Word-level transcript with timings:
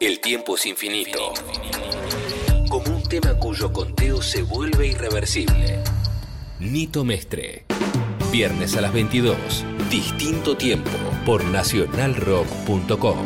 El 0.00 0.20
tiempo 0.20 0.56
es 0.56 0.66
infinito. 0.66 1.32
Como 2.68 2.96
un 2.96 3.02
tema 3.04 3.38
cuyo 3.38 3.72
conteo 3.72 4.20
se 4.20 4.42
vuelve 4.42 4.88
irreversible. 4.88 5.82
Nito 6.58 7.04
Mestre. 7.04 7.64
Viernes 8.32 8.76
a 8.76 8.80
las 8.80 8.92
22. 8.92 9.36
Distinto 9.90 10.56
tiempo 10.56 10.90
por 11.24 11.44
nacionalrock.com. 11.44 13.18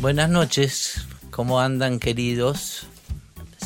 Buenas 0.00 0.30
noches, 0.30 1.06
¿cómo 1.30 1.60
andan 1.60 1.98
queridos? 1.98 2.86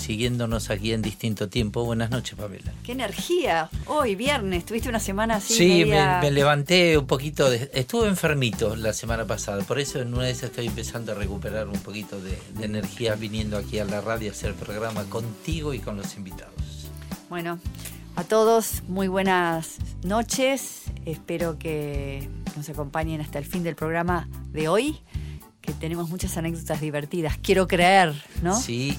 Siguiéndonos 0.03 0.69
aquí 0.71 0.93
en 0.93 1.01
distinto 1.01 1.49
tiempo. 1.49 1.85
Buenas 1.85 2.11
noches, 2.11 2.35
Pamela. 2.37 2.73
¡Qué 2.83 2.91
energía! 2.93 3.71
Hoy, 3.87 4.17
viernes, 4.17 4.67
tuviste 4.67 4.89
una 4.89 4.99
semana 4.99 5.37
así. 5.37 5.55
Sí, 5.55 5.69
media- 5.85 6.19
me, 6.21 6.27
me 6.27 6.31
levanté 6.33 6.99
un 6.99 7.07
poquito. 7.07 7.49
De, 7.49 7.71
estuve 7.73 8.09
enfermito 8.09 8.75
la 8.75 8.93
semana 8.93 9.25
pasada, 9.27 9.63
por 9.63 9.79
eso 9.79 10.01
en 10.01 10.13
una 10.13 10.25
de 10.25 10.33
esas 10.33 10.51
estoy 10.51 10.67
empezando 10.67 11.13
a 11.13 11.15
recuperar 11.15 11.69
un 11.69 11.79
poquito 11.79 12.21
de, 12.21 12.37
de 12.59 12.65
energía 12.65 13.15
viniendo 13.15 13.57
aquí 13.57 13.79
a 13.79 13.85
la 13.85 14.01
radio 14.01 14.31
a 14.31 14.33
hacer 14.33 14.51
el 14.51 14.57
programa 14.57 15.05
contigo 15.05 15.73
y 15.73 15.79
con 15.79 15.97
los 15.97 16.17
invitados. 16.17 16.53
Bueno, 17.31 17.61
a 18.17 18.25
todos, 18.25 18.83
muy 18.89 19.07
buenas 19.07 19.77
noches. 20.03 20.83
Espero 21.07 21.59
que 21.61 22.29
nos 22.57 22.69
acompañen 22.69 23.21
hasta 23.21 23.39
el 23.39 23.45
fin 23.45 23.63
del 23.63 23.77
programa 23.77 24.29
de 24.51 24.67
hoy, 24.69 24.99
que 25.61 25.73
tenemos 25.73 26.11
muchas 26.11 26.37
anécdotas 26.37 26.81
divertidas. 26.81 27.39
Quiero 27.41 27.69
creer, 27.69 28.13
¿no? 28.43 28.61
Sí, 28.61 28.99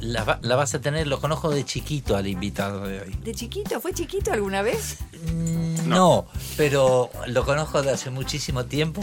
la, 0.00 0.24
va- 0.24 0.38
la 0.42 0.56
vas 0.56 0.74
a 0.74 0.80
tener, 0.80 1.06
lo 1.06 1.20
conozco 1.20 1.50
de 1.50 1.64
chiquito 1.64 2.16
al 2.16 2.26
invitado 2.26 2.86
de 2.86 3.00
hoy. 3.00 3.16
¿De 3.24 3.34
chiquito? 3.34 3.80
¿Fue 3.80 3.92
chiquito 3.94 4.32
alguna 4.32 4.62
vez? 4.62 4.98
Mm, 5.32 5.88
No, 5.88 6.26
pero 6.56 7.10
lo 7.26 7.44
conozco 7.44 7.82
de 7.82 7.90
hace 7.90 8.10
muchísimo 8.10 8.64
tiempo 8.66 9.02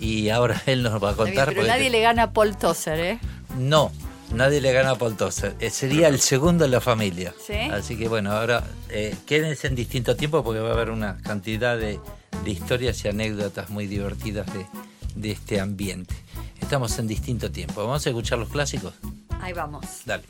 y 0.00 0.28
ahora 0.30 0.62
él 0.66 0.82
nos 0.82 0.94
va 1.02 1.10
a 1.10 1.12
bien, 1.12 1.26
contar. 1.34 1.48
pero 1.54 1.66
nadie 1.66 1.90
le 1.90 2.00
gana 2.00 2.24
a 2.24 2.32
Paul 2.32 2.56
Tosser, 2.56 2.98
¿eh? 3.00 3.20
No, 3.58 3.90
nadie 4.34 4.60
le 4.60 4.72
gana 4.72 4.90
a 4.92 4.94
Paul 4.98 5.16
Tozer. 5.16 5.54
Eh, 5.60 5.70
Sería 5.70 6.08
el 6.08 6.20
segundo 6.20 6.64
en 6.64 6.70
la 6.72 6.80
familia. 6.80 7.32
¿Sí? 7.46 7.54
Así 7.54 7.96
que 7.96 8.08
bueno, 8.08 8.32
ahora 8.32 8.64
eh, 8.90 9.14
quédense 9.26 9.66
en 9.68 9.74
distinto 9.74 10.16
tiempo 10.16 10.42
porque 10.44 10.60
va 10.60 10.70
a 10.70 10.72
haber 10.72 10.90
una 10.90 11.18
cantidad 11.18 11.78
de, 11.78 12.00
de 12.44 12.50
historias 12.50 13.02
y 13.04 13.08
anécdotas 13.08 13.70
muy 13.70 13.86
divertidas 13.86 14.46
de, 14.52 14.66
de 15.14 15.30
este 15.30 15.60
ambiente. 15.60 16.14
Estamos 16.60 16.98
en 16.98 17.06
distinto 17.06 17.50
tiempo. 17.50 17.82
Vamos 17.82 18.04
a 18.06 18.10
escuchar 18.10 18.38
los 18.38 18.48
clásicos. 18.48 18.92
Ahí 19.40 19.52
vamos. 19.52 20.02
Dale. 20.04 20.24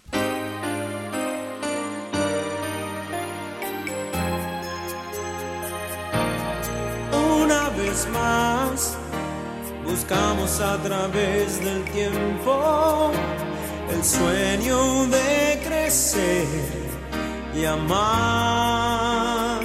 Una 7.12 7.69
vez 7.71 8.09
más, 8.12 8.97
buscamos 9.84 10.61
a 10.61 10.77
través 10.79 11.65
del 11.65 11.84
tiempo 11.84 13.12
el 13.91 14.05
sueño 14.05 15.07
de 15.07 15.61
crecer 15.65 16.47
y 17.55 17.65
amar. 17.65 19.61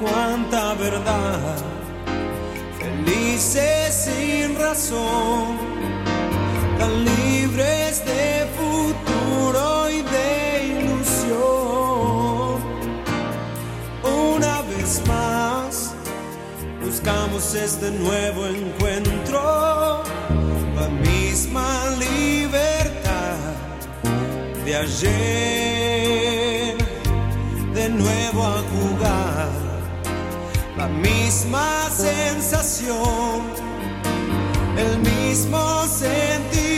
Cuánta 0.00 0.74
verdad, 0.74 1.56
felices 2.78 3.94
sin 3.94 4.58
razón, 4.58 5.58
tan 6.80 7.04
libres 7.04 8.02
de 8.06 8.46
futuro 8.58 9.64
y 9.90 10.00
de 10.14 10.28
ilusión. 10.78 12.58
Una 14.02 14.54
vez 14.62 15.02
más, 15.06 15.94
buscamos 16.82 17.54
este 17.54 17.90
nuevo 17.90 18.46
encuentro, 18.46 20.02
la 20.80 20.88
misma 21.10 21.68
libertad 22.06 23.36
de 24.64 24.72
ayer, 24.84 26.76
de 27.74 27.88
nuevo 27.90 28.40
a 28.42 28.58
jugar, 28.72 29.50
la 30.78 30.88
misma 30.88 31.90
sensación, 31.90 33.38
el 34.78 34.92
mismo 35.00 35.60
sentimiento 35.86 36.69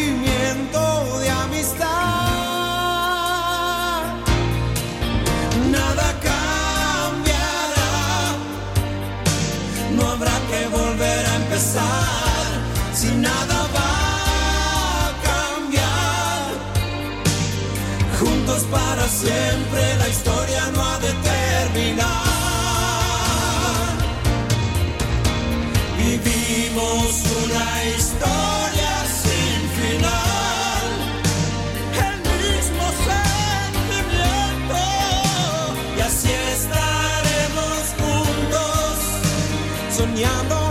siempre 19.08 19.96
la 19.98 20.08
historia 20.08 20.70
no 20.74 20.82
ha 20.84 20.98
de 20.98 21.12
terminar. 21.12 22.22
Vivimos 25.96 27.22
una 27.44 27.84
historia 27.96 28.92
sin 29.22 29.60
final 29.78 30.88
el 32.06 32.16
mismo 32.42 32.84
sentimiento 33.08 34.80
y 35.96 36.00
así 36.00 36.32
estaremos 36.56 37.82
juntos 38.00 38.94
soñando 39.96 40.61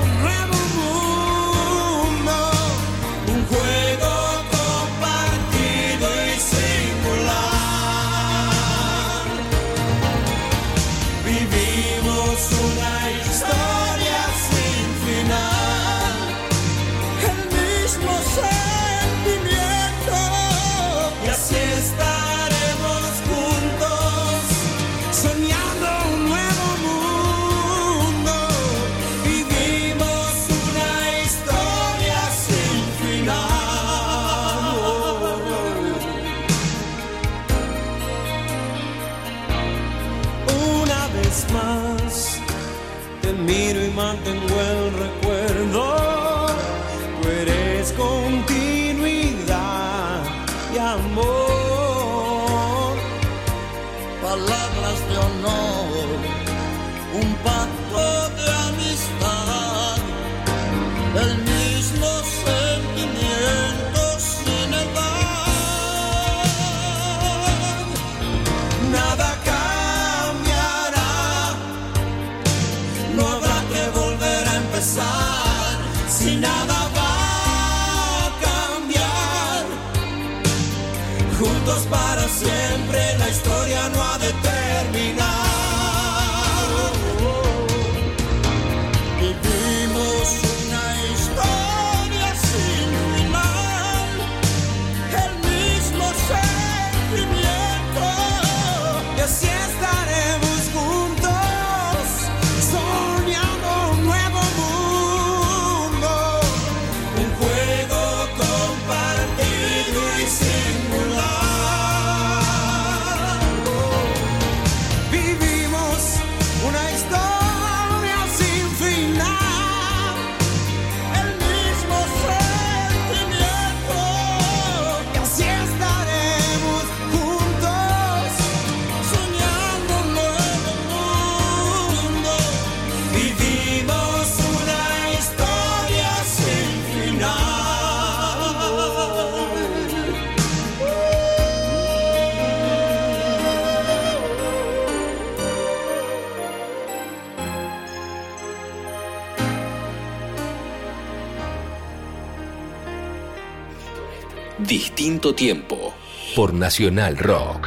por 156.36 156.52
Nacional 156.52 157.16
Rock. 157.18 157.61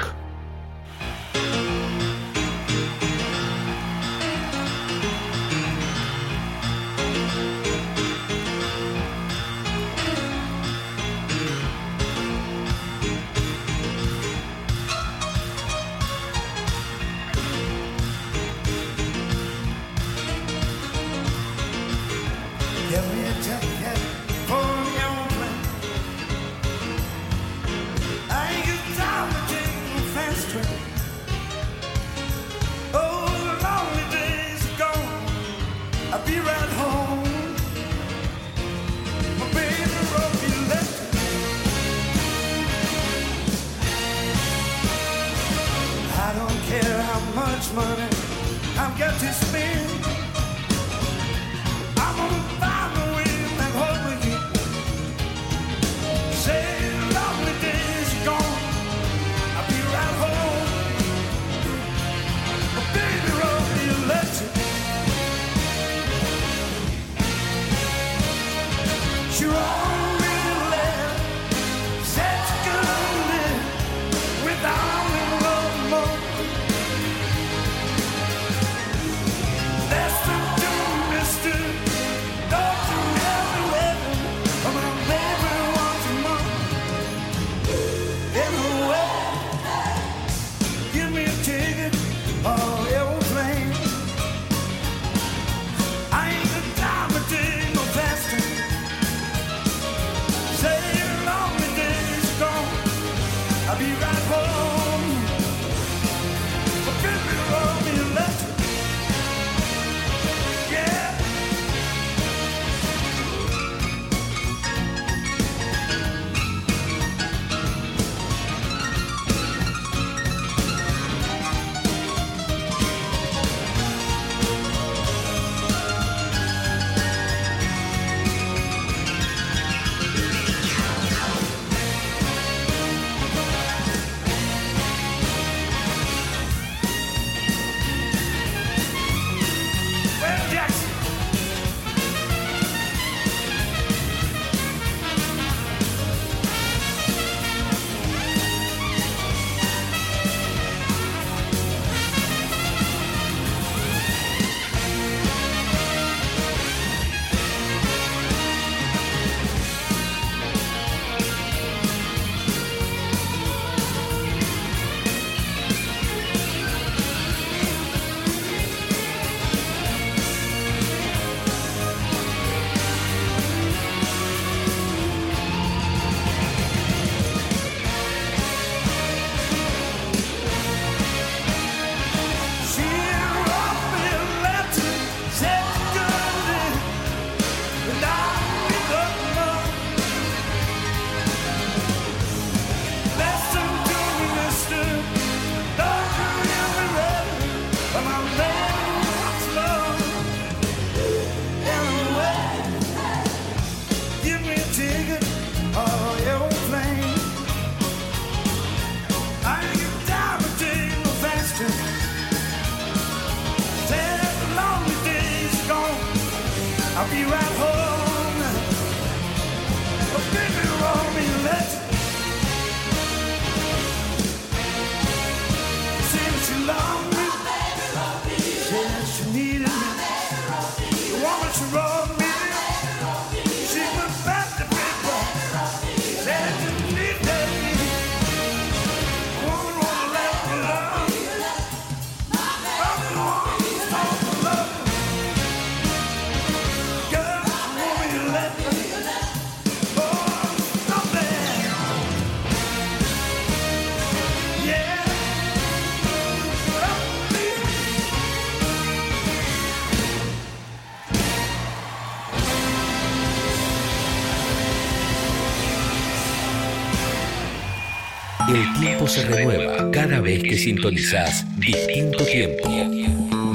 se 269.14 269.24
renueva 269.26 269.92
cada 269.92 270.20
vez 270.20 270.42
que 270.42 270.58
sintonizás 270.58 271.46
distinto 271.60 272.24
tiempo. 272.24 272.68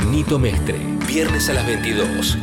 Nito 0.10 0.40
Mestre, 0.40 0.78
viernes 1.06 1.50
a 1.50 1.54
las 1.54 1.68
22. 1.68 2.38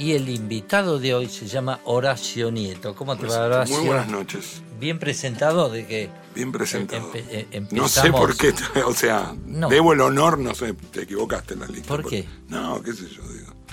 Y 0.00 0.12
el 0.14 0.28
invitado 0.28 0.98
de 0.98 1.14
hoy 1.14 1.28
se 1.28 1.46
llama 1.46 1.78
Horacio 1.84 2.50
Nieto. 2.50 2.96
¿Cómo 2.96 3.16
te 3.16 3.22
va, 3.22 3.28
pues, 3.28 3.38
Horacio? 3.38 3.76
Muy 3.76 3.86
buenas 3.86 4.08
noches. 4.08 4.62
Bien 4.80 4.98
presentado 4.98 5.68
de 5.70 5.86
que 5.86 6.10
bien 6.38 6.52
presentado. 6.52 7.10
Empe 7.50 7.74
no 7.74 7.88
sé 7.88 8.12
por 8.12 8.36
qué, 8.36 8.54
o 8.86 8.94
sea, 8.94 9.34
debo 9.44 9.92
el 9.92 10.00
honor, 10.00 10.38
no 10.38 10.54
sé, 10.54 10.72
te 10.92 11.02
equivocaste 11.02 11.54
en 11.54 11.60
la 11.60 11.66
lista. 11.66 11.88
Por 11.88 12.08
qué? 12.08 12.26
No, 12.48 12.80
qué 12.80 12.92
sé 12.92 13.08
yo. 13.08 13.22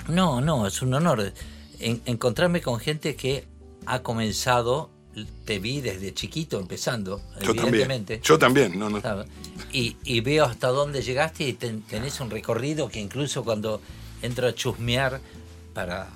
No, 0.08 0.40
no, 0.40 0.66
es 0.66 0.82
un 0.82 0.94
honor 0.94 1.32
en- 1.80 2.02
encontrarme 2.06 2.60
con 2.60 2.78
gente 2.80 3.16
que 3.16 3.44
ha 3.86 4.02
comenzado, 4.02 4.90
te 5.44 5.58
vi 5.58 5.80
desde 5.80 6.12
chiquito 6.12 6.58
empezando, 6.60 7.20
Yo 7.40 7.50
evidentemente. 7.52 8.18
también. 8.18 8.22
Yo 8.22 8.38
también, 8.38 8.78
no, 8.78 8.90
no. 8.90 9.00
Y, 9.72 9.96
y 10.04 10.20
veo 10.20 10.44
hasta 10.44 10.68
dónde 10.68 11.02
llegaste 11.02 11.44
y 11.48 11.52
ten- 11.54 11.82
tenés 11.82 12.20
un 12.20 12.30
recorrido 12.30 12.88
que 12.88 13.00
incluso 13.00 13.42
cuando 13.44 13.80
entro 14.22 14.46
a 14.48 14.54
chusmear 14.54 15.20
para... 15.74 16.08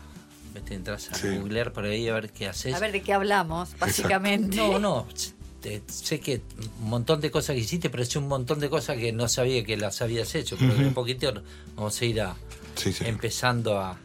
Te 0.66 0.74
entras 0.74 1.08
a 1.10 1.14
Sí. 1.14 1.28
googlear 1.36 1.72
por 1.72 1.84
ahí 1.84 2.08
a 2.08 2.14
ver 2.14 2.30
qué 2.32 2.48
haces. 2.48 2.74
A 2.74 2.80
ver 2.80 2.90
de 2.90 3.02
qué 3.02 3.12
hablamos, 3.12 3.70
básicamente. 3.78 4.56
No, 4.56 4.78
no, 4.80 5.06
te- 5.62 5.80
sé 5.86 6.18
que 6.20 6.42
un 6.82 6.90
montón 6.90 7.20
de 7.20 7.30
cosas 7.30 7.54
que 7.54 7.60
hiciste, 7.62 7.88
pero 7.88 8.02
es 8.02 8.14
un 8.16 8.26
montón 8.26 8.58
de 8.58 8.68
cosas 8.68 8.96
que 8.98 9.12
no 9.12 9.28
sabía 9.28 9.64
que 9.64 9.76
las 9.76 10.02
habías 10.02 10.34
hecho. 10.34 10.56
Pero 10.58 10.74
de 10.74 10.86
un 10.88 10.92
poquito 10.94 11.32
vamos 11.76 12.00
a 12.00 12.04
ir 12.04 12.20
a, 12.20 12.34
Sí, 12.80 12.92
sí. 12.92 13.04
empezando 13.06 13.78
a, 13.78 13.98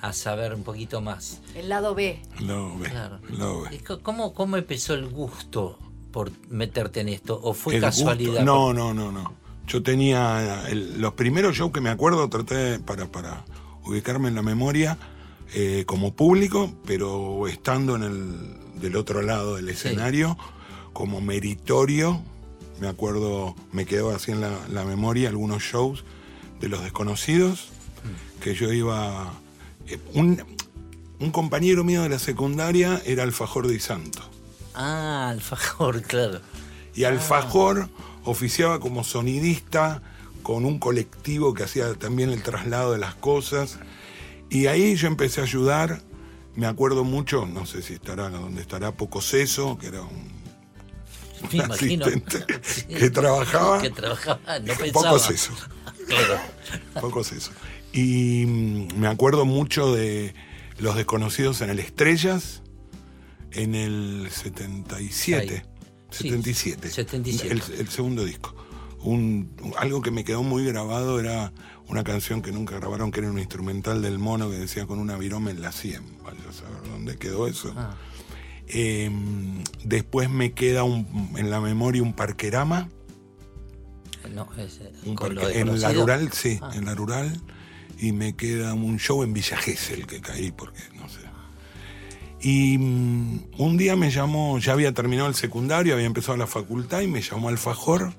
a 0.00 0.12
saber 0.12 0.54
un 0.54 0.62
poquito 0.62 1.00
más. 1.00 1.40
El 1.54 1.68
lado 1.68 1.94
B. 1.94 2.20
Lo 2.40 2.76
ve, 2.78 2.88
Claro. 2.90 3.18
lo 3.30 3.62
ve. 3.62 3.76
¿Y 3.76 3.78
co- 3.78 4.00
¿Cómo, 4.00 4.34
¿Cómo 4.34 4.56
empezó 4.56 4.94
el 4.94 5.06
gusto 5.08 5.78
por 6.12 6.30
meterte 6.48 7.00
en 7.00 7.08
esto? 7.08 7.38
¿O 7.42 7.52
fue 7.54 7.76
El 7.76 7.80
gusto- 7.82 7.96
casualidad? 8.04 8.42
No, 8.44 8.72
no, 8.72 8.92
no, 8.94 9.10
no. 9.12 9.32
Yo 9.66 9.82
tenía 9.82 10.68
el- 10.68 11.00
los 11.00 11.14
primeros 11.14 11.56
shows 11.56 11.72
que 11.72 11.80
me 11.80 11.90
acuerdo, 11.90 12.28
traté 12.28 12.78
para, 12.78 13.06
para 13.10 13.44
ubicarme 13.84 14.28
en 14.28 14.34
la 14.34 14.42
memoria 14.42 14.98
eh, 15.54 15.84
como 15.86 16.14
público, 16.14 16.72
pero 16.86 17.46
estando 17.48 17.96
en 17.96 18.02
el 18.02 18.80
del 18.80 18.96
otro 18.96 19.22
lado 19.22 19.56
del 19.56 19.68
escenario, 19.68 20.36
como 20.92 21.20
meritorio. 21.20 22.20
Me 22.80 22.88
acuerdo, 22.88 23.54
me 23.70 23.86
quedó 23.86 24.10
así 24.10 24.32
en 24.32 24.40
la, 24.40 24.50
la 24.68 24.84
memoria 24.84 25.28
algunos 25.28 25.62
shows 25.62 26.04
de 26.60 26.68
los 26.68 26.82
desconocidos, 26.82 27.68
que 28.40 28.54
yo 28.54 28.72
iba. 28.72 29.32
eh, 29.86 29.98
un, 30.14 30.42
un 31.20 31.30
compañero 31.30 31.84
mío 31.84 32.02
de 32.02 32.08
la 32.08 32.18
secundaria 32.18 33.00
era 33.06 33.22
Alfajor 33.22 33.68
de 33.68 33.80
Santo. 33.80 34.20
Ah, 34.74 35.28
alfajor, 35.30 36.02
claro. 36.06 36.40
Y 36.94 37.04
Alfajor 37.04 37.88
oficiaba 38.24 38.80
como 38.80 39.04
sonidista 39.04 40.02
con 40.42 40.64
un 40.64 40.78
colectivo 40.78 41.54
que 41.54 41.62
hacía 41.64 41.94
también 41.94 42.30
el 42.30 42.42
traslado 42.42 42.92
de 42.92 42.98
las 42.98 43.14
cosas. 43.14 43.78
Y 44.50 44.66
ahí 44.66 44.94
yo 44.96 45.08
empecé 45.08 45.40
a 45.40 45.44
ayudar. 45.44 46.02
Me 46.54 46.66
acuerdo 46.66 47.02
mucho, 47.02 47.46
no 47.46 47.66
sé 47.66 47.82
si 47.82 47.94
estará 47.94 48.28
donde 48.28 48.60
estará 48.60 48.92
Pocoseso, 48.92 49.76
que 49.78 49.88
era 49.88 50.02
un, 50.02 51.60
asistente 51.70 52.44
que 52.88 53.10
trabajaba. 53.10 53.80
Que 53.80 53.90
trabajaba, 53.90 54.38
no 54.60 54.74
pensaba. 54.74 54.92
Pocoseso. 54.92 55.52
Claro. 56.06 56.40
Pocoseso. 57.00 57.50
Y 57.94 58.44
mm, 58.46 58.98
me 58.98 59.06
acuerdo 59.06 59.44
mucho 59.46 59.94
de 59.94 60.34
Los 60.78 60.96
Desconocidos 60.96 61.60
en 61.60 61.70
el 61.70 61.78
Estrellas 61.78 62.62
en 63.52 63.74
el 63.76 64.28
77. 64.30 65.54
Ahí. 65.54 65.62
Sí, 66.10 66.24
77. 66.24 66.90
77. 66.90 67.52
El, 67.54 67.80
el 67.80 67.88
segundo 67.88 68.24
disco. 68.24 68.54
Un, 69.02 69.50
algo 69.78 70.02
que 70.02 70.10
me 70.10 70.24
quedó 70.24 70.42
muy 70.42 70.64
grabado 70.64 71.20
era 71.20 71.52
una 71.88 72.02
canción 72.02 72.40
que 72.42 72.50
nunca 72.52 72.76
grabaron, 72.76 73.10
que 73.12 73.20
era 73.20 73.30
un 73.30 73.38
instrumental 73.38 74.00
del 74.02 74.18
mono 74.18 74.50
que 74.50 74.56
decía 74.56 74.86
con 74.86 74.98
una 74.98 75.16
viroma 75.16 75.50
en 75.50 75.60
la 75.62 75.70
100. 75.72 76.02
Vaya 76.24 76.38
a 76.48 76.52
saber 76.52 76.82
dónde 76.90 77.16
quedó 77.16 77.46
eso. 77.46 77.72
Ah. 77.76 77.94
Eh, 78.66 79.10
después 79.84 80.30
me 80.30 80.52
queda 80.52 80.82
un- 80.84 81.32
en 81.36 81.50
la 81.50 81.60
memoria 81.60 82.02
un 82.02 82.14
parquerama. 82.14 82.88
No, 84.34 84.48
es, 84.56 84.80
Un 85.04 85.16
parque- 85.16 85.60
en 85.60 85.80
la 85.80 85.92
rural, 85.92 86.32
sí, 86.32 86.58
Ah. 86.62 86.70
en 86.74 86.86
la 86.86 86.94
rural. 86.94 87.40
Y 87.98 88.12
me 88.12 88.34
queda 88.34 88.74
un 88.74 88.98
show 88.98 89.22
en 89.22 89.32
Villa 89.32 89.56
Gesell 89.56 90.06
que 90.06 90.20
caí 90.20 90.50
porque 90.50 90.82
no 90.96 91.08
sé. 91.08 91.20
Y 92.40 92.76
mm, 92.76 93.44
un 93.58 93.76
día 93.76 93.96
me 93.96 94.10
llamó, 94.10 94.58
ya 94.58 94.72
había 94.72 94.92
terminado 94.92 95.28
el 95.28 95.34
secundario, 95.34 95.94
había 95.94 96.06
empezado 96.06 96.36
la 96.36 96.46
facultad 96.46 97.00
y 97.00 97.06
me 97.06 97.22
llamó 97.22 97.48
Alfajor 97.48 98.12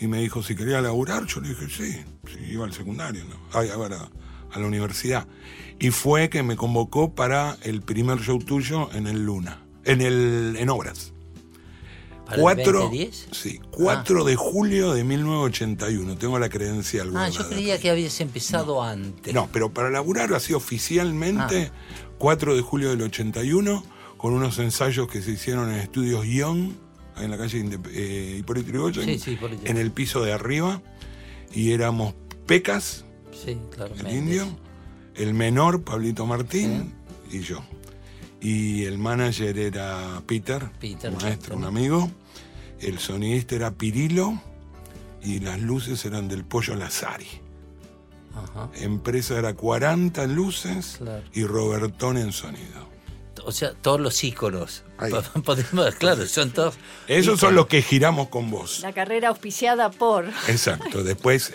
y 0.00 0.06
me 0.06 0.18
dijo 0.18 0.42
si 0.42 0.54
quería 0.54 0.80
laburar. 0.80 1.26
Yo 1.26 1.40
le 1.40 1.48
dije 1.48 1.66
sí, 1.68 2.04
sí, 2.26 2.38
iba 2.50 2.64
al 2.64 2.72
secundario, 2.72 3.24
¿no? 3.24 3.36
Ay, 3.52 3.70
a 3.70 3.76
ver, 3.76 3.94
a, 3.94 4.08
a 4.52 4.58
la 4.60 4.66
universidad. 4.66 5.26
Y 5.80 5.90
fue 5.90 6.28
que 6.28 6.42
me 6.42 6.56
convocó 6.56 7.14
para 7.14 7.56
el 7.62 7.82
primer 7.82 8.20
show 8.20 8.38
tuyo 8.38 8.88
en 8.92 9.06
el 9.06 9.24
Luna, 9.24 9.62
en 9.84 10.00
el 10.00 10.56
en 10.58 10.70
Obras. 10.70 11.12
¿Para 12.24 12.36
el 12.36 12.42
4, 12.42 12.72
2010? 12.80 13.28
sí, 13.32 13.60
4 13.72 14.24
de 14.24 14.36
julio 14.36 14.92
de 14.94 15.04
1981. 15.04 16.16
Tengo 16.16 16.38
la 16.38 16.48
credencial. 16.48 17.10
Ah, 17.16 17.28
yo 17.28 17.48
creía 17.48 17.78
que 17.80 17.90
habías 17.90 18.20
empezado 18.20 18.82
antes. 18.82 19.34
No, 19.34 19.48
pero 19.52 19.72
para 19.72 19.90
laburar 19.90 20.32
así 20.34 20.52
oficialmente, 20.54 21.70
Ah. 21.74 22.14
4 22.18 22.54
de 22.54 22.62
julio 22.62 22.90
del 22.90 23.02
81, 23.02 23.84
con 24.16 24.32
unos 24.34 24.58
ensayos 24.60 25.08
que 25.08 25.20
se 25.22 25.32
hicieron 25.32 25.72
en 25.72 25.80
estudios 25.80 26.24
Young, 26.26 26.70
en 27.18 27.30
la 27.30 27.36
calle 27.36 27.64
eh, 27.92 28.36
Hipólito 28.38 28.68
Yrigoyen, 28.68 29.18
Sí, 29.18 29.36
en 29.64 29.76
el 29.76 29.90
piso 29.90 30.22
de 30.22 30.32
arriba, 30.32 30.80
y 31.52 31.72
éramos 31.72 32.14
Pecas, 32.46 33.04
Sí, 33.44 33.58
claro. 33.74 33.94
el 33.98 34.16
indio, 34.16 34.46
el 35.16 35.34
menor, 35.34 35.82
Pablito 35.82 36.24
Martín, 36.26 36.94
y 37.30 37.40
yo. 37.40 37.62
Y 38.42 38.84
el 38.86 38.98
manager 38.98 39.56
era 39.56 40.20
Peter, 40.26 40.68
Peter, 40.80 41.10
un 41.12 41.16
maestro, 41.22 41.56
un 41.56 41.64
amigo. 41.64 42.10
El 42.80 42.98
sonidista 42.98 43.54
era 43.54 43.70
Pirilo 43.70 44.42
y 45.22 45.38
las 45.38 45.60
luces 45.60 46.04
eran 46.04 46.26
del 46.26 46.44
Pollo 46.44 46.74
Lazari. 46.74 47.28
Ajá. 48.34 48.68
Empresa 48.74 49.38
era 49.38 49.54
40 49.54 50.26
luces 50.26 50.96
Claro. 50.98 51.22
y 51.32 51.44
Robertón 51.44 52.16
en 52.18 52.32
sonido. 52.32 52.90
O 53.44 53.52
sea, 53.52 53.72
todos 53.74 54.00
los 54.00 54.22
íconos. 54.24 54.82
Ahí. 54.98 55.12
Podemos, 55.44 55.94
claro, 55.96 56.26
son 56.26 56.50
todos. 56.50 56.74
Esos 57.06 57.38
son 57.38 57.54
los 57.54 57.66
que 57.66 57.80
giramos 57.82 58.28
con 58.28 58.50
vos. 58.50 58.80
La 58.80 58.92
carrera 58.92 59.28
auspiciada 59.28 59.90
por. 59.90 60.26
Exacto. 60.48 61.04
Después, 61.04 61.54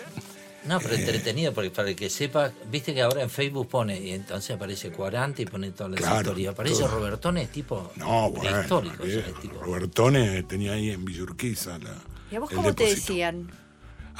No, 0.66 0.80
pero 0.80 0.94
Eh. 0.94 0.98
entretenido, 1.00 1.52
porque 1.54 1.70
para 1.70 1.88
el 1.90 1.96
que 1.96 2.10
sepa, 2.10 2.52
viste 2.70 2.92
que 2.92 3.00
ahora 3.02 3.22
en 3.22 3.30
Facebook 3.30 3.68
pone, 3.68 3.98
y 4.00 4.10
entonces 4.10 4.50
aparece 4.56 4.90
40 4.90 5.40
y 5.42 5.46
pone 5.46 5.70
todas 5.70 5.92
las 5.92 6.00
Claro, 6.00 6.20
historias. 6.20 6.52
Aparece 6.52 6.78
todo. 6.82 6.88
Robertón, 6.98 7.38
es 7.38 7.50
tipo 7.50 7.92
no, 7.96 8.30
bueno. 8.30 8.50
prehistórico. 8.56 9.02
o 9.02 9.06
sea, 9.06 9.14
eh, 9.16 9.24
es 9.28 9.40
tipo- 9.40 9.60
Robertone 9.62 10.42
tenía 10.42 10.72
ahí 10.72 10.90
en 10.90 11.04
Villurquiza 11.04 11.78
la, 11.78 11.94
¿Y 12.30 12.36
a 12.36 12.40
vos 12.40 12.50
cómo 12.50 12.74
te 12.74 12.84
decían? 12.84 13.50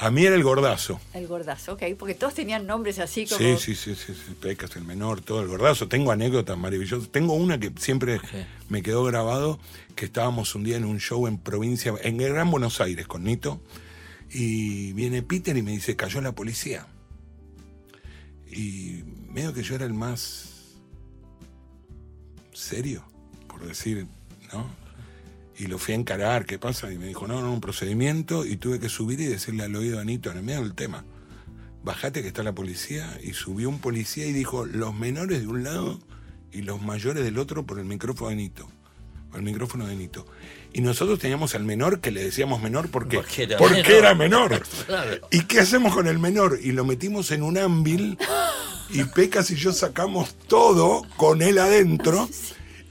A 0.01 0.11
mí 0.11 0.25
era 0.25 0.33
el 0.33 0.43
gordazo. 0.43 0.97
El 1.13 1.27
gordazo, 1.27 1.73
ok, 1.73 1.83
porque 1.99 2.15
todos 2.15 2.33
tenían 2.33 2.65
nombres 2.65 2.99
así 2.99 3.25
como. 3.27 3.37
Sí, 3.37 3.57
sí, 3.57 3.75
sí, 3.75 3.95
sí, 3.95 4.13
sí, 4.13 4.33
Pecas, 4.39 4.73
el 4.77 4.85
menor, 4.85 5.19
todo 5.19 5.41
el 5.41 5.49
gordazo. 5.49 5.89
Tengo 5.89 6.13
anécdotas 6.13 6.57
maravillosas. 6.57 7.09
Tengo 7.09 7.33
una 7.33 7.59
que 7.59 7.69
siempre 7.77 8.21
me 8.69 8.81
quedó 8.81 9.03
grabado, 9.03 9.59
que 9.97 10.05
estábamos 10.05 10.55
un 10.55 10.63
día 10.63 10.77
en 10.77 10.85
un 10.85 11.01
show 11.01 11.27
en 11.27 11.37
provincia, 11.37 11.93
en 12.01 12.21
el 12.21 12.31
Gran 12.31 12.49
Buenos 12.49 12.79
Aires, 12.79 13.07
con 13.07 13.25
Nito, 13.25 13.59
y 14.31 14.93
viene 14.93 15.23
Peter 15.23 15.55
y 15.57 15.61
me 15.61 15.71
dice, 15.71 15.95
cayó 15.95 16.21
la 16.21 16.33
policía. 16.33 16.87
Y 18.51 19.03
medio 19.29 19.53
que 19.53 19.63
yo 19.63 19.75
era 19.75 19.85
el 19.85 19.93
más 19.93 20.75
serio, 22.53 23.03
por 23.47 23.65
decir, 23.65 24.07
¿no? 24.51 24.67
Y 25.57 25.67
lo 25.67 25.77
fui 25.77 25.93
a 25.93 25.97
encarar, 25.97 26.45
¿qué 26.45 26.57
pasa? 26.57 26.91
Y 26.91 26.97
me 26.97 27.07
dijo, 27.07 27.27
no, 27.27 27.41
no, 27.41 27.51
un 27.51 27.61
procedimiento, 27.61 28.45
y 28.45 28.57
tuve 28.57 28.79
que 28.79 28.89
subir 28.89 29.19
y 29.19 29.25
decirle 29.25 29.63
al 29.63 29.75
oído 29.75 29.99
a 29.99 30.05
Nito, 30.05 30.31
en 30.31 30.37
el 30.37 30.43
medio 30.43 30.61
del 30.61 30.73
tema, 30.73 31.03
bajate 31.83 32.21
que 32.21 32.29
está 32.29 32.43
la 32.43 32.55
policía, 32.55 33.19
y 33.23 33.33
subió 33.33 33.69
un 33.69 33.79
policía 33.79 34.25
y 34.25 34.31
dijo, 34.31 34.65
los 34.65 34.93
menores 34.93 35.41
de 35.41 35.47
un 35.47 35.63
lado 35.63 35.99
y 36.51 36.61
los 36.61 36.81
mayores 36.81 37.23
del 37.23 37.37
otro 37.37 37.65
por 37.65 37.79
el 37.79 37.85
micrófono 37.85 38.29
de 38.29 38.35
Nito. 38.37 38.69
El 39.35 39.43
micrófono 39.43 39.87
de 39.87 39.95
Nito. 39.95 40.25
Y 40.73 40.81
nosotros 40.81 41.19
teníamos 41.19 41.55
al 41.55 41.63
menor 41.63 41.99
que 41.99 42.11
le 42.11 42.23
decíamos 42.23 42.61
menor 42.61 42.89
porque, 42.89 43.17
Porque 43.17 43.43
era 43.43 43.57
porque 43.57 43.77
menor. 43.83 43.91
era 43.91 44.15
menor. 44.15 44.63
Claro. 44.87 45.27
¿Y 45.31 45.41
qué 45.43 45.59
hacemos 45.59 45.93
con 45.93 46.07
el 46.07 46.19
menor? 46.19 46.59
Y 46.61 46.71
lo 46.71 46.85
metimos 46.85 47.31
en 47.31 47.43
un 47.43 47.57
ámbil 47.57 48.17
y 48.89 49.03
Pecas 49.03 49.51
y 49.51 49.55
yo 49.55 49.71
sacamos 49.71 50.35
todo 50.47 51.03
con 51.15 51.41
él 51.41 51.59
adentro 51.59 52.27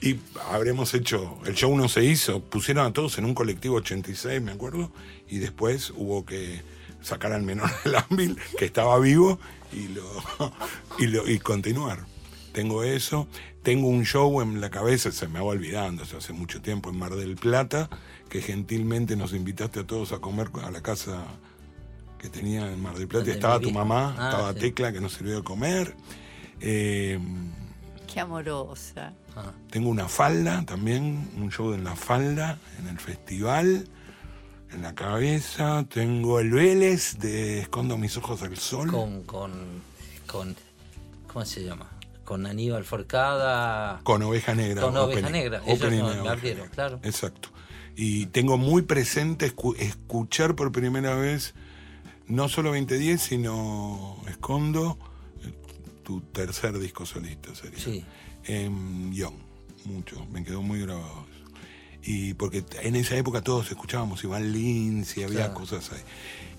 y 0.01 0.17
habremos 0.51 0.95
hecho, 0.95 1.39
el 1.45 1.55
show 1.55 1.77
no 1.77 1.89
se 1.89 2.05
hizo, 2.05 2.41
pusieron 2.41 2.87
a 2.87 2.93
todos 2.93 3.19
en 3.19 3.25
un 3.25 3.35
colectivo 3.35 3.77
86, 3.77 4.41
me 4.41 4.53
acuerdo, 4.53 4.93
y 5.29 5.39
después 5.39 5.93
hubo 5.97 6.25
que 6.25 6.63
sacar 7.03 7.33
al 7.33 7.43
menor 7.43 7.69
del 7.85 7.97
ámbil, 7.97 8.39
que 8.57 8.65
estaba 8.65 8.97
vivo, 9.01 9.41
y, 9.73 9.89
lo, 9.89 10.05
y, 11.01 11.07
lo, 11.09 11.29
y 11.29 11.39
continuar. 11.41 12.07
Tengo 12.53 12.83
eso, 12.83 13.29
tengo 13.63 13.89
un 13.89 14.05
show 14.05 14.41
en 14.41 14.61
la 14.61 14.71
cabeza, 14.71 15.13
se 15.13 15.29
me 15.29 15.39
va 15.39 15.47
olvidando, 15.47 16.03
eso 16.03 16.19
hace 16.19 16.33
mucho 16.33 16.61
tiempo, 16.63 16.91
en 16.91 16.99
Mar 16.99 17.15
del 17.15 17.37
Plata, 17.37 17.89
que 18.29 18.41
gentilmente 18.43 19.17
nos 19.17 19.33
invitaste 19.33 19.81
a 19.81 19.87
todos 19.87 20.13
a 20.13 20.19
comer 20.19 20.51
a 20.63 20.71
la 20.71 20.81
casa 20.81 21.25
que 22.19 22.29
tenía 22.29 22.73
en 22.73 22.81
Mar 22.83 22.97
del 22.97 23.07
Plata. 23.09 23.31
Estaba 23.31 23.61
tu 23.61 23.71
mamá, 23.71 24.15
Ah, 24.19 24.31
estaba 24.31 24.53
sí. 24.55 24.59
Tecla, 24.61 24.93
que 24.93 25.01
nos 25.01 25.13
sirvió 25.13 25.37
de 25.37 25.43
comer. 25.45 25.95
Eh, 26.61 27.19
Qué 28.13 28.21
amorosa. 28.21 29.13
Ah, 29.37 29.53
Tengo 29.71 29.91
una 29.91 30.09
falda 30.09 30.65
también, 30.65 31.31
un 31.37 31.51
show 31.53 31.73
en 31.75 31.85
la 31.85 31.95
falda, 31.95 32.59
en 32.81 32.89
el 32.89 32.99
festival, 32.99 33.87
en 34.73 34.83
la 34.83 34.95
cabeza. 34.95 35.85
Tengo 35.89 36.41
el 36.41 36.51
Vélez 36.51 37.19
de 37.19 37.61
Escondo 37.61 37.97
mis 37.99 38.17
ojos 38.17 38.43
al 38.43 38.57
sol. 38.57 38.91
con, 38.91 39.23
con, 39.25 39.53
con, 40.27 40.57
¿cómo 41.33 41.45
se 41.45 41.65
llama? 41.65 41.89
Con 42.29 42.45
Aníbal 42.47 42.85
Forcada. 42.85 44.01
Con 44.03 44.23
Oveja 44.23 44.55
Negra. 44.55 44.83
Con 44.83 44.95
Oveja 44.99 45.21
opening. 45.21 45.33
Negra, 45.33 45.63
ellos 45.67 45.81
no- 45.81 45.91
me 45.91 46.03
Oveja 46.03 46.31
abrieron, 46.33 46.59
Negra. 46.65 46.71
claro. 46.75 47.01
Exacto. 47.03 47.49
Y 47.97 48.27
tengo 48.27 48.59
muy 48.59 48.83
presente 48.83 49.51
escu- 49.51 49.75
escuchar 49.79 50.55
por 50.55 50.71
primera 50.71 51.15
vez, 51.15 51.55
no 52.27 52.51
solo 52.51 52.69
2010, 52.69 53.23
sino 53.23 54.19
Escondo, 54.29 54.99
tu 56.05 56.21
tercer 56.21 56.79
disco 56.79 57.07
solista 57.07 57.55
sería. 57.55 57.79
Sí. 57.79 58.05
En 58.45 59.11
Young, 59.15 59.35
mucho, 59.87 60.27
me 60.31 60.45
quedó 60.45 60.61
muy 60.61 60.81
grabado 60.83 61.25
eso. 61.33 61.45
Y 62.03 62.35
porque 62.35 62.63
en 62.83 62.95
esa 62.97 63.17
época 63.17 63.41
todos 63.41 63.71
escuchábamos 63.71 64.23
Iván 64.23 64.53
Lins 64.53 65.17
y 65.17 65.23
había 65.23 65.47
Claro. 65.47 65.55
cosas 65.55 65.91
ahí. 65.93 66.01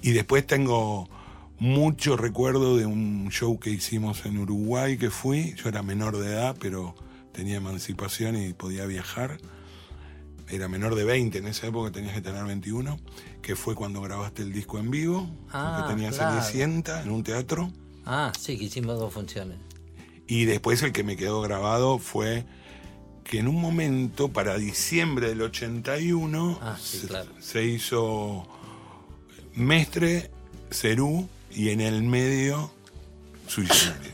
Y 0.02 0.14
después 0.14 0.48
tengo 0.48 1.08
mucho 1.60 2.16
recuerdo 2.18 2.78
de 2.78 2.86
un 2.86 3.30
show 3.32 3.60
que 3.60 3.70
hicimos 3.70 4.26
en 4.26 4.38
Uruguay 4.38 4.98
que 4.98 5.10
fui. 5.10 5.54
Yo 5.56 5.70
era 5.70 5.84
menor 5.84 6.18
de 6.18 6.28
edad, 6.34 6.56
pero 6.60 6.96
tenía 7.34 7.58
emancipación 7.58 8.42
y 8.42 8.54
podía 8.54 8.86
viajar. 8.86 9.38
Era 10.48 10.68
menor 10.68 10.96
de 10.96 11.04
20, 11.04 11.38
en 11.38 11.48
esa 11.48 11.68
época 11.68 11.92
tenías 11.92 12.16
que 12.16 12.22
tener 12.22 12.44
21, 12.44 12.98
que 13.42 13.56
fue 13.56 13.76
cuando 13.76 14.02
grabaste 14.02 14.42
el 14.42 14.52
disco 14.52 14.80
en 14.80 14.90
vivo, 14.90 15.30
Ah, 15.52 15.84
que 15.86 15.94
tenías 15.94 16.16
claro. 16.16 16.42
Cenicienta 16.42 17.04
en 17.04 17.12
un 17.12 17.24
teatro. 17.24 17.72
Ah, 18.06 18.32
sí, 18.40 18.58
que 18.58 18.64
hicimos 18.64 18.98
dos 18.98 19.14
funciones. 19.14 19.58
Y 20.28 20.46
después 20.46 20.82
el 20.82 20.92
que 20.92 21.04
me 21.04 21.18
quedó 21.18 21.42
grabado 21.42 22.00
fue 22.00 22.46
que 23.24 23.38
en 23.40 23.48
un 23.48 23.62
momento, 23.62 24.30
para 24.30 24.58
diciembre 24.58 25.28
del 25.30 25.42
81, 25.44 26.58
Ah, 26.64 26.78
sí, 26.82 27.00
se, 27.08 27.42
se 27.44 27.66
hizo 27.66 28.48
Mestre, 29.54 30.32
Cerú 30.72 31.28
y 31.52 31.70
en 31.70 31.82
el 31.82 32.04
medio 32.04 32.72
Sui 33.48 33.66
Generis. 33.68 34.14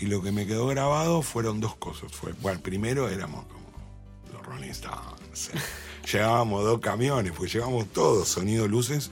Y 0.00 0.06
lo 0.06 0.22
que 0.22 0.30
me 0.32 0.46
quedó 0.46 0.66
grabado 0.66 1.22
fueron 1.22 1.60
dos 1.60 1.74
cosas. 1.76 2.12
Fue, 2.12 2.32
bueno, 2.42 2.60
primero 2.60 3.08
éramos 3.08 3.46
como 3.46 3.66
los 4.32 4.44
Rolling 4.44 4.70
Stones. 4.70 5.50
Llevábamos 6.12 6.64
dos 6.64 6.80
camiones, 6.80 7.32
pues 7.36 7.52
llevábamos 7.52 7.86
todos, 7.88 8.28
sonido, 8.28 8.68
luces. 8.68 9.10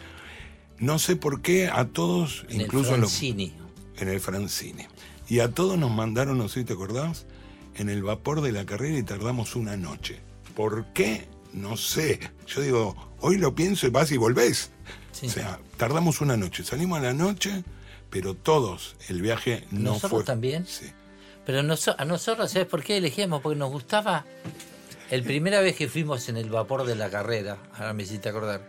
No 0.79 0.99
sé 0.99 1.17
por 1.17 1.41
qué 1.43 1.69
a 1.69 1.87
todos, 1.87 2.45
En 2.49 2.61
incluso 2.63 2.95
el 2.95 3.01
los 3.01 3.11
Francini. 3.11 3.53
en 3.97 4.09
el 4.09 4.21
Francine. 4.21 4.89
Y 5.29 5.41
a 5.41 5.51
todos 5.51 5.79
nos 5.79 5.91
mandaron, 5.91 6.39
no 6.39 6.49
sé 6.49 6.61
si 6.61 6.67
te 6.67 6.75
acordás, 6.75 7.27
en 7.75 7.89
el 7.89 8.03
vapor 8.03 8.43
de 8.43 8.53
la 8.53 8.65
carrera 8.67 8.97
y 8.99 9.03
tardamos 9.03 9.57
una 9.57 9.77
noche. 9.77 10.21
¿Por 10.55 10.87
qué? 10.93 11.27
No 11.53 11.77
sé. 11.77 12.21
Yo 12.47 12.61
digo, 12.61 12.97
hoy 13.21 13.39
lo 13.39 13.55
pienso 13.55 13.87
y 13.87 13.91
vas 13.91 14.13
y 14.13 14.17
volvés. 14.17 14.71
Sí. 15.29 15.41
O 15.41 15.43
sea, 15.43 15.59
tardamos 15.77 16.21
una 16.21 16.37
noche. 16.37 16.65
Salimos 16.65 16.99
a 16.99 17.03
la 17.03 17.15
noche, 17.15 17.65
pero 18.11 18.35
todos, 18.35 18.97
el 19.09 19.21
viaje 19.23 19.65
no 19.71 19.93
¿Nosotros 19.93 20.11
fue. 20.11 20.25
también? 20.25 20.67
Sí. 20.67 20.87
Pero 21.47 21.63
noso- 21.63 21.95
a 21.99 22.05
nosotros, 22.05 22.51
¿sabes 22.51 22.69
por 22.69 22.83
qué 22.83 22.97
elegíamos? 22.97 23.43
Porque 23.43 23.59
nos 23.59 23.71
gustaba. 23.71 24.25
El 25.11 25.23
primera 25.23 25.61
vez 25.61 25.77
que 25.77 25.89
fuimos 25.89 26.29
en 26.29 26.37
el 26.39 26.49
vapor 26.49 26.85
de 26.85 26.97
la 26.97 27.11
carrera, 27.11 27.59
ahora 27.75 27.93
me 27.93 28.05
hiciste 28.05 28.31
acordar, 28.31 28.63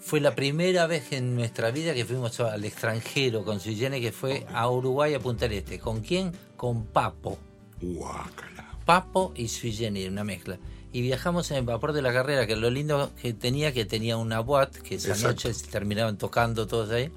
fue 0.00 0.20
la 0.20 0.34
primera 0.34 0.86
vez 0.86 1.12
en 1.12 1.34
nuestra 1.34 1.70
vida 1.70 1.94
que 1.94 2.04
fuimos 2.04 2.38
al 2.40 2.64
extranjero 2.64 3.44
con 3.44 3.58
Suyene, 3.58 4.00
que 4.00 4.12
fue 4.12 4.46
a 4.52 4.68
Uruguay, 4.70 5.14
a 5.14 5.20
Punta 5.20 5.48
del 5.48 5.58
Este. 5.58 5.78
¿Con 5.78 6.00
quién? 6.02 6.32
Con 6.56 6.84
Papo. 6.86 7.38
Guácala. 7.80 8.76
Papo 8.84 9.32
y 9.34 9.48
Sui 9.48 10.06
una 10.06 10.24
mezcla. 10.24 10.58
Y 10.92 11.02
viajamos 11.02 11.50
en 11.50 11.58
el 11.58 11.64
vapor 11.64 11.92
de 11.92 12.00
la 12.02 12.12
carrera, 12.12 12.46
que 12.46 12.56
lo 12.56 12.70
lindo 12.70 13.10
que 13.20 13.34
tenía, 13.34 13.72
que 13.72 13.84
tenía 13.84 14.16
una 14.16 14.40
boat, 14.40 14.74
que 14.76 14.94
esa 14.94 15.08
Exacto. 15.10 15.28
noche 15.28 15.54
se 15.54 15.66
terminaban 15.66 16.16
tocando 16.16 16.66
todos 16.66 16.90
ahí. 16.90 17.10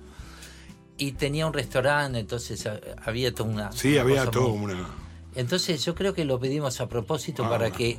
Y 0.97 1.13
tenía 1.13 1.47
un 1.47 1.53
restaurante, 1.53 2.19
entonces 2.19 2.65
ah, 2.67 2.79
había 3.05 3.33
toda 3.33 3.49
una. 3.49 3.71
Sí, 3.71 3.93
una 3.93 4.01
había 4.01 4.25
todo 4.29 4.49
muy- 4.49 4.73
una. 4.73 4.87
Entonces 5.35 5.83
yo 5.85 5.95
creo 5.95 6.13
que 6.13 6.25
lo 6.25 6.39
pedimos 6.39 6.81
a 6.81 6.89
propósito 6.89 7.45
Ah. 7.45 7.49
para 7.49 7.71
que 7.71 7.97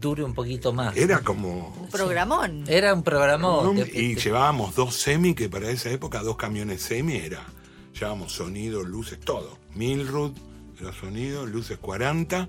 dure 0.00 0.22
un 0.22 0.34
poquito 0.34 0.72
más. 0.72 0.94
Era 0.96 1.20
como. 1.20 1.74
Un 1.80 1.88
programón. 1.88 2.64
Era 2.68 2.92
un 2.92 3.02
programón. 3.02 3.76
de- 3.76 3.90
Y 3.94 4.14
de- 4.14 4.20
llevábamos 4.20 4.74
dos 4.74 4.94
semi, 4.94 5.34
que 5.34 5.48
para 5.48 5.70
esa 5.70 5.90
época 5.90 6.22
dos 6.22 6.36
camiones 6.36 6.82
semi 6.82 7.16
era. 7.16 7.42
Llevábamos 7.94 8.32
sonido, 8.32 8.82
luces, 8.84 9.18
todo. 9.18 9.56
Milrud, 9.74 10.32
era 10.78 10.92
sonido, 10.92 11.46
luces 11.46 11.78
40. 11.78 12.48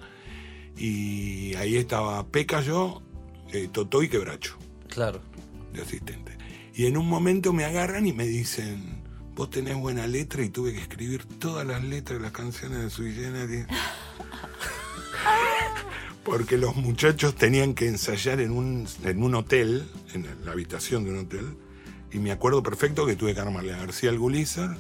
Y 0.78 1.56
ahí 1.56 1.78
estaba 1.78 2.26
Peca, 2.28 2.62
yo, 2.62 3.02
eh, 3.52 3.70
Totó 3.72 4.04
y 4.04 4.10
Quebracho, 4.10 4.58
Claro. 4.90 5.22
de 5.74 5.82
asistente. 5.82 6.38
Y 6.74 6.86
en 6.86 6.98
un 6.98 7.08
momento 7.10 7.54
me 7.54 7.66
agarran 7.66 8.06
y 8.06 8.14
me 8.14 8.26
dicen, 8.28 9.02
vos 9.36 9.50
tenés 9.50 9.76
buena 9.76 10.06
letra 10.06 10.44
y 10.44 10.50
tuve 10.50 10.74
que 10.74 10.80
escribir 10.82 11.26
todas 11.40 11.66
las 11.66 11.84
letras 11.84 12.20
de 12.20 12.24
las 12.24 12.32
canciones 12.32 12.80
de 12.80 12.90
Sui 12.90 13.14
Generis. 13.14 13.66
Porque 16.24 16.58
los 16.58 16.76
muchachos 16.76 17.36
tenían 17.36 17.74
que 17.74 17.88
ensayar 17.88 18.42
en 18.42 18.52
un, 18.52 18.88
en 19.04 19.24
un 19.24 19.36
hotel, 19.36 19.88
en 20.14 20.28
la 20.46 20.52
habitación 20.52 21.06
de 21.06 21.12
un 21.12 21.20
hotel, 21.20 21.58
y 22.12 22.20
me 22.20 22.32
acuerdo 22.32 22.62
perfecto 22.62 23.06
que 23.06 23.16
tuve 23.16 23.34
que 23.34 23.40
armarle 23.40 23.74
a 23.74 23.78
García 23.78 24.10
el 24.10 24.20
Gulizar 24.20 24.76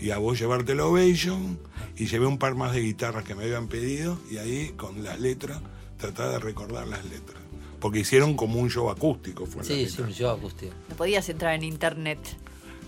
y 0.00 0.10
a 0.10 0.18
vos 0.18 0.38
llevarte 0.38 0.72
el 0.72 0.80
Ovation, 0.80 1.58
y 1.96 2.06
llevé 2.06 2.26
un 2.26 2.38
par 2.38 2.54
más 2.54 2.72
de 2.72 2.80
guitarras 2.80 3.24
que 3.24 3.34
me 3.34 3.44
habían 3.44 3.68
pedido, 3.68 4.18
y 4.30 4.38
ahí 4.38 4.70
con 4.76 5.02
las 5.04 5.20
letras, 5.20 5.60
trataba 5.98 6.30
de 6.32 6.38
recordar 6.38 6.86
las 6.88 7.04
letras. 7.04 7.38
Porque 7.78 8.00
hicieron 8.00 8.34
como 8.36 8.58
un 8.60 8.70
show 8.70 8.90
acústico, 8.90 9.46
fue 9.46 9.62
la 9.62 9.68
Sí, 9.68 9.88
sí, 9.88 10.02
yo 10.12 10.30
acústico. 10.30 10.72
No 10.88 10.96
podías 10.96 11.28
entrar 11.28 11.54
en 11.54 11.62
internet. 11.64 12.18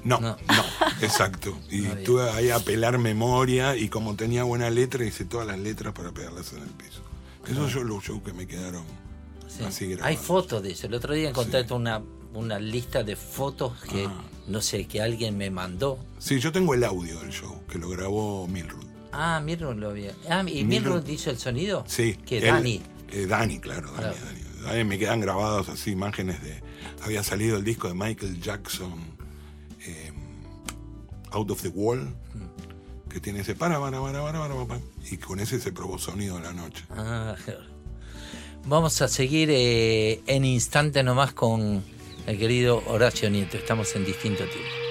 No, 0.04 0.20
No. 0.20 0.36
no, 0.48 0.64
exacto. 1.00 1.56
Y 1.70 1.80
No 1.82 1.94
tuve 1.98 2.28
ahí 2.30 2.50
a 2.50 2.58
pelar 2.58 2.98
memoria 2.98 3.76
y 3.76 3.88
como 3.88 4.16
tenía 4.16 4.42
buena 4.44 4.68
letra, 4.68 5.04
hice 5.04 5.24
todas 5.24 5.46
las 5.46 5.58
letras 5.58 5.92
para 5.94 6.10
pegarlas 6.12 6.52
en 6.52 6.62
el 6.62 6.68
piso. 6.70 7.00
Esos 7.46 7.72
son 7.72 7.88
los 7.88 8.02
shows 8.04 8.22
que 8.22 8.32
me 8.32 8.46
quedaron 8.46 8.84
Sí. 9.48 9.64
así 9.64 9.86
grabados. 9.86 10.08
Hay 10.08 10.16
fotos 10.16 10.62
de 10.62 10.72
eso. 10.72 10.86
El 10.86 10.94
otro 10.94 11.12
día 11.14 11.28
encontré 11.28 11.64
una, 11.70 12.02
una 12.34 12.58
lista 12.58 13.02
de 13.02 13.16
fotos 13.16 13.72
que, 13.82 14.04
Ah. 14.06 14.22
no 14.48 14.60
sé, 14.60 14.86
que 14.86 15.00
alguien 15.02 15.36
me 15.36 15.50
mandó. 15.50 15.98
Sí, 16.18 16.38
yo 16.40 16.52
tengo 16.52 16.74
el 16.74 16.84
audio 16.84 17.18
del 17.20 17.30
show, 17.30 17.62
que 17.68 17.78
lo 17.78 17.88
grabó 17.90 18.46
Milrud. 18.48 18.86
Ah, 19.12 19.40
Mirror 19.44 19.76
lo 19.76 19.90
había. 19.90 20.12
Ah, 20.30 20.42
¿y 20.46 20.64
Mirror 20.64 21.04
hizo 21.08 21.30
el 21.30 21.38
sonido? 21.38 21.84
Sí. 21.86 22.14
Que 22.24 22.38
él- 22.38 22.44
Dani. 22.46 22.82
eh, 23.10 23.26
Dani, 23.26 23.58
claro, 23.60 23.92
Dani, 23.92 23.98
Claro. 24.16 24.16
Dani. 24.64 24.84
Me 24.84 24.98
quedan 24.98 25.20
grabados 25.20 25.68
así 25.68 25.90
imágenes 25.90 26.42
de... 26.42 26.62
Había 27.02 27.22
salido 27.22 27.58
el 27.58 27.64
disco 27.64 27.88
de 27.88 27.94
Michael 27.94 28.40
Jackson, 28.40 28.94
eh, 29.86 30.12
Out 31.32 31.50
of 31.50 31.60
the 31.62 31.68
Wall, 31.68 32.04
Mm. 32.34 33.08
que 33.10 33.20
tiene 33.20 33.40
ese 33.40 33.54
para, 33.54 33.78
para, 33.80 34.00
para, 34.00 34.22
para, 34.22 34.38
para, 34.48 34.64
para, 34.66 34.80
y 35.10 35.18
con 35.18 35.40
ese 35.40 35.60
se 35.60 35.72
probó 35.72 35.98
sonido 35.98 36.38
a 36.38 36.40
la 36.40 36.52
noche. 36.54 36.84
Ah. 36.90 37.34
Vamos 38.64 39.02
a 39.02 39.08
seguir 39.08 39.48
eh, 39.50 40.22
en 40.26 40.44
instante 40.44 41.02
nomás 41.02 41.32
con 41.34 41.82
el 42.26 42.38
querido 42.38 42.82
Horacio 42.86 43.30
Nieto. 43.30 43.56
Estamos 43.56 43.94
en 43.96 44.04
distinto 44.04 44.44
tiempo. 44.44 44.81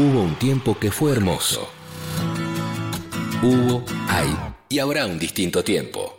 Hubo 0.00 0.22
un 0.22 0.34
tiempo 0.36 0.78
que 0.78 0.90
fue 0.90 1.12
hermoso. 1.12 1.68
Hubo, 3.42 3.84
hay 4.08 4.34
y 4.70 4.78
habrá 4.78 5.04
un 5.04 5.18
distinto 5.18 5.62
tiempo. 5.62 6.16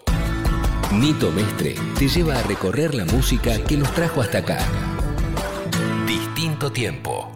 Nito 0.91 1.31
Mestre 1.31 1.73
te 1.97 2.07
lleva 2.07 2.37
a 2.37 2.43
recorrer 2.43 2.93
la 2.93 3.05
música 3.05 3.57
que 3.63 3.77
nos 3.77 3.91
trajo 3.95 4.21
hasta 4.21 4.37
acá. 4.37 4.59
Distinto 6.05 6.71
tiempo. 6.71 7.30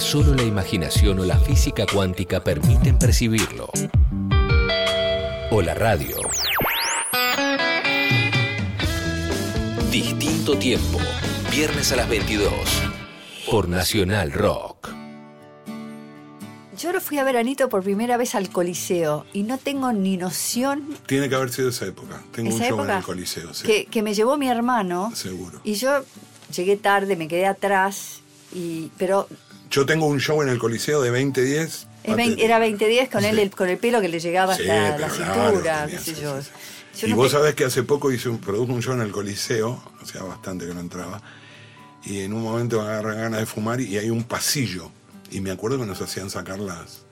Que 0.00 0.06
solo 0.06 0.34
la 0.34 0.44
imaginación 0.44 1.18
o 1.18 1.24
la 1.24 1.38
física 1.38 1.84
cuántica 1.84 2.42
permiten 2.42 2.98
percibirlo. 2.98 3.70
O 5.50 5.60
la 5.60 5.74
radio. 5.74 6.16
Distinto 9.90 10.56
tiempo. 10.56 10.98
Viernes 11.50 11.92
a 11.92 11.96
las 11.96 12.08
22. 12.08 12.50
Por 13.50 13.68
Nacional 13.68 14.32
Rock. 14.32 14.88
Yo 16.78 16.92
lo 16.92 17.00
fui 17.02 17.18
a 17.18 17.24
ver 17.24 17.36
a 17.36 17.40
Anito 17.40 17.68
por 17.68 17.82
primera 17.82 18.16
vez 18.16 18.34
al 18.34 18.48
Coliseo 18.48 19.26
y 19.34 19.42
no 19.42 19.58
tengo 19.58 19.92
ni 19.92 20.16
noción 20.16 20.96
Tiene 21.04 21.28
que 21.28 21.34
haber 21.34 21.50
sido 21.50 21.68
esa 21.68 21.84
época. 21.84 22.22
Tengo 22.32 22.48
esa 22.48 22.64
un 22.64 22.68
show 22.70 22.84
en 22.84 22.90
el 22.90 23.02
Coliseo, 23.02 23.52
sí. 23.52 23.64
que, 23.64 23.84
que 23.84 24.02
me 24.02 24.14
llevó 24.14 24.38
mi 24.38 24.48
hermano 24.48 25.12
Seguro. 25.14 25.60
y 25.62 25.74
yo 25.74 25.90
llegué 26.54 26.78
tarde, 26.78 27.16
me 27.16 27.28
quedé 27.28 27.44
atrás 27.46 28.22
Y, 28.54 28.90
pero 28.96 29.28
Yo 29.70 29.86
tengo 29.86 30.06
un 30.06 30.18
show 30.20 30.42
en 30.42 30.48
el 30.48 30.58
Coliseo 30.58 31.00
de 31.00 31.10
2010. 31.10 31.86
es 32.02 32.16
vein- 32.16 32.36
era 32.38 32.58
2010 32.58 33.08
con 33.10 33.24
él 33.24 33.38
el- 33.38 33.50
con 33.50 33.68
el 33.68 33.78
pelo 33.78 34.00
que 34.00 34.08
le 34.08 34.18
llegaba 34.18 34.56
Sí, 34.56 34.68
hasta 34.68 34.98
la 34.98 35.10
cintura, 35.10 35.34
claro, 35.62 35.86
qué 35.90 35.96
tenía, 35.98 36.00
sé 36.00 36.14
yo. 36.20 36.40
sí, 36.42 36.48
sí. 36.92 37.00
Yo 37.02 37.06
y 37.06 37.10
no 37.10 37.16
vos 37.16 37.26
te- 37.26 37.32
sabés 37.32 37.54
que 37.54 37.64
hace 37.64 37.82
poco 37.82 38.10
hice 38.10 38.28
un, 38.28 38.38
produjo 38.38 38.72
un 38.72 38.82
show 38.82 38.94
en 38.94 39.02
el 39.02 39.12
Coliseo, 39.12 39.80
hacía 40.02 40.22
bastante 40.22 40.66
que 40.66 40.74
no 40.74 40.80
entraba, 40.80 41.20
y 42.04 42.20
en 42.20 42.32
un 42.32 42.42
momento 42.42 42.80
me 42.82 42.88
agarra 42.88 43.14
ganas 43.14 43.40
de 43.40 43.46
fumar 43.46 43.80
y 43.80 43.96
hay 43.98 44.10
un 44.10 44.24
pasillo. 44.24 44.90
Y 45.30 45.40
me 45.40 45.50
acuerdo 45.52 45.78
que 45.78 45.86
nos 45.86 46.00
hacían 46.00 46.30
sacar 46.30 46.58
las, 46.58 47.02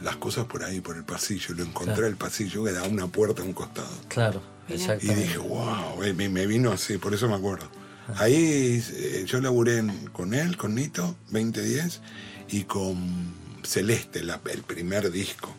las 0.00 0.16
cosas 0.16 0.44
por 0.44 0.62
ahí, 0.62 0.80
por 0.80 0.96
el 0.96 1.02
pasillo. 1.04 1.54
Y 1.54 1.56
lo 1.58 1.64
encontré 1.64 1.94
Claro. 1.94 2.06
el 2.08 2.16
pasillo 2.16 2.62
que 2.62 2.72
daba 2.72 2.86
una 2.86 3.08
puerta 3.08 3.42
a 3.42 3.44
un 3.44 3.52
costado. 3.54 3.88
Claro, 4.08 4.40
Y 4.68 4.74
exactamente. 4.74 5.22
dije, 5.22 5.38
wow, 5.38 5.96
me, 6.14 6.28
me 6.28 6.46
vino 6.46 6.70
así, 6.70 6.98
por 6.98 7.12
eso 7.14 7.26
me 7.28 7.34
acuerdo. 7.34 7.68
Ahí 8.16 8.82
eh, 8.92 9.24
yo 9.26 9.40
laburé 9.40 9.78
en- 9.78 10.06
con 10.08 10.32
él, 10.34 10.56
con 10.56 10.74
Nito, 10.74 11.16
2010, 11.30 12.00
y 12.48 12.64
con 12.64 13.34
Celeste, 13.64 14.22
la- 14.22 14.40
el 14.52 14.62
primer 14.62 15.10
disco. 15.10 15.52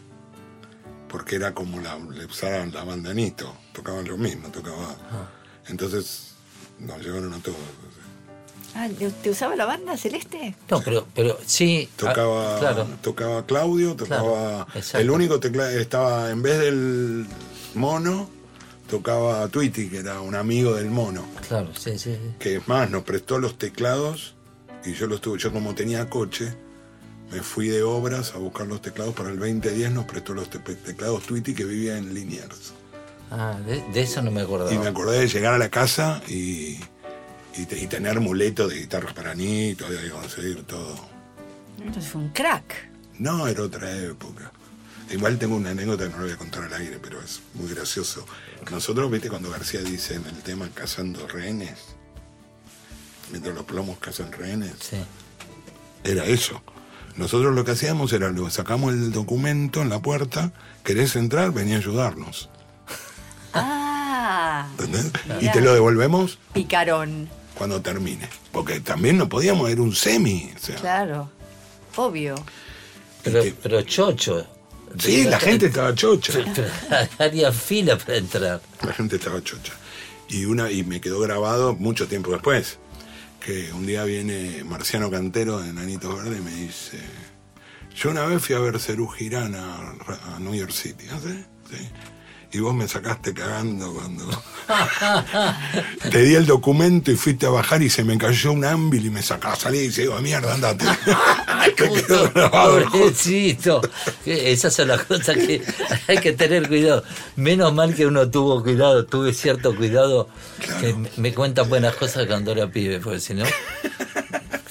Porque 1.09 1.35
era 1.37 1.53
como 1.53 1.79
la, 1.79 1.97
le 1.97 2.25
usaban 2.25 2.71
la 2.73 2.83
banda 2.83 3.13
Nito, 3.13 3.53
tocaban 3.73 4.05
lo 4.07 4.17
mismo, 4.17 4.49
tocaba. 4.49 4.95
Entonces, 5.67 6.31
nos 6.79 7.01
llevaron 7.01 7.33
a 7.33 7.39
todos. 7.39 7.57
Ah, 8.75 8.87
¿te- 8.97 9.09
¿Te 9.09 9.29
usaba 9.29 9.55
la 9.55 9.65
banda 9.65 9.97
celeste? 9.97 10.55
No, 10.69 10.81
pero, 10.81 11.07
pero 11.15 11.37
sí. 11.45 11.89
ah, 11.91 11.93
Tocaba, 11.97 12.59
claro. 12.59 12.87
tocaba 13.01 13.45
Claudio, 13.45 13.95
tocaba. 13.95 14.65
Claro, 14.71 14.99
el 14.99 15.09
único 15.09 15.39
teclado 15.39 15.69
estaba, 15.71 16.29
en 16.29 16.41
vez 16.41 16.59
del 16.59 17.25
mono, 17.73 18.29
tocaba 18.87 19.47
Tweety, 19.49 19.89
que 19.89 19.97
era 19.99 20.21
un 20.21 20.35
amigo 20.35 20.73
del 20.75 20.89
mono. 20.89 21.25
Claro, 21.47 21.69
sí, 21.75 21.97
sí. 21.99 22.15
sí. 22.15 22.33
que 22.39 22.55
es 22.57 22.67
más, 22.67 22.89
nos 22.89 23.03
prestó 23.03 23.37
los 23.39 23.57
teclados 23.57 24.35
y 24.85 24.93
yo 24.93 25.07
los 25.07 25.21
tuve, 25.21 25.37
yo 25.39 25.51
como 25.51 25.75
tenía 25.75 26.09
coche, 26.09 26.53
me 27.31 27.41
fui 27.41 27.67
de 27.67 27.83
obras 27.83 28.33
a 28.35 28.37
buscar 28.37 28.67
los 28.67 28.81
teclados 28.81 29.13
para 29.13 29.29
el 29.29 29.37
2010, 29.39 29.91
nos 29.91 30.05
prestó 30.05 30.33
los 30.33 30.49
te- 30.49 30.59
teclados 30.59 31.23
Tweety 31.23 31.53
que 31.53 31.65
vivía 31.65 31.97
en 31.97 32.13
Liniers. 32.13 32.73
Ah, 33.29 33.59
de, 33.65 33.83
de 33.91 34.01
eso 34.01 34.21
no 34.21 34.31
me 34.31 34.41
acordaba. 34.41 34.73
Y 34.73 34.77
me 34.77 34.87
acordé 34.87 35.19
de 35.19 35.27
llegar 35.27 35.53
a 35.53 35.57
la 35.57 35.69
casa 35.69 36.21
y, 36.29 36.79
y, 37.57 37.65
te- 37.67 37.77
y 37.81 37.87
tener 37.87 38.19
muletos 38.21 38.69
de 38.69 38.77
guitarras 38.79 39.13
para 39.13 39.35
Nito, 39.35 39.85
y 39.91 40.09
conseguir 40.09 40.63
todo. 40.63 40.95
Entonces 41.79 42.09
fue 42.09 42.21
un 42.21 42.29
crack. 42.29 42.87
No, 43.19 43.47
era 43.47 43.63
otra 43.63 43.93
época. 43.97 44.51
Igual 45.09 45.37
tengo 45.39 45.55
una 45.55 45.69
anécdota 45.71 46.03
que 46.05 46.09
no 46.09 46.17
la 46.17 46.23
voy 46.23 46.31
a 46.33 46.37
contar 46.37 46.63
al 46.63 46.73
aire, 46.73 46.99
pero 47.01 47.21
es 47.21 47.41
muy 47.53 47.69
gracioso. 47.73 48.25
Nosotros, 48.71 49.09
viste, 49.09 49.29
cuando 49.29 49.49
García 49.49 49.79
dice 49.81 50.15
en 50.15 50.25
el 50.25 50.35
tema 50.43 50.67
cazando 50.73 51.25
rehenes, 51.27 51.79
mientras 53.31 53.55
los 53.55 53.63
plomos 53.65 53.97
cazan 53.99 54.31
rehenes, 54.33 54.73
Sí. 54.81 54.97
era 56.03 56.25
eso. 56.25 56.61
Nosotros 57.15 57.55
lo 57.55 57.63
que 57.65 57.71
hacíamos 57.71 58.11
era, 58.13 58.29
lo 58.31 58.49
sacamos 58.49 58.93
el 58.93 59.11
documento 59.11 59.81
en 59.81 59.89
la 59.89 60.01
puerta, 60.01 60.51
querés 60.83 61.15
entrar, 61.15 61.51
vení 61.51 61.73
a 61.73 61.77
ayudarnos. 61.77 62.49
Ah, 63.53 64.67
¿entendés? 64.77 65.11
Y 65.41 65.49
te 65.51 65.61
lo 65.61 65.73
devolvemos 65.73 66.37
picarón. 66.53 67.29
cuando 67.55 67.81
termine. 67.81 68.27
Porque 68.51 68.79
también 68.81 69.17
no 69.17 69.29
podíamos, 69.29 69.69
era 69.69 69.81
un 69.81 69.95
semi. 69.95 70.51
O 70.55 70.59
sea, 70.59 70.75
Claro, 70.75 71.29
obvio. 71.95 72.35
Pero, 73.23 73.41
que- 73.41 73.53
pero 73.63 73.81
chocho. 73.83 74.45
Sí, 74.97 75.23
la 75.23 75.39
gente 75.39 75.67
estaba 75.67 75.93
chocha. 75.95 76.33
Haría 77.17 77.51
fila 77.51 77.97
para 77.97 78.17
entrar. 78.17 78.61
La 78.85 78.93
gente 78.93 79.15
estaba 79.17 79.43
chocha. 79.43 79.73
Y, 80.29 80.45
una, 80.45 80.71
y 80.71 80.83
me 80.83 80.99
quedó 80.99 81.19
grabado 81.19 81.75
mucho 81.75 82.07
tiempo 82.07 82.31
después, 82.31 82.79
que 83.39 83.71
un 83.73 83.85
día 83.85 84.03
viene 84.03 84.63
Marciano 84.65 85.09
Cantero 85.09 85.59
de 85.59 85.71
Nanito 85.71 86.15
Verde 86.15 86.37
y 86.37 86.41
me 86.41 86.51
dice, 86.51 86.99
yo 87.95 88.09
una 88.11 88.25
vez 88.25 88.43
fui 88.43 88.55
a 88.55 88.59
ver 88.59 88.79
Cerú 88.79 89.07
Girán 89.07 89.55
a, 89.55 89.95
a 90.35 90.39
New 90.39 90.53
York 90.53 90.71
City, 90.71 91.05
¿ah, 91.11 91.19
sí? 91.23 91.45
Sí. 91.69 91.89
Y 92.57 92.59
vos 92.59 92.73
me 92.73 92.87
sacaste 92.87 93.35
cagando 93.35 93.93
cuando 93.93 94.25
te 96.09 96.23
di 96.23 96.33
el 96.33 96.47
documento 96.47 97.11
y 97.11 97.15
fuiste 97.15 97.45
a 97.45 97.49
bajar 97.49 97.83
y 97.83 97.89
se 97.91 98.03
me 98.03 98.17
cayó 98.17 98.51
un 98.51 98.65
ámbil 98.65 99.05
y 99.05 99.09
me 99.11 99.21
sacaba, 99.21 99.55
salí 99.55 99.77
y 99.77 99.81
dice, 99.89 100.01
digo, 100.01 100.19
mierda, 100.21 100.55
andate. 100.55 100.85
quedó 101.75 102.31
grabado. 102.31 102.83
Pobrecito. 102.89 103.81
Esas 104.25 104.73
son 104.73 104.87
las 104.87 105.03
cosas 105.03 105.35
que 105.37 105.61
hay 106.07 106.17
que 106.17 106.33
tener 106.33 106.67
cuidado. 106.67 107.03
Menos 107.35 107.71
mal 107.75 107.93
que 107.93 108.07
uno 108.07 108.27
tuvo 108.31 108.63
cuidado, 108.63 109.05
tuve 109.05 109.33
cierto 109.35 109.75
cuidado. 109.75 110.27
Que 110.81 110.95
me- 111.17 111.35
cuentan 111.35 111.69
buenas 111.69 111.93
cosas 111.95 112.25
cuando 112.25 112.53
era 112.53 112.65
pibe, 112.71 112.99
porque 112.99 113.19
si 113.19 113.35
no. 113.35 113.45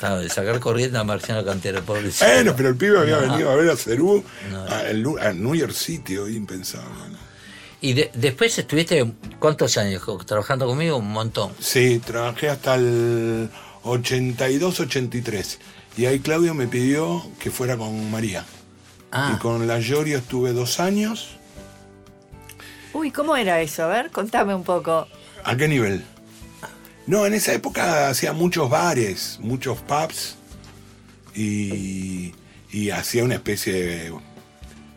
Claro, 0.00 0.18
de 0.18 0.28
sacar 0.28 0.58
corriendo 0.58 0.98
a 0.98 1.04
Marciano 1.04 1.44
Cantero, 1.44 1.82
pobrecito. 1.84 2.24
Bueno, 2.26 2.52
pero 2.56 2.68
el 2.70 2.76
pibe 2.76 2.98
había 2.98 3.20
No. 3.20 3.30
venido 3.32 3.50
a 3.52 3.54
ver 3.54 3.70
a 3.70 3.76
Cerú, 3.76 4.24
a, 4.68 4.82
el 4.90 5.00
Lu- 5.02 5.18
a 5.18 5.32
New 5.32 5.54
York 5.54 5.72
City, 5.72 6.16
hoy 6.16 6.34
impensable. 6.36 6.88
¿no? 7.12 7.25
Y 7.80 7.92
de- 7.92 8.10
después 8.14 8.56
estuviste, 8.58 9.04
¿cuántos 9.38 9.76
años 9.76 10.02
trabajando 10.26 10.66
conmigo? 10.66 10.96
Un 10.96 11.10
montón. 11.12 11.52
Sí, 11.60 12.00
trabajé 12.04 12.48
hasta 12.48 12.74
el 12.76 13.50
82-83. 13.84 15.58
Y 15.96 16.06
ahí 16.06 16.20
Claudio 16.20 16.54
me 16.54 16.66
pidió 16.66 17.22
que 17.38 17.50
fuera 17.50 17.76
con 17.76 18.10
María. 18.10 18.44
Ah, 19.12 19.32
Y 19.34 19.38
con 19.38 19.66
la 19.66 19.78
Llorio 19.78 20.18
estuve 20.18 20.52
dos 20.52 20.80
años. 20.80 21.30
Uy, 22.92 23.10
¿cómo 23.10 23.36
era 23.36 23.60
eso? 23.60 23.84
A 23.84 23.88
ver, 23.88 24.10
contame 24.10 24.54
un 24.54 24.64
poco. 24.64 25.06
¿A 25.44 25.56
qué 25.56 25.68
nivel? 25.68 26.04
No, 27.06 27.24
en 27.24 27.34
esa 27.34 27.52
época 27.52 28.08
hacía 28.08 28.32
muchos 28.32 28.68
bares, 28.68 29.38
muchos 29.40 29.78
pubs. 29.82 30.36
Y, 31.34 32.34
y 32.72 32.90
hacía 32.90 33.22
una 33.24 33.34
especie 33.34 33.72
de... 33.72 34.14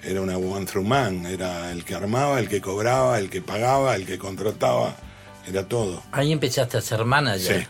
Era 0.04 0.22
una 0.22 0.38
one 0.38 0.66
through 0.66 0.86
man. 0.86 1.26
Era 1.26 1.72
el 1.72 1.84
que 1.84 1.96
armaba, 1.96 2.40
el 2.40 2.48
que 2.48 2.62
cobraba, 2.62 3.20
el 3.20 3.30
que 3.30 3.42
pagaba, 3.42 3.96
el 3.96 4.06
que 4.06 4.18
contrataba. 4.18 4.96
Era 5.48 5.68
todo. 5.68 6.04
ahí 6.12 6.32
empezaste 6.32 6.78
a 6.78 6.82
ser 6.82 7.04
manager. 7.06 7.62
Sí. 7.62 7.68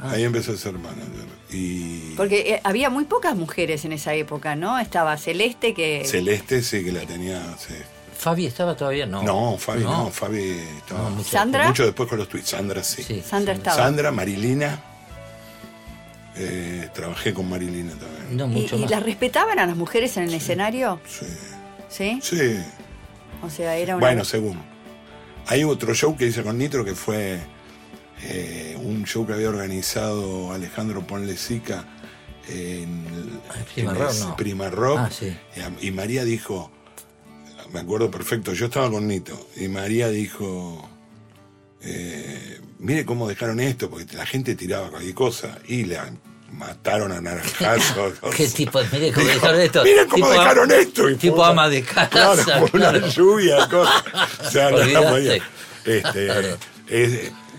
Ahí 0.00 0.24
empecé 0.24 0.52
a 0.52 0.56
ser 0.56 0.72
manager. 0.72 1.26
Y 1.50 2.14
Porque 2.16 2.54
eh, 2.54 2.60
había 2.64 2.90
muy 2.90 3.04
pocas 3.04 3.36
mujeres 3.36 3.84
en 3.84 3.92
esa 3.92 4.14
época, 4.14 4.56
¿no? 4.56 4.78
Estaba 4.80 5.16
Celeste 5.16 5.74
que... 5.74 6.02
Celeste 6.04 6.62
sí 6.62 6.82
que 6.84 6.90
la 6.92 7.02
tenía. 7.02 7.40
sí. 7.58 7.74
¿Fabi 8.18 8.46
estaba 8.46 8.76
todavía? 8.76 9.04
No. 9.04 9.22
No, 9.22 9.56
Fabi 9.58 9.82
no, 9.82 10.08
Fabi 10.10 10.60
estaba 10.78 11.02
No, 11.04 11.10
mucho 11.10 11.28
¿Sandra? 11.30 11.66
mucho 11.68 11.84
después 11.84 12.08
con 12.08 12.18
los 12.18 12.28
tweets. 12.28 12.50
Sandra 12.50 12.82
sí. 12.82 13.02
Sí. 13.02 13.20
Sandra 13.24 13.54
estaba. 13.54 13.76
Sandra, 13.76 14.10
Marilina. 14.12 14.80
eh, 16.36 16.88
trabajé 16.94 17.34
con 17.34 17.48
Marilina 17.48 17.92
también. 17.92 18.36
No, 18.36 18.44
¿Y, 18.46 18.62
mucho 18.62 18.76
y 18.76 18.80
más. 18.80 18.90
las 18.90 19.02
respetaban 19.02 19.58
a 19.58 19.66
las 19.66 19.76
mujeres 19.76 20.16
en 20.16 20.24
el 20.24 20.34
escenario? 20.34 21.00
Sí. 21.06 21.26
¿Sí? 21.92 22.18
Sí. 22.22 22.58
O 23.42 23.50
sea, 23.50 23.76
era 23.76 23.96
una... 23.96 24.06
Bueno, 24.06 24.24
según. 24.24 24.58
Hay 25.46 25.62
otro 25.64 25.94
show 25.94 26.16
que 26.16 26.26
hice 26.26 26.42
con 26.42 26.56
Nitro 26.58 26.84
que 26.84 26.94
fue 26.94 27.38
eh, 28.22 28.76
un 28.82 29.04
show 29.04 29.26
que 29.26 29.34
había 29.34 29.48
organizado 29.50 30.52
Alejandro 30.52 31.06
Ponlesica 31.06 31.84
en, 32.48 33.40
Ah, 33.50 33.54
Prima 33.74 33.90
en 33.92 33.98
Rock, 33.98 34.10
ese 34.10 34.24
no. 34.24 34.36
Prima 34.36 34.70
Rock. 34.70 34.98
Ah, 34.98 35.10
sí. 35.10 35.36
y, 35.80 35.88
y 35.88 35.90
María 35.90 36.24
dijo, 36.24 36.70
me 37.72 37.80
acuerdo 37.80 38.10
perfecto, 38.10 38.52
yo 38.52 38.66
estaba 38.66 38.90
con 38.90 39.06
Nito, 39.08 39.48
y 39.56 39.68
María 39.68 40.08
dijo, 40.08 40.88
eh, 41.80 42.60
mire 42.78 43.04
cómo 43.04 43.28
dejaron 43.28 43.60
esto, 43.60 43.88
porque 43.90 44.16
la 44.16 44.26
gente 44.26 44.54
tiraba 44.54 44.90
cualquier 44.90 45.14
cosa, 45.14 45.58
y 45.66 45.84
la 45.84 46.12
mataron 46.52 47.12
a 47.12 47.20
naranjazo. 47.20 48.12
¿Qué 48.36 48.46
tipo? 48.48 48.80
Mire 48.92 49.12
cómo 49.12 49.26
dejaron 49.26 49.60
esto. 49.60 49.82
Miren 49.84 50.08
cómo 50.08 50.28
dejaron 50.30 50.70
esto. 50.70 51.08
Y 51.10 51.16
tipo 51.16 51.36
una- 51.36 51.48
ama 51.48 51.68
de 51.68 51.82
casa, 51.82 52.08
Claro, 52.08 52.66
fue 52.68 52.80
una 52.80 53.06
lluvia, 53.08 53.68
cosas. 53.68 54.04
O 54.46 54.50
sea, 54.50 54.70
no. 54.70 54.78
Este, 54.78 55.42
Claro. 56.26 56.56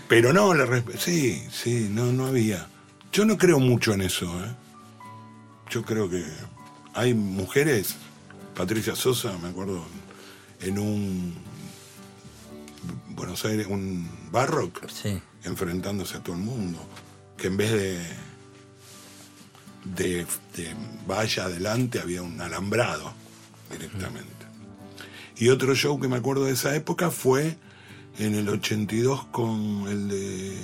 pero 0.08 0.32
no, 0.32 0.54
la 0.54 0.82
sí, 0.98 1.46
sí, 1.52 1.88
no, 1.90 2.06
no 2.12 2.26
había. 2.26 2.66
Yo 3.12 3.24
no 3.24 3.36
creo 3.36 3.58
mucho 3.60 3.92
en 3.92 4.02
eso. 4.02 4.26
¿eh? 4.44 4.50
Yo 5.70 5.82
creo 5.82 6.08
que 6.08 6.24
hay 6.94 7.12
mujeres, 7.14 7.96
Patricia 8.54 8.94
Sosa, 8.96 9.36
me 9.42 9.48
acuerdo, 9.48 9.84
en 10.60 10.78
un 10.78 11.34
Buenos 13.10 13.44
Aires, 13.44 13.66
un 13.68 14.08
barrock, 14.30 14.88
Sí. 14.90 15.20
enfrentándose 15.44 16.16
a 16.16 16.20
todo 16.20 16.34
el 16.36 16.42
mundo, 16.42 16.78
que 17.36 17.46
en 17.48 17.56
vez 17.56 17.72
de 17.72 17.98
de, 19.84 20.26
de 20.56 20.74
valla 21.06 21.44
adelante 21.44 22.00
había 22.00 22.22
un 22.22 22.40
alambrado 22.40 23.12
directamente. 23.70 24.30
Y 25.36 25.48
otro 25.48 25.74
show 25.74 25.98
que 26.00 26.08
me 26.08 26.16
acuerdo 26.16 26.44
de 26.44 26.52
esa 26.52 26.74
época 26.76 27.10
fue 27.10 27.56
en 28.18 28.34
el 28.34 28.48
82 28.48 29.26
con 29.26 29.86
el 29.88 30.08
de 30.08 30.58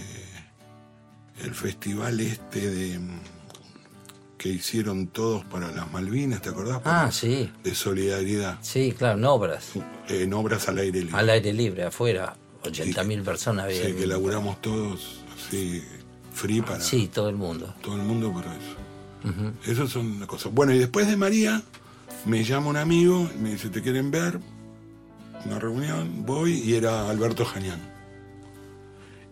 el 1.44 1.54
festival 1.54 2.20
este 2.20 2.70
de 2.70 3.00
que 4.38 4.48
hicieron 4.48 5.06
todos 5.08 5.44
para 5.46 5.70
las 5.70 5.90
Malvinas, 5.92 6.40
¿te 6.40 6.48
acordás? 6.50 6.80
Ah, 6.84 7.10
sí. 7.12 7.50
De 7.62 7.74
solidaridad, 7.74 8.58
Sí, 8.62 8.94
claro, 8.96 9.18
en 9.18 9.24
obras. 9.24 9.70
en 10.08 10.32
obras 10.32 10.68
al 10.68 10.78
aire 10.78 11.00
libre. 11.00 11.16
Al 11.18 11.28
aire 11.30 11.52
libre, 11.52 11.84
afuera. 11.84 12.36
80.000 12.62 13.22
personas 13.24 13.64
había. 13.66 13.84
Sí, 13.86 13.92
que 13.94 14.06
laburamos 14.06 14.60
todos 14.62 15.20
así, 15.34 15.82
free 16.32 16.60
para 16.62 16.80
Sí, 16.80 17.08
todo 17.08 17.28
el 17.30 17.36
mundo. 17.36 17.74
todo 17.82 17.96
el 17.96 18.02
mundo 18.02 18.32
para 18.32 18.54
eso. 18.54 18.76
Son 19.88 20.18
las 20.20 20.28
cosas. 20.28 20.52
Bueno, 20.52 20.72
y 20.72 20.78
después 20.78 21.06
de 21.06 21.16
María, 21.16 21.62
me 22.26 22.44
llama 22.44 22.68
un 22.68 22.76
amigo, 22.76 23.28
me 23.40 23.50
dice, 23.50 23.68
¿te 23.68 23.82
quieren 23.82 24.10
ver? 24.10 24.38
Una 25.46 25.58
reunión, 25.58 26.24
voy, 26.26 26.52
y 26.60 26.74
era 26.74 27.08
Alberto 27.08 27.44
Jañán. 27.44 27.80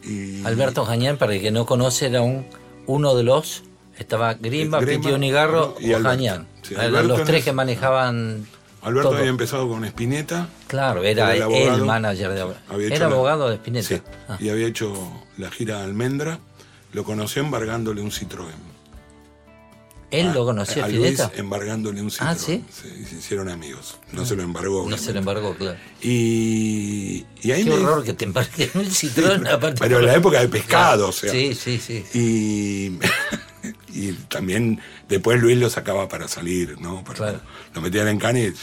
Y- 0.02 0.44
Alberto 0.44 0.84
Jañán, 0.84 1.16
para 1.16 1.34
el 1.34 1.40
que 1.40 1.50
no 1.50 1.66
conoce, 1.66 2.06
era 2.06 2.22
un, 2.22 2.46
uno 2.86 3.14
de 3.14 3.22
los. 3.24 3.62
Estaba 3.98 4.34
Grimba, 4.34 4.80
Grimba, 4.80 5.02
Piti 5.02 5.12
Onigarro 5.12 5.74
y 5.80 5.92
o 5.92 5.96
Alberto. 5.96 6.08
Jañán. 6.08 6.46
Sí, 6.62 6.74
Eran 6.74 6.86
Alberto 6.86 7.08
los 7.08 7.24
tres 7.26 7.44
que 7.44 7.52
manejaban. 7.52 8.46
Alberto 8.80 9.08
todo. 9.08 9.18
había 9.18 9.30
empezado 9.30 9.68
con 9.68 9.84
Spinetta. 9.84 10.48
Claro, 10.68 11.02
era, 11.02 11.34
Era 11.34 11.74
el 11.74 11.84
manager 11.84 12.30
de 12.32 12.86
Era 12.86 12.98
la- 13.00 13.06
abogado 13.06 13.48
de 13.48 13.56
Spinetta. 13.56 13.88
Sí, 13.88 14.00
Ah. 14.28 14.36
y 14.38 14.50
había 14.50 14.68
hecho 14.68 14.94
la 15.36 15.50
gira 15.50 15.82
Almendra. 15.82 16.38
Lo 16.92 17.02
conoció 17.04 17.42
embargándole 17.42 18.00
un 18.00 18.10
Citroën. 18.12 18.54
Él 20.10 20.28
A- 20.28 20.34
lo 20.34 20.44
conocía, 20.46 20.86
a 20.86 20.88
Luis 20.88 21.20
embargándole 21.36 22.00
un 22.00 22.08
Citroën. 22.10 22.20
Ah, 22.20 22.34
¿sí? 22.34 22.64
se 22.72 22.88
hicieron 23.16 23.48
amigos. 23.50 23.98
No 24.12 24.24
se 24.24 24.36
lo 24.36 24.42
embargó. 24.42 24.88
No 24.88 24.96
se 24.96 25.12
lo 25.12 25.18
embargó, 25.18 25.54
claro. 25.54 25.78
Y, 26.02 27.26
y 27.42 27.50
ahí 27.52 27.64
Qué 27.64 27.70
me 27.70 27.76
horror 27.76 28.04
que 28.04 28.14
te 28.14 28.24
embarquen 28.24 28.70
un 28.74 29.46
aparte 29.46 29.78
pero 29.80 29.98
en 30.00 30.06
la 30.06 30.14
época 30.14 30.40
de 30.40 30.48
pescado, 30.48 31.08
o 31.08 31.12
sea. 31.12 31.30
Sí, 31.30 31.54
sí, 31.54 31.78
sí. 31.78 32.04
Y, 32.14 32.98
y 33.92 34.12
también 34.28 34.80
después 35.10 35.40
Luis 35.40 35.58
lo 35.58 35.68
sacaba 35.68 36.08
para 36.08 36.26
salir, 36.26 36.80
¿no? 36.80 37.04
Para- 37.04 37.16
Claro. 37.18 37.40
Lo 37.74 37.80
metían 37.82 38.08
en 38.08 38.18
cana 38.18 38.38
y 38.40 38.54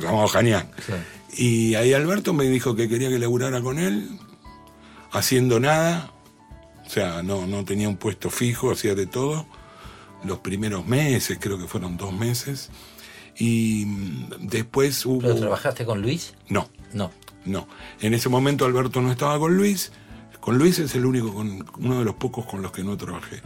llamamos 0.00 0.32
Janián. 0.32 0.68
Claro. 0.84 1.02
Y 1.36 1.74
ahí 1.76 1.92
Alberto 1.92 2.32
me 2.32 2.44
dijo 2.44 2.74
que 2.74 2.88
quería 2.88 3.08
que 3.08 3.18
laburara 3.20 3.60
con 3.60 3.78
él, 3.78 4.18
haciendo 5.12 5.60
nada. 5.60 6.12
O 6.86 6.90
sea, 6.90 7.22
no, 7.22 7.46
no 7.46 7.64
tenía 7.64 7.88
un 7.88 7.96
puesto 7.98 8.30
fijo, 8.30 8.72
hacía 8.72 8.94
de 8.94 9.06
todo. 9.06 9.46
Los 10.24 10.38
primeros 10.38 10.86
meses, 10.86 11.38
creo 11.40 11.58
que 11.58 11.66
fueron 11.66 11.96
dos 11.96 12.12
meses. 12.12 12.70
Y 13.36 13.84
mm, 13.86 14.46
después 14.48 15.04
hubo... 15.06 15.20
¿Pero 15.20 15.36
trabajaste 15.36 15.84
con 15.84 16.02
Luis? 16.02 16.34
No, 16.48 16.68
No. 16.92 17.12
no. 17.44 17.68
En 18.00 18.14
ese 18.14 18.28
momento 18.28 18.64
Alberto 18.64 19.00
no 19.00 19.10
estaba 19.12 19.38
con 19.38 19.56
Luis. 19.56 19.92
Con 20.40 20.58
Luis 20.58 20.78
es 20.78 20.94
el 20.94 21.04
único, 21.04 21.34
con, 21.34 21.64
uno 21.78 21.98
de 21.98 22.04
los 22.04 22.14
pocos 22.14 22.46
con 22.46 22.62
los 22.62 22.72
que 22.72 22.82
no 22.82 22.96
trabajé. 22.96 23.42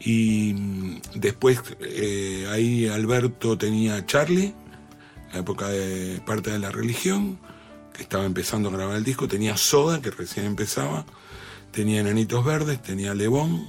Y 0.00 0.54
mm, 0.54 1.00
después 1.14 1.60
eh, 1.80 2.46
ahí 2.50 2.86
Alberto 2.88 3.56
tenía 3.58 3.96
a 3.96 4.06
Charlie, 4.06 4.54
la 5.32 5.40
época 5.40 5.68
de 5.68 6.20
parte 6.24 6.50
de 6.50 6.58
la 6.58 6.70
religión, 6.70 7.38
que 7.92 8.02
estaba 8.02 8.24
empezando 8.24 8.68
a 8.68 8.72
grabar 8.72 8.96
el 8.96 9.04
disco. 9.04 9.28
Tenía 9.28 9.56
Soda, 9.56 10.00
que 10.00 10.10
recién 10.10 10.46
empezaba. 10.46 11.04
Tenía 11.72 12.00
Enanitos 12.00 12.44
Verdes, 12.44 12.80
tenía 12.82 13.14
Lebón, 13.14 13.66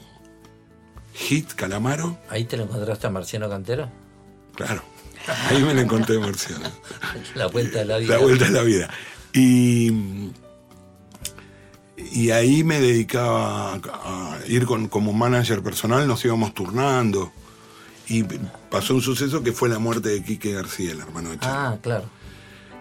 Hit, 1.17 1.53
Calamaro. 1.53 2.17
¿Ahí 2.29 2.45
te 2.45 2.57
lo 2.57 2.63
encontraste 2.63 3.07
a 3.07 3.09
Marciano 3.09 3.49
Cantero? 3.49 3.89
Claro, 4.55 4.83
ahí 5.49 5.61
me 5.63 5.73
lo 5.73 5.81
encontré 5.81 6.19
Marciano. 6.19 6.69
La 7.35 7.47
vuelta 7.47 7.79
de 7.79 7.85
la 7.85 7.97
vida. 7.97 8.13
La 8.15 8.19
vuelta 8.21 8.45
de 8.45 8.51
la 8.51 8.61
vida. 8.63 8.89
Y, 9.33 9.91
y 12.11 12.31
ahí 12.31 12.63
me 12.63 12.79
dedicaba 12.79 13.73
a, 13.73 14.35
a 14.35 14.39
ir 14.47 14.65
con, 14.65 14.87
como 14.87 15.13
manager 15.13 15.61
personal, 15.63 16.07
nos 16.07 16.23
íbamos 16.25 16.53
turnando. 16.53 17.31
Y 18.09 18.23
pasó 18.69 18.93
un 18.95 19.01
suceso 19.01 19.43
que 19.43 19.51
fue 19.51 19.69
la 19.69 19.79
muerte 19.79 20.09
de 20.09 20.23
Quique 20.23 20.53
García, 20.53 20.91
el 20.91 20.99
hermano 20.99 21.31
de 21.31 21.39
Charlie. 21.39 21.57
Ah, 21.57 21.77
claro. 21.81 22.05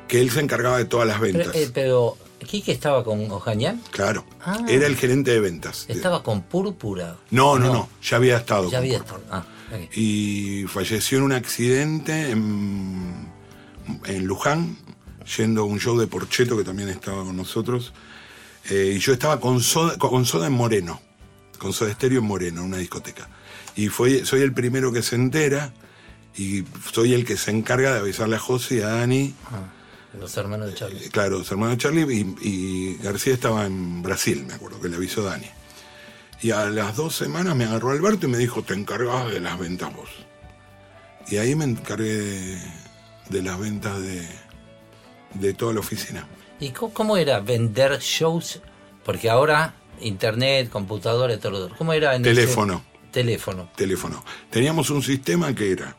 Que 0.08 0.20
él 0.20 0.30
se 0.30 0.40
encargaba 0.40 0.78
de 0.78 0.84
todas 0.84 1.08
las 1.08 1.18
Pero, 1.18 1.38
ventas. 1.38 1.56
eh, 1.56 1.70
pero 1.74 2.16
Quique 2.44 2.72
estaba 2.72 3.02
con 3.02 3.30
Ojañán. 3.30 3.80
claro. 3.90 4.24
Ah. 4.44 4.64
Era 4.68 4.86
el 4.86 4.96
gerente 4.96 5.30
de 5.32 5.40
ventas. 5.40 5.86
Estaba 5.88 6.22
con 6.22 6.42
Púrpura. 6.42 7.16
No, 7.30 7.58
no, 7.58 7.72
no, 7.72 7.88
Ya 8.02 8.16
había 8.18 8.36
estado. 8.36 8.64
Ya 8.70 8.78
con 8.78 8.86
había 8.86 8.98
estado. 8.98 9.20
Ah, 9.30 9.44
ok. 9.72 9.96
y 9.96 10.64
falleció 10.68 11.18
en 11.18 11.24
un 11.24 11.32
accidente 11.32 12.30
en, 12.30 13.28
en 14.04 14.26
Luján, 14.26 14.76
yendo 15.36 15.62
a 15.62 15.64
un 15.64 15.80
show 15.80 15.98
de 15.98 16.06
Porcheto 16.06 16.56
que 16.56 16.64
también 16.64 16.88
estaba 16.88 17.24
con 17.24 17.36
nosotros. 17.36 17.92
Eh, 18.70 18.94
y 18.96 18.98
yo 18.98 19.12
estaba 19.12 19.40
con 19.40 19.60
soda, 19.60 19.96
con 19.96 20.24
soda 20.26 20.46
en 20.48 20.52
Moreno, 20.52 21.00
con 21.58 21.72
soda 21.72 21.90
estéreo 21.90 22.20
en 22.20 22.26
Moreno, 22.26 22.60
en 22.60 22.66
una 22.68 22.76
discoteca. 22.78 23.28
Y 23.76 23.88
fue, 23.88 24.24
soy 24.24 24.42
el 24.42 24.52
primero 24.52 24.92
que 24.92 25.02
se 25.02 25.16
entera 25.16 25.72
y 26.36 26.64
soy 26.92 27.14
el 27.14 27.24
que 27.24 27.36
se 27.36 27.50
encarga 27.50 27.92
de 27.94 28.00
avisarle 28.00 28.36
a 28.36 28.38
José 28.40 28.76
y 28.76 28.80
a 28.80 28.88
Dani. 28.88 29.34
Ah, 29.46 29.72
los 30.18 30.36
hermanos 30.36 30.68
de 30.68 30.74
Charlie. 30.74 31.04
Eh, 31.06 31.10
Claro, 31.10 31.42
su 31.44 31.54
hermano 31.54 31.76
Charlie 31.76 32.02
y, 32.42 32.48
y 32.48 32.96
García 33.02 33.34
estaba 33.34 33.66
en 33.66 34.02
Brasil, 34.02 34.44
me 34.46 34.54
acuerdo, 34.54 34.80
que 34.80 34.88
le 34.88 34.96
avisó 34.96 35.22
Dani. 35.22 35.46
Y 36.42 36.50
a 36.50 36.66
las 36.66 36.96
dos 36.96 37.14
semanas 37.16 37.56
me 37.56 37.64
agarró 37.64 37.90
Alberto 37.90 38.26
y 38.26 38.30
me 38.30 38.38
dijo, 38.38 38.62
te 38.62 38.74
encargás 38.74 39.30
de 39.30 39.40
las 39.40 39.58
ventas 39.58 39.94
vos. 39.94 40.08
Y 41.28 41.38
ahí 41.38 41.54
me 41.54 41.64
encargué 41.64 42.12
de, 42.18 42.58
de 43.30 43.42
las 43.42 43.58
ventas 43.58 44.00
de, 44.00 44.26
de 45.34 45.54
toda 45.54 45.72
la 45.72 45.80
oficina. 45.80 46.26
¿Y 46.60 46.70
cómo, 46.70 47.16
era 47.16 47.40
vender 47.40 47.98
shows? 48.00 48.60
Porque 49.04 49.28
ahora 49.30 49.74
internet, 50.00 50.68
computadores, 50.70 51.40
todo 51.40 51.52
lo 51.52 51.62
demás. 51.64 51.78
¿Cómo 51.78 51.92
era 51.92 52.14
en 52.14 52.22
ese- 52.24 52.34
Teléfono. 52.34 52.84
Teléfono. 53.10 53.70
Teléfono. 53.74 54.22
Teníamos 54.50 54.90
un 54.90 55.02
sistema 55.02 55.54
que 55.54 55.72
era, 55.72 55.96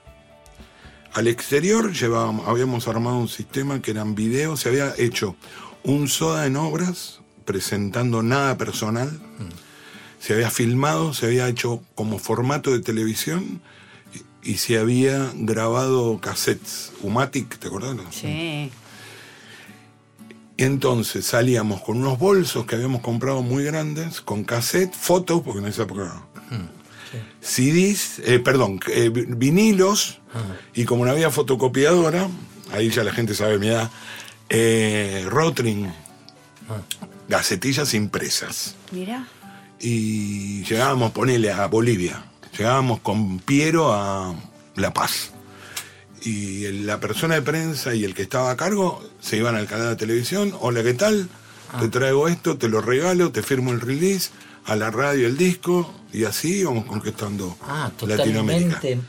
al 1.17 1.25
exterior 1.25 1.93
llevábamos, 1.93 2.47
habíamos 2.47 2.87
armado 2.87 3.17
un 3.17 3.27
sistema 3.27 3.81
que 3.81 3.89
eran 3.89 4.13
videos, 4.13 4.59
se 4.59 4.69
había 4.69 4.93
hecho 4.99 5.35
un 5.83 6.07
soda 6.09 6.45
en 6.45 6.55
obras, 6.57 7.21
presentando 7.43 8.21
nada 8.21 8.55
personal, 8.55 9.19
se 10.19 10.35
había 10.35 10.51
filmado, 10.51 11.15
se 11.15 11.25
había 11.25 11.49
hecho 11.49 11.81
como 11.95 12.19
formato 12.19 12.71
de 12.71 12.81
televisión 12.81 13.61
y, 14.43 14.51
y 14.51 14.57
se 14.57 14.77
había 14.77 15.31
grabado 15.33 16.19
cassettes, 16.21 16.91
Umatic, 17.01 17.57
¿te 17.57 17.67
acordás? 17.67 17.97
Sí. 18.11 18.69
Entonces 20.57 21.25
salíamos 21.25 21.81
con 21.81 21.97
unos 21.97 22.19
bolsos 22.19 22.67
que 22.67 22.75
habíamos 22.75 23.01
comprado 23.01 23.41
muy 23.41 23.63
grandes, 23.63 24.21
con 24.21 24.43
cassette, 24.43 24.93
fotos, 24.93 25.41
porque 25.41 25.61
en 25.61 25.65
esa 25.65 25.81
época 25.81 26.27
CDs, 27.41 28.19
eh, 28.25 28.39
perdón, 28.39 28.79
eh, 28.93 29.09
vi- 29.09 29.25
vinilos, 29.27 30.19
y 30.73 30.85
como 30.85 31.05
no 31.05 31.11
había 31.11 31.31
fotocopiadora, 31.31 32.27
ahí 32.71 32.89
ya 32.89 33.03
la 33.03 33.11
gente 33.13 33.33
sabe 33.33 33.57
mi 33.59 33.67
edad, 33.67 33.89
eh, 34.49 35.25
Rotring, 35.27 35.91
gacetillas 37.27 37.93
impresas. 37.93 38.75
Mira. 38.91 39.27
Y 39.79 40.63
llegábamos, 40.63 41.11
ponele, 41.11 41.51
a 41.51 41.67
Bolivia. 41.67 42.23
Llegábamos 42.57 42.99
con 43.01 43.39
Piero 43.39 43.93
a 43.93 44.33
La 44.75 44.93
Paz. 44.93 45.31
Y 46.23 46.67
la 46.83 46.99
persona 46.99 47.35
de 47.35 47.41
prensa 47.43 47.93
y 47.93 48.03
el 48.03 48.13
que 48.15 48.23
estaba 48.23 48.51
a 48.51 48.57
cargo 48.57 49.01
se 49.21 49.37
iban 49.37 49.55
al 49.55 49.67
canal 49.67 49.89
de 49.89 49.95
televisión. 49.95 50.53
Hola, 50.59 50.83
¿qué 50.83 50.93
tal? 50.93 51.29
Te 51.79 51.89
traigo 51.89 52.27
esto, 52.27 52.57
te 52.57 52.69
lo 52.69 52.81
regalo, 52.81 53.31
te 53.31 53.43
firmo 53.43 53.71
el 53.71 53.81
release, 53.81 54.29
a 54.67 54.75
la 54.75 54.91
radio 54.91 55.27
el 55.27 55.37
disco, 55.37 55.91
y 56.13 56.23
así 56.25 56.59
íbamos 56.59 56.85
conquistando 56.85 57.57
Ah, 57.63 57.89
Latinoamérica. 58.01 58.75
totalmente 58.75 59.07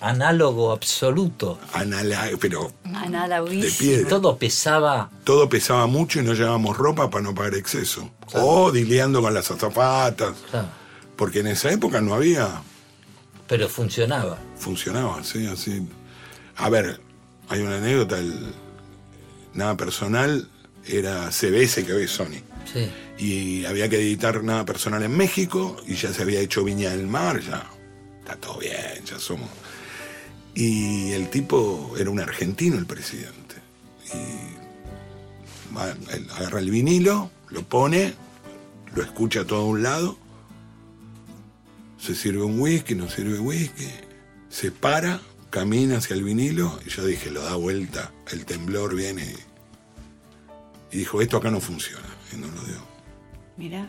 análogo 0.00 0.70
absoluto. 0.72 1.58
Anala- 1.72 2.30
pero 2.40 2.72
de 2.84 3.70
piedra. 3.70 4.08
Todo 4.08 4.36
pesaba. 4.38 5.10
Todo 5.24 5.48
pesaba 5.48 5.86
mucho 5.86 6.20
y 6.20 6.22
no 6.22 6.34
llevábamos 6.34 6.76
ropa 6.76 7.10
para 7.10 7.24
no 7.24 7.34
pagar 7.34 7.54
exceso. 7.54 8.10
O 8.34 8.70
dileando 8.70 9.20
con 9.22 9.34
las 9.34 9.50
azafatas. 9.50 10.34
claro, 10.50 10.68
Porque 11.16 11.40
en 11.40 11.48
esa 11.48 11.70
época 11.72 12.00
no 12.00 12.14
había 12.14 12.62
pero 13.48 13.68
funcionaba. 13.68 14.38
funcionaba, 14.58 15.24
sí, 15.24 15.46
así. 15.46 15.86
A 16.56 16.68
ver, 16.68 17.00
hay 17.48 17.60
una 17.62 17.78
anécdota, 17.78 18.18
el, 18.18 18.52
nada 19.54 19.76
personal, 19.76 20.48
era 20.86 21.30
CBS 21.32 21.84
que 21.84 21.92
hoy 21.92 22.04
es 22.04 22.10
Sony. 22.10 22.42
Y 23.18 23.64
había 23.64 23.88
que 23.88 23.96
editar 23.96 24.42
nada 24.44 24.64
personal 24.64 25.02
en 25.02 25.16
México 25.16 25.76
y 25.86 25.94
ya 25.94 26.12
se 26.12 26.22
había 26.22 26.40
hecho 26.40 26.64
Viña 26.64 26.90
del 26.90 27.06
Mar, 27.06 27.40
ya 27.40 27.68
está 28.20 28.36
todo 28.36 28.58
bien, 28.58 29.04
ya 29.04 29.18
somos. 29.18 29.48
Y 30.54 31.12
el 31.12 31.28
tipo 31.30 31.94
era 31.98 32.10
un 32.10 32.20
argentino, 32.20 32.78
el 32.78 32.86
presidente. 32.86 33.56
Y 34.14 34.58
agarra 36.36 36.60
el 36.60 36.70
vinilo, 36.70 37.30
lo 37.50 37.62
pone, 37.62 38.14
lo 38.94 39.02
escucha 39.02 39.40
a 39.40 39.44
todo 39.44 39.64
un 39.66 39.82
lado, 39.82 40.18
se 42.00 42.14
sirve 42.14 42.42
un 42.42 42.60
whisky, 42.60 42.94
no 42.94 43.08
sirve 43.08 43.38
whisky, 43.38 43.88
se 44.48 44.70
para, 44.70 45.20
camina 45.50 45.98
hacia 45.98 46.14
el 46.14 46.22
vinilo 46.22 46.78
y 46.86 46.90
yo 46.90 47.04
dije, 47.04 47.30
lo 47.30 47.42
da 47.42 47.54
vuelta, 47.56 48.12
el 48.30 48.44
temblor 48.44 48.94
viene 48.94 49.34
y 50.90 50.98
dijo, 50.98 51.20
esto 51.20 51.36
acá 51.36 51.50
no 51.50 51.60
funciona. 51.60 52.06
Y 52.32 52.36
no 52.36 52.46
lo 52.48 52.62
dio. 52.62 52.78
Mira. 53.56 53.88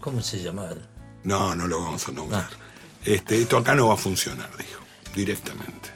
¿Cómo 0.00 0.20
se 0.22 0.42
llamaba? 0.42 0.76
No, 1.24 1.54
no 1.54 1.66
lo 1.66 1.82
vamos 1.82 2.08
a 2.08 2.12
nombrar. 2.12 2.48
Ah. 2.50 2.56
Este, 3.04 3.40
esto 3.42 3.56
acá 3.58 3.74
no 3.74 3.88
va 3.88 3.94
a 3.94 3.98
funcionar, 3.98 4.48
dijo, 4.56 4.80
directamente. 5.14 5.90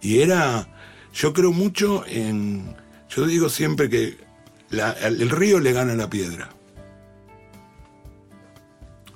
Y 0.00 0.20
era, 0.20 0.68
yo 1.14 1.32
creo 1.32 1.52
mucho 1.52 2.04
en, 2.06 2.74
yo 3.08 3.26
digo 3.26 3.48
siempre 3.48 3.88
que 3.88 4.18
la- 4.70 4.92
el 4.92 5.30
río 5.30 5.60
le 5.60 5.72
gana 5.72 5.92
a 5.92 5.96
la 5.96 6.10
piedra. 6.10 6.50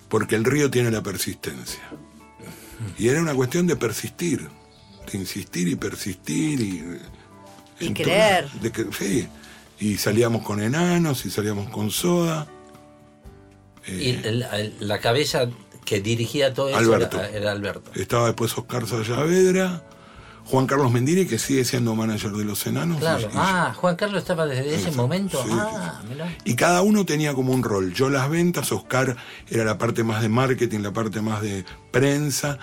Porque 0.08 0.34
el 0.34 0.44
río 0.44 0.70
tiene 0.70 0.90
la 0.90 1.02
persistencia. 1.02 1.82
Y 2.98 3.08
era 3.08 3.20
una 3.22 3.34
cuestión 3.34 3.66
de 3.66 3.76
persistir, 3.76 4.48
de 5.10 5.18
insistir 5.18 5.68
y 5.68 5.76
persistir 5.76 6.60
y... 6.60 6.98
Y 7.80 7.86
en 7.88 7.94
creer. 7.94 8.50
de 8.60 8.70
que, 8.70 8.86
sí, 8.92 9.28
y 9.82 9.96
salíamos 9.98 10.42
con 10.42 10.62
enanos 10.62 11.24
y 11.26 11.30
salíamos 11.30 11.68
con 11.70 11.90
soda. 11.90 12.46
Y 13.86 14.12
la, 14.12 14.48
la 14.78 15.00
cabeza 15.00 15.48
que 15.84 16.00
dirigía 16.00 16.54
todo 16.54 16.68
eso 16.68 16.78
Alberto. 16.78 17.18
Era, 17.18 17.30
era 17.30 17.52
Alberto. 17.52 17.90
Estaba 17.94 18.26
después 18.26 18.56
Oscar 18.56 18.86
Saavedra, 18.86 19.82
Juan 20.44 20.66
Carlos 20.66 20.92
Mendini, 20.92 21.26
que 21.26 21.38
sigue 21.38 21.64
siendo 21.64 21.96
manager 21.96 22.30
de 22.30 22.44
los 22.44 22.64
enanos. 22.66 22.98
Claro. 23.00 23.22
y- 23.28 23.32
Ah, 23.34 23.74
Juan 23.76 23.96
Carlos 23.96 24.22
estaba 24.22 24.46
desde 24.46 24.72
ese 24.76 24.90
Sí, 24.92 24.96
momento. 24.96 25.42
sí, 25.42 25.50
ah, 25.52 26.00
mirá. 26.08 26.32
Y 26.44 26.54
cada 26.54 26.82
uno 26.82 27.04
tenía 27.04 27.34
como 27.34 27.52
un 27.52 27.64
rol. 27.64 27.92
Yo 27.92 28.08
las 28.08 28.30
ventas, 28.30 28.70
Oscar 28.70 29.16
era 29.50 29.64
la 29.64 29.78
parte 29.78 30.04
más 30.04 30.22
de 30.22 30.28
marketing, 30.28 30.78
la 30.80 30.92
parte 30.92 31.20
más 31.20 31.42
de 31.42 31.64
prensa. 31.90 32.58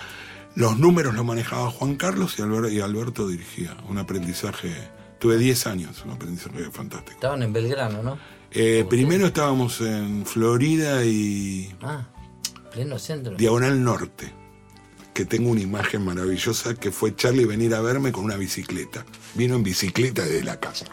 Los 0.54 0.78
números 0.78 1.14
los 1.14 1.24
manejaba 1.24 1.70
Juan 1.70 1.96
Carlos 1.96 2.36
y 2.38 2.42
Alberto, 2.42 2.68
y 2.70 2.80
Alberto 2.80 3.28
dirigía. 3.28 3.76
Un 3.90 3.98
aprendizaje. 3.98 4.74
Tuve 5.20 5.36
10 5.38 5.66
años, 5.68 6.02
un 6.04 6.10
aprendizaje 6.12 6.70
fantástico. 6.72 7.12
Estaban 7.12 7.42
en 7.42 7.52
Belgrano, 7.52 8.02
¿no? 8.02 8.18
Eh, 8.50 8.84
primero 8.90 9.26
estábamos 9.26 9.80
en 9.80 10.26
Florida 10.26 11.04
y 11.04 11.72
Ah, 11.82 12.08
pleno 12.72 12.98
centro. 12.98 13.36
Diagonal 13.36 13.84
Norte, 13.84 14.32
que 15.14 15.24
tengo 15.26 15.50
una 15.50 15.60
imagen 15.60 16.04
maravillosa 16.04 16.74
que 16.74 16.90
fue 16.90 17.14
Charlie 17.14 17.44
venir 17.44 17.74
a 17.74 17.80
verme 17.80 18.10
con 18.12 18.24
una 18.24 18.36
bicicleta. 18.36 19.04
Vino 19.34 19.54
en 19.56 19.62
bicicleta 19.62 20.24
desde 20.24 20.42
la 20.42 20.58
casa. 20.58 20.86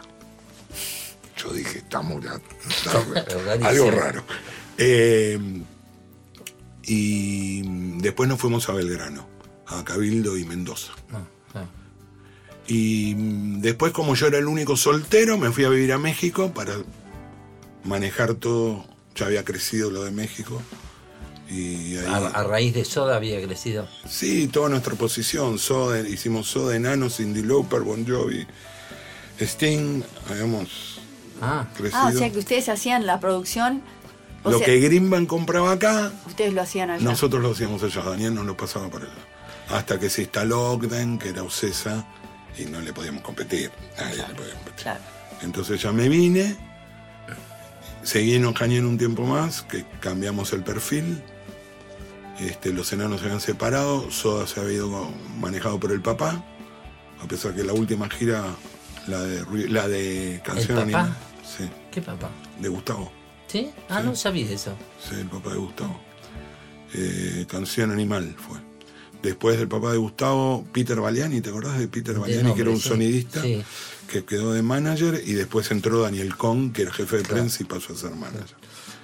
Yo 1.36 1.52
dije, 1.52 1.78
estamos 1.78 2.22
ya. 2.24 2.38
Algo 3.66 3.90
raro. 3.90 4.22
Eh, 4.76 5.38
y 6.84 7.62
después 8.00 8.28
nos 8.28 8.38
fuimos 8.40 8.68
a 8.68 8.72
Belgrano, 8.72 9.26
a 9.66 9.82
Cabildo 9.84 10.36
y 10.36 10.44
Mendoza. 10.44 10.92
Ah, 11.12 11.22
ah. 11.54 11.64
Y 12.68 13.14
después, 13.60 13.92
como 13.92 14.14
yo 14.14 14.26
era 14.26 14.38
el 14.38 14.46
único 14.46 14.76
soltero, 14.76 15.38
me 15.38 15.50
fui 15.50 15.64
a 15.64 15.70
vivir 15.70 15.92
a 15.92 15.98
México 15.98 16.52
para 16.54 16.74
manejar 17.84 18.34
todo. 18.34 18.84
Ya 19.14 19.26
había 19.26 19.44
crecido 19.44 19.90
lo 19.90 20.04
de 20.04 20.10
México. 20.10 20.60
Y 21.50 21.96
ahí, 21.96 22.04
A, 22.06 22.16
a 22.28 22.44
raíz 22.44 22.74
de 22.74 22.84
Soda 22.84 23.16
había 23.16 23.42
crecido. 23.42 23.88
Sí, 24.06 24.48
toda 24.48 24.68
nuestra 24.68 24.94
posición. 24.94 25.58
Soda, 25.58 26.06
hicimos 26.06 26.46
Soda, 26.48 26.76
Enanos, 26.76 27.16
Cindy 27.16 27.42
Lauper, 27.42 27.80
Bon 27.80 28.06
Jovi, 28.06 28.46
Sting. 29.40 30.02
Habíamos 30.30 31.00
Ah, 31.40 31.66
crecido. 31.74 32.00
Ah, 32.02 32.10
o 32.14 32.18
sea 32.18 32.30
que 32.30 32.38
ustedes 32.38 32.68
hacían 32.68 33.06
la 33.06 33.18
producción. 33.18 33.80
O 34.44 34.50
lo 34.50 34.58
sea, 34.58 34.66
que 34.66 34.78
Greenbank 34.78 35.26
compraba 35.26 35.72
acá, 35.72 36.12
ustedes 36.26 36.52
lo 36.52 36.62
hacían 36.62 36.90
allá. 36.90 37.02
nosotros 37.02 37.42
lo 37.42 37.52
hacíamos 37.52 37.82
allá. 37.82 38.02
Daniel 38.02 38.34
nos 38.34 38.46
lo 38.46 38.56
pasaba 38.56 38.88
para 38.88 39.06
allá. 39.06 39.14
Hasta 39.76 39.98
que 39.98 40.10
se 40.10 40.22
instaló 40.22 40.72
Ogden, 40.72 41.18
que 41.18 41.30
era 41.30 41.42
Ocesa, 41.42 42.06
y 42.56 42.64
no 42.66 42.80
le 42.80 42.92
podíamos 42.92 43.22
competir. 43.22 43.70
Nadie 43.98 44.16
le 44.16 44.34
podía 44.34 44.54
competir. 44.54 44.82
Claro. 44.82 45.00
Entonces 45.42 45.80
ya 45.80 45.92
me 45.92 46.08
vine, 46.08 46.56
seguí 48.02 48.34
en 48.34 48.44
Ocañén 48.44 48.86
un 48.86 48.98
tiempo 48.98 49.24
más, 49.24 49.62
que 49.62 49.84
cambiamos 50.00 50.52
el 50.52 50.62
perfil. 50.62 51.22
Este, 52.40 52.72
los 52.72 52.92
enanos 52.92 53.20
se 53.20 53.26
habían 53.26 53.40
separado, 53.40 54.10
Soda 54.10 54.46
se 54.46 54.60
había 54.60 54.74
ido 54.76 55.10
manejado 55.38 55.78
por 55.80 55.90
el 55.92 56.00
papá, 56.00 56.44
a 57.22 57.26
pesar 57.26 57.54
que 57.54 57.64
la 57.64 57.72
última 57.72 58.08
gira, 58.08 58.44
la 59.08 59.20
de, 59.22 59.68
la 59.68 59.88
de 59.88 60.40
Canción 60.44 60.78
¿El 60.78 60.84
papá? 60.92 61.00
Animal, 61.00 61.16
sí, 61.44 61.68
¿qué 61.90 62.00
papá? 62.00 62.30
de 62.60 62.68
Gustavo, 62.68 63.10
¿Sí? 63.48 63.70
Ah, 63.88 64.02
no 64.02 64.14
sabía 64.14 64.50
eso. 64.50 64.76
sí, 65.00 65.16
el 65.16 65.26
papá 65.26 65.50
de 65.50 65.56
Gustavo. 65.56 66.00
Eh, 66.94 67.44
Canción 67.48 67.90
Animal 67.90 68.34
fue. 68.38 68.58
Después 69.22 69.58
del 69.58 69.66
papá 69.68 69.90
de 69.92 69.98
Gustavo, 69.98 70.64
Peter 70.72 71.00
Baliani, 71.00 71.40
¿te 71.40 71.50
acordás 71.50 71.78
de 71.78 71.88
Peter 71.88 72.14
De 72.14 72.20
Baliani, 72.20 72.42
nombre, 72.44 72.56
que 72.56 72.62
era 72.62 72.70
un 72.70 72.80
sí, 72.80 72.88
sonidista? 72.88 73.42
sí. 73.42 73.62
que 74.10 74.24
quedó 74.24 74.52
de 74.52 74.62
manager 74.62 75.20
y 75.26 75.32
después 75.34 75.70
entró 75.70 76.00
Daniel 76.02 76.36
Con, 76.36 76.72
que 76.72 76.82
era 76.82 76.92
jefe 76.92 77.18
de 77.18 77.24
prensa 77.24 77.62
y 77.62 77.66
pasó 77.66 77.92
a 77.92 77.96
ser 77.96 78.10
manager. 78.12 78.56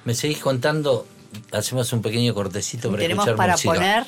Me 0.05 0.15
seguís 0.15 0.39
contando, 0.39 1.07
hacemos 1.53 1.93
un 1.93 2.01
pequeño 2.01 2.33
cortecito 2.33 2.91
para 2.91 3.03
Tenemos 3.03 3.25
escuchar 3.27 3.37
para 3.37 3.53
música. 3.55 3.75
poner 3.75 4.07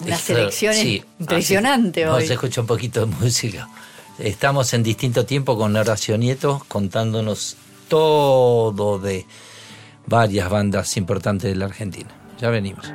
una 0.00 0.18
selección 0.18 0.74
sí, 0.74 1.02
impresionante 1.18 2.04
así- 2.04 2.08
hoy. 2.08 2.14
Vamos 2.18 2.30
a 2.30 2.34
escuchar 2.34 2.60
un 2.62 2.66
poquito 2.68 3.00
de 3.00 3.06
música. 3.06 3.68
Estamos 4.18 4.72
en 4.74 4.82
distinto 4.82 5.24
tiempo 5.26 5.56
con 5.58 5.74
Horacio 5.76 6.16
Nieto 6.18 6.64
contándonos 6.68 7.56
todo 7.88 8.98
de 8.98 9.26
varias 10.06 10.48
bandas 10.50 10.96
importantes 10.98 11.50
de 11.50 11.56
la 11.56 11.64
Argentina. 11.66 12.10
Ya 12.38 12.50
venimos. 12.50 12.86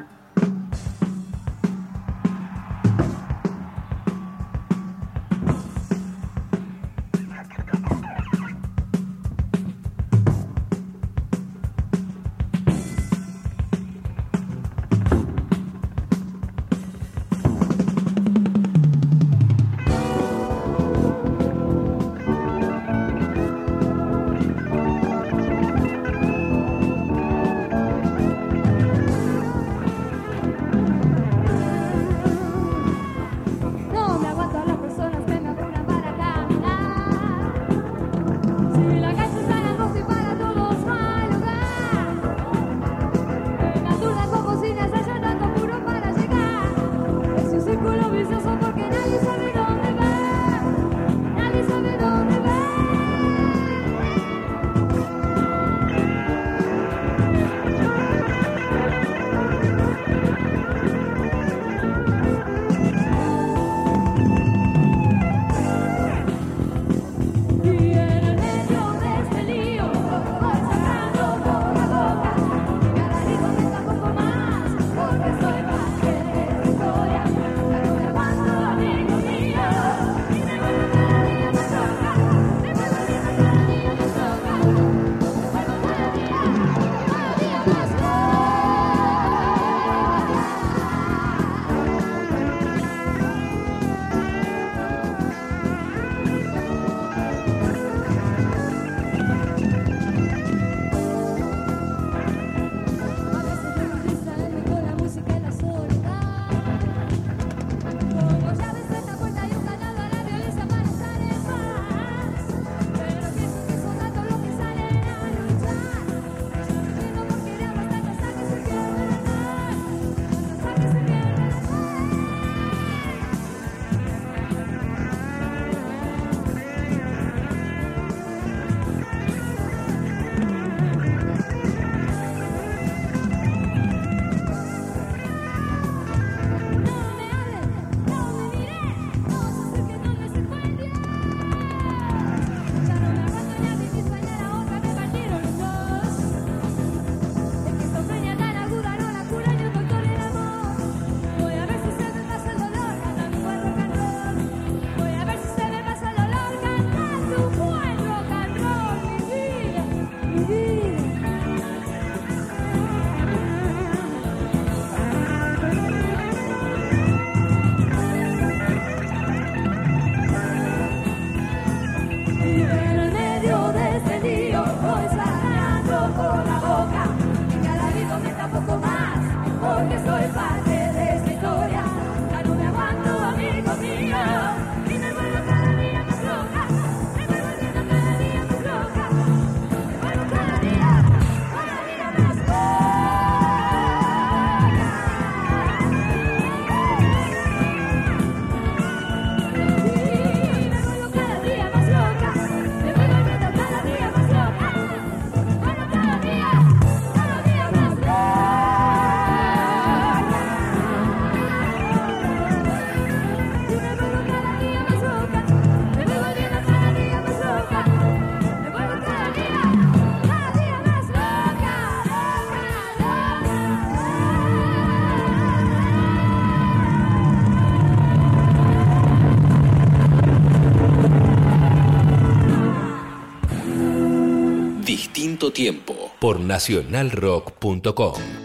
Por 236.22 236.40
nacionalrock.com. 236.40 238.41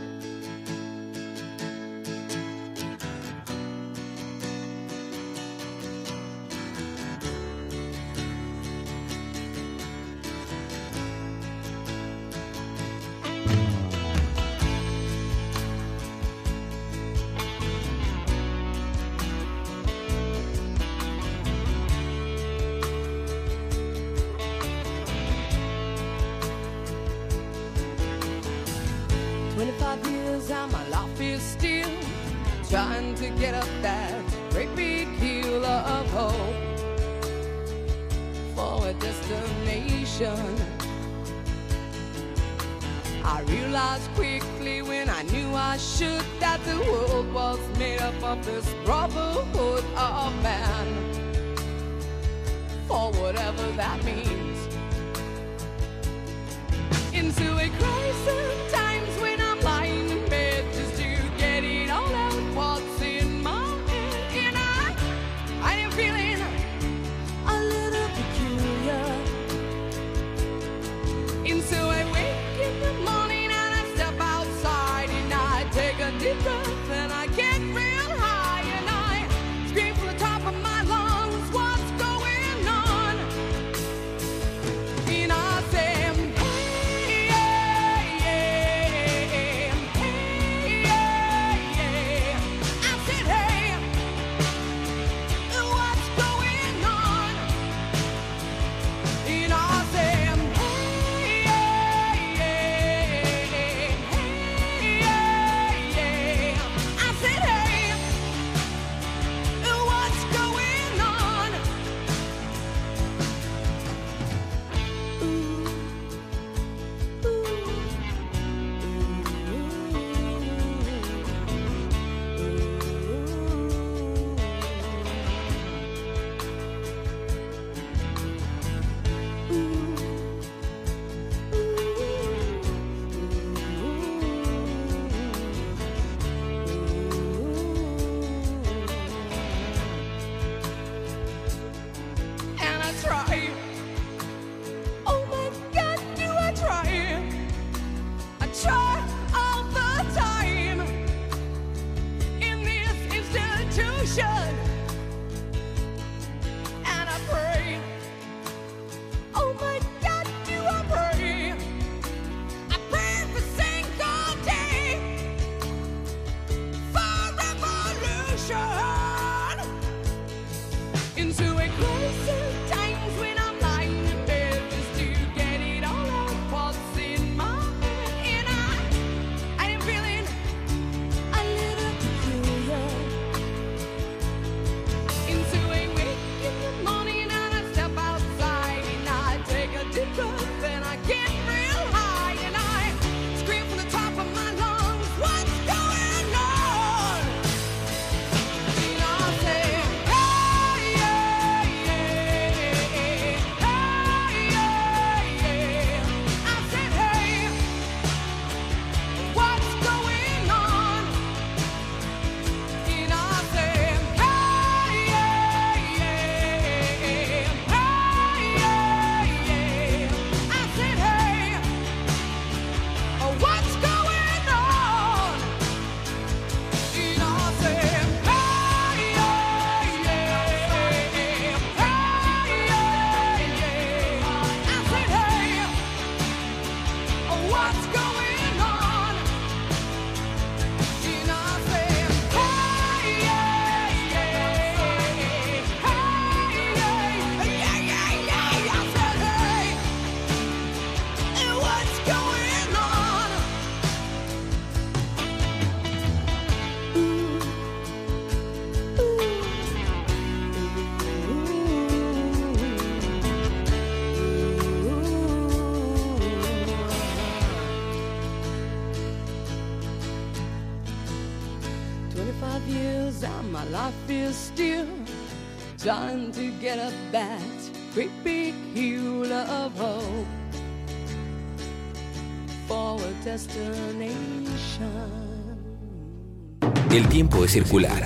El 286.91 287.09
tiempo 287.09 287.45
es 287.45 287.53
circular. 287.53 288.05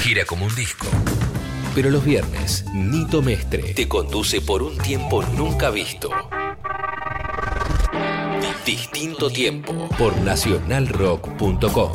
Gira 0.00 0.24
como 0.24 0.46
un 0.46 0.54
disco. 0.54 0.86
Pero 1.74 1.90
los 1.90 2.04
viernes, 2.04 2.64
Nito 2.74 3.22
Mestre 3.22 3.74
te 3.74 3.86
conduce 3.88 4.40
por 4.40 4.62
un 4.62 4.76
tiempo 4.78 5.22
nunca 5.22 5.70
visto. 5.70 6.10
Distinto 8.66 9.30
tiempo 9.30 9.88
por 9.98 10.16
nacionalrock.com. 10.18 11.92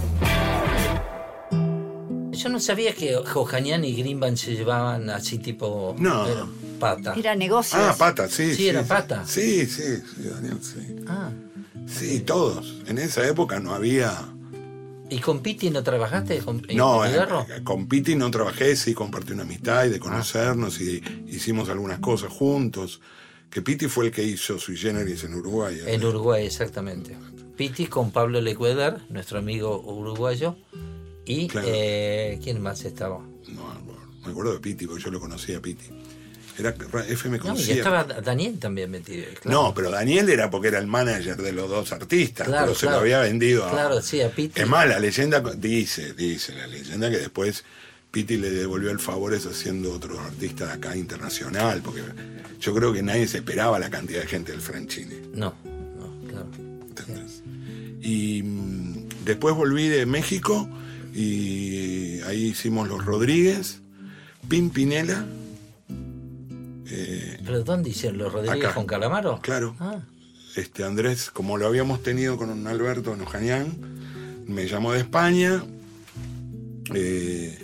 Yo 2.32 2.50
no 2.50 2.60
sabía 2.60 2.94
que 2.94 3.16
Jojanian 3.16 3.84
y 3.84 3.96
Greenband 3.96 4.38
se 4.38 4.54
llevaban 4.56 5.10
así 5.10 5.40
tipo. 5.40 5.96
No. 5.98 6.26
pata. 6.80 7.14
Era 7.18 7.36
negocio. 7.36 7.80
Ah, 7.82 7.96
pata, 7.98 8.30
sí. 8.30 8.54
Sí, 8.54 8.68
era 8.70 8.84
pata. 8.84 9.26
Sí, 9.26 9.66
sí, 9.66 9.98
sí, 9.98 10.30
Daniel, 10.30 10.60
sí. 10.62 10.96
Ah. 11.08 11.32
Sí, 11.88 12.20
todos. 12.20 12.76
En 12.86 13.00
esa 13.00 13.28
época 13.28 13.60
no 13.60 13.74
había. 13.74 14.14
¿Y 15.10 15.20
con 15.20 15.40
Piti 15.42 15.70
no 15.70 15.84
trabajaste? 15.84 16.40
¿Con, 16.40 16.62
en- 16.68 16.78
No, 16.78 17.06
eh, 17.06 17.10
Cigarro? 17.10 17.46
con 17.64 17.88
Piti 17.88 18.16
no 18.16 18.30
trabajé, 18.30 18.76
sí 18.76 18.94
compartí 18.94 19.34
una 19.34 19.44
amistad 19.44 19.86
y 19.86 19.90
de 19.90 20.00
conocernos 20.00 20.82
y 20.82 21.02
hicimos 21.28 21.70
algunas 21.70 22.00
cosas 22.00 22.32
juntos. 22.32 23.00
Que 23.50 23.62
Piti 23.62 23.88
fue 23.88 24.08
el 24.08 24.12
que 24.12 24.24
hizo 24.24 24.60
Sui 24.60 24.76
Generis 24.76 25.24
en 25.24 25.34
Uruguay. 25.36 25.78
¿eh? 25.80 25.94
En 25.94 26.04
Uruguay, 26.04 26.46
exactamente. 26.46 27.16
Piti 27.56 27.88
con 27.88 28.12
Pablo 28.12 28.42
Lecuedar, 28.42 29.00
nuestro 29.10 29.40
amigo 29.40 29.82
uruguayo. 29.82 30.58
Y 31.26 31.48
Claro. 31.48 31.68
eh, 31.72 32.40
¿quién 32.44 32.62
más 32.62 32.84
estaba? 32.84 33.20
No, 33.20 33.64
me 34.26 34.32
acuerdo 34.32 34.54
de 34.54 34.60
Piti, 34.60 34.86
porque 34.88 35.04
yo 35.04 35.12
lo 35.12 35.20
conocía 35.22 35.58
a 35.58 35.62
Piti. 35.62 35.86
Era 36.58 36.76
F 37.08 37.30
me 37.30 37.38
No, 37.38 37.56
y 37.58 37.72
estaba 37.72 38.04
Daniel 38.04 38.58
también 38.60 38.90
metido. 38.90 39.26
claro. 39.42 39.62
No, 39.64 39.74
pero 39.74 39.92
Daniel 39.92 40.30
era 40.30 40.50
porque 40.50 40.70
era 40.70 40.80
el 40.80 40.88
manager 40.88 41.38
de 41.38 41.52
los 41.52 41.70
dos 41.70 41.92
artistas, 41.92 42.48
Claro, 42.48 42.66
pero 42.68 42.76
se 42.76 42.82
claro. 42.88 42.96
lo 42.98 43.02
había 43.02 43.20
vendido 43.20 43.66
a. 43.66 43.72
Claro, 43.72 44.02
sí, 44.02 44.22
a 44.22 44.30
Piti. 44.30 44.60
Es 44.62 44.68
más, 44.68 44.88
la 44.88 45.00
leyenda 45.00 45.42
dice, 45.56 46.14
dice 46.14 46.54
la 46.56 46.66
leyenda 46.68 47.10
que 47.12 47.18
después 47.18 47.64
Piti 48.10 48.38
le 48.38 48.50
devolvió 48.50 48.90
el 48.90 49.00
favor 49.00 49.34
eso 49.34 49.54
siendo 49.54 49.92
otro 49.94 50.20
artista 50.20 50.66
de 50.66 50.72
acá 50.74 50.96
internacional, 50.96 51.82
porque 51.84 52.02
yo 52.60 52.74
creo 52.74 52.92
que 52.92 53.04
nadie 53.04 53.28
se 53.28 53.38
esperaba 53.38 53.78
la 53.78 53.90
cantidad 53.90 54.22
de 54.22 54.28
gente 54.28 54.52
del 54.52 54.62
Franchini. 54.62 55.16
No, 55.34 55.54
no, 55.64 56.28
claro. 56.30 56.48
¿entendés? 56.90 57.44
Y 58.02 58.42
mm, 58.44 59.10
después 59.26 59.54
volví 59.54 59.90
de 59.90 60.06
México 60.08 60.68
y 61.14 62.22
ahí 62.22 62.46
hicimos 62.48 62.88
los 62.88 63.06
Rodríguez, 63.06 63.80
Pimpinela. 64.48 65.26
Eh, 66.90 67.38
¿Pero 67.46 67.64
dónde 67.64 67.90
hicieron 67.90 68.18
los 68.20 68.32
Rodríguez 68.34 68.66
Acá. 68.66 68.74
con 68.74 68.86
Calamaro? 68.86 69.40
Claro. 69.42 69.76
Ah, 69.80 70.00
este 70.56 70.84
Andrés, 70.84 71.30
como 71.32 71.58
lo 71.58 71.68
habíamos 71.68 72.02
tenido 72.04 72.38
con 72.38 72.50
un 72.50 72.66
Alberto 72.68 73.16
Nojanian, 73.16 73.68
me 74.48 74.68
llamó 74.68 74.94
de 74.94 75.00
España. 75.00 75.64
eh, 76.94 77.58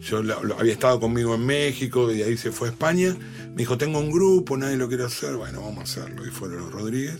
yo 0.00 0.22
lo- 0.22 0.42
lo- 0.42 0.58
había 0.58 0.72
estado 0.72 0.98
conmigo 0.98 1.34
en 1.34 1.44
México 1.44 2.10
y 2.10 2.16
de 2.18 2.24
ahí 2.24 2.36
se 2.38 2.50
fue 2.50 2.68
a 2.68 2.70
España. 2.70 3.14
Me 3.50 3.56
dijo, 3.58 3.76
tengo 3.76 3.98
un 3.98 4.10
grupo, 4.10 4.56
nadie 4.56 4.76
lo 4.78 4.88
quiere 4.88 5.04
hacer. 5.04 5.36
Bueno, 5.36 5.60
vamos 5.60 5.78
a 5.80 5.82
hacerlo. 5.82 6.26
Y 6.26 6.30
fueron 6.30 6.60
los 6.60 6.72
Rodríguez. 6.72 7.18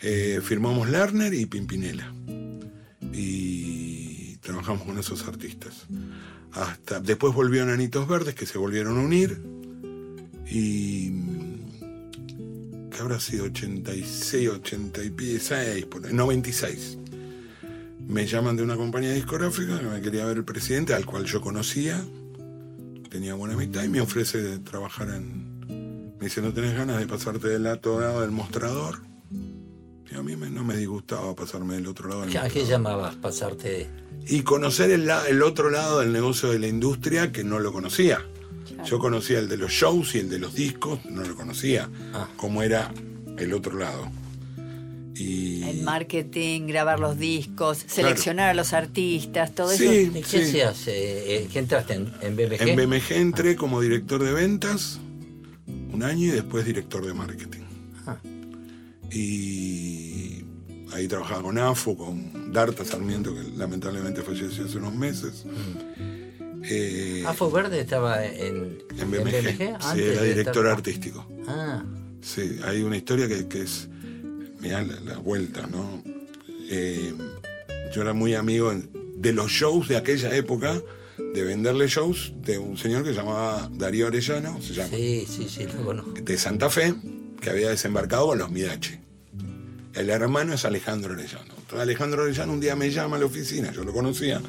Eh, 0.00 0.40
firmamos 0.42 0.88
Lerner 0.90 1.32
y 1.34 1.46
Pimpinela. 1.46 2.12
Y 3.12 4.36
trabajamos 4.36 4.82
con 4.82 4.98
esos 4.98 5.26
artistas. 5.28 5.86
Hasta, 6.52 7.00
después 7.00 7.34
volvió 7.34 7.64
Nanitos 7.64 8.08
Verdes, 8.08 8.34
que 8.34 8.46
se 8.46 8.58
volvieron 8.58 8.98
a 8.98 9.02
unir. 9.02 9.40
Y 10.50 11.10
que 12.90 12.98
habrá 13.00 13.20
sido 13.20 13.44
86, 13.44 14.48
86, 14.48 15.86
por 15.86 16.06
ahí, 16.06 16.12
96. 16.12 16.98
Me 18.06 18.26
llaman 18.26 18.56
de 18.56 18.62
una 18.62 18.76
compañía 18.76 19.12
discográfica 19.12 19.78
que 19.78 19.84
me 19.86 20.00
quería 20.00 20.24
ver 20.24 20.38
el 20.38 20.44
presidente, 20.44 20.94
al 20.94 21.04
cual 21.04 21.24
yo 21.26 21.40
conocía, 21.42 22.02
tenía 23.10 23.34
buena 23.34 23.54
amistad 23.54 23.84
y 23.84 23.88
me 23.88 24.00
ofrece 24.00 24.58
trabajar 24.60 25.10
en... 25.10 25.58
Me 26.18 26.24
dice, 26.24 26.40
¿no 26.42 26.52
tenés 26.52 26.74
ganas 26.74 26.98
de 26.98 27.06
pasarte 27.06 27.48
del 27.48 27.66
otro 27.66 28.00
lado 28.00 28.22
del 28.22 28.30
mostrador? 28.30 29.00
Y 30.10 30.14
a 30.16 30.22
mí 30.22 30.34
me- 30.36 30.48
no 30.50 30.64
me 30.64 30.74
disgustaba 30.76 31.34
pasarme 31.36 31.74
del 31.74 31.86
otro 31.86 32.08
lado 32.08 32.22
del 32.22 32.36
¿A 32.38 32.48
qué 32.48 32.64
llamabas 32.64 33.14
pasarte? 33.16 33.86
Y 34.26 34.40
conocer 34.42 34.90
el, 34.90 35.06
la- 35.06 35.28
el 35.28 35.42
otro 35.42 35.68
lado 35.70 36.00
del 36.00 36.12
negocio 36.12 36.48
de 36.50 36.58
la 36.58 36.66
industria 36.66 37.30
que 37.30 37.44
no 37.44 37.60
lo 37.60 37.72
conocía. 37.72 38.24
Yo 38.84 38.98
conocía 38.98 39.38
el 39.38 39.48
de 39.48 39.56
los 39.56 39.70
shows 39.72 40.14
y 40.14 40.18
el 40.18 40.28
de 40.28 40.38
los 40.38 40.54
discos, 40.54 41.00
no 41.06 41.22
lo 41.24 41.34
conocía, 41.34 41.88
Ah. 42.14 42.28
cómo 42.36 42.62
era 42.62 42.92
el 43.36 43.52
otro 43.52 43.76
lado. 43.78 44.10
Y 45.14 45.62
El 45.64 45.82
marketing, 45.82 46.68
grabar 46.68 47.00
los 47.00 47.18
discos, 47.18 47.78
seleccionar 47.88 48.50
a 48.50 48.54
los 48.54 48.72
artistas, 48.72 49.52
todo 49.52 49.70
Sí. 49.72 49.84
eso. 49.86 50.18
¿Y 50.18 50.22
qué 50.22 50.46
Sí. 50.46 50.58
Eh, 50.58 50.74
eh, 50.86 51.48
¿Qué 51.52 51.58
entraste 51.58 51.94
en, 51.94 52.12
en 52.22 52.36
BMG? 52.36 52.62
en 52.68 52.76
BMG 52.76 53.12
entré 53.16 53.56
como 53.56 53.80
director 53.80 54.22
de 54.22 54.32
ventas 54.32 55.00
un 55.92 56.02
año 56.04 56.26
y 56.28 56.30
después 56.30 56.64
director 56.64 57.04
de 57.04 57.14
marketing. 57.14 57.62
Ah. 58.06 58.16
Y 59.10 60.44
ahí 60.92 61.08
trabajaba 61.08 61.42
con 61.42 61.58
AFO, 61.58 61.96
con 61.96 62.52
Darta 62.52 62.84
Sarmiento, 62.84 63.34
que 63.34 63.42
lamentablemente 63.56 64.22
falleció 64.22 64.64
hace 64.64 64.78
unos 64.78 64.94
meses. 64.94 65.44
Eh, 66.64 67.24
¿Afo 67.26 67.50
Verde 67.50 67.80
estaba 67.80 68.24
en, 68.24 68.78
en 68.98 69.10
BMG, 69.10 69.56
sí, 69.58 69.62
antes 69.80 69.96
era 70.16 70.22
director 70.22 70.64
estar- 70.66 70.72
artístico. 70.76 71.26
Ah, 71.46 71.82
Sí, 72.20 72.58
hay 72.64 72.82
una 72.82 72.96
historia 72.96 73.28
que, 73.28 73.46
que 73.46 73.62
es, 73.62 73.88
mirá 74.60 74.82
la, 74.82 74.98
la 75.00 75.18
vuelta, 75.18 75.66
¿no? 75.68 76.02
Eh, 76.68 77.14
yo 77.94 78.02
era 78.02 78.12
muy 78.12 78.34
amigo 78.34 78.72
de 79.16 79.32
los 79.32 79.50
shows 79.50 79.88
de 79.88 79.96
aquella 79.96 80.34
época, 80.34 80.82
de 81.16 81.42
venderle 81.44 81.86
shows 81.86 82.32
de 82.42 82.58
un 82.58 82.76
señor 82.76 83.04
que 83.04 83.10
se 83.10 83.16
llamaba 83.16 83.70
Darío 83.72 84.08
Arellano, 84.08 84.60
se 84.60 84.74
llama, 84.74 84.88
sí, 84.96 85.26
sí, 85.28 85.48
sí, 85.48 85.64
lo 85.76 85.84
conozco. 85.84 86.12
de 86.20 86.36
Santa 86.36 86.68
Fe, 86.68 86.92
que 87.40 87.50
había 87.50 87.70
desembarcado 87.70 88.26
con 88.26 88.38
los 88.38 88.50
Midachi. 88.50 88.96
El 89.94 90.10
hermano 90.10 90.54
es 90.54 90.64
Alejandro 90.64 91.14
Arellano. 91.14 91.54
Entonces 91.56 91.80
Alejandro 91.80 92.22
Arellano 92.24 92.52
un 92.52 92.60
día 92.60 92.74
me 92.76 92.90
llama 92.90 93.16
a 93.16 93.20
la 93.20 93.26
oficina, 93.26 93.72
yo 93.72 93.84
lo 93.84 93.92
conocía, 93.92 94.40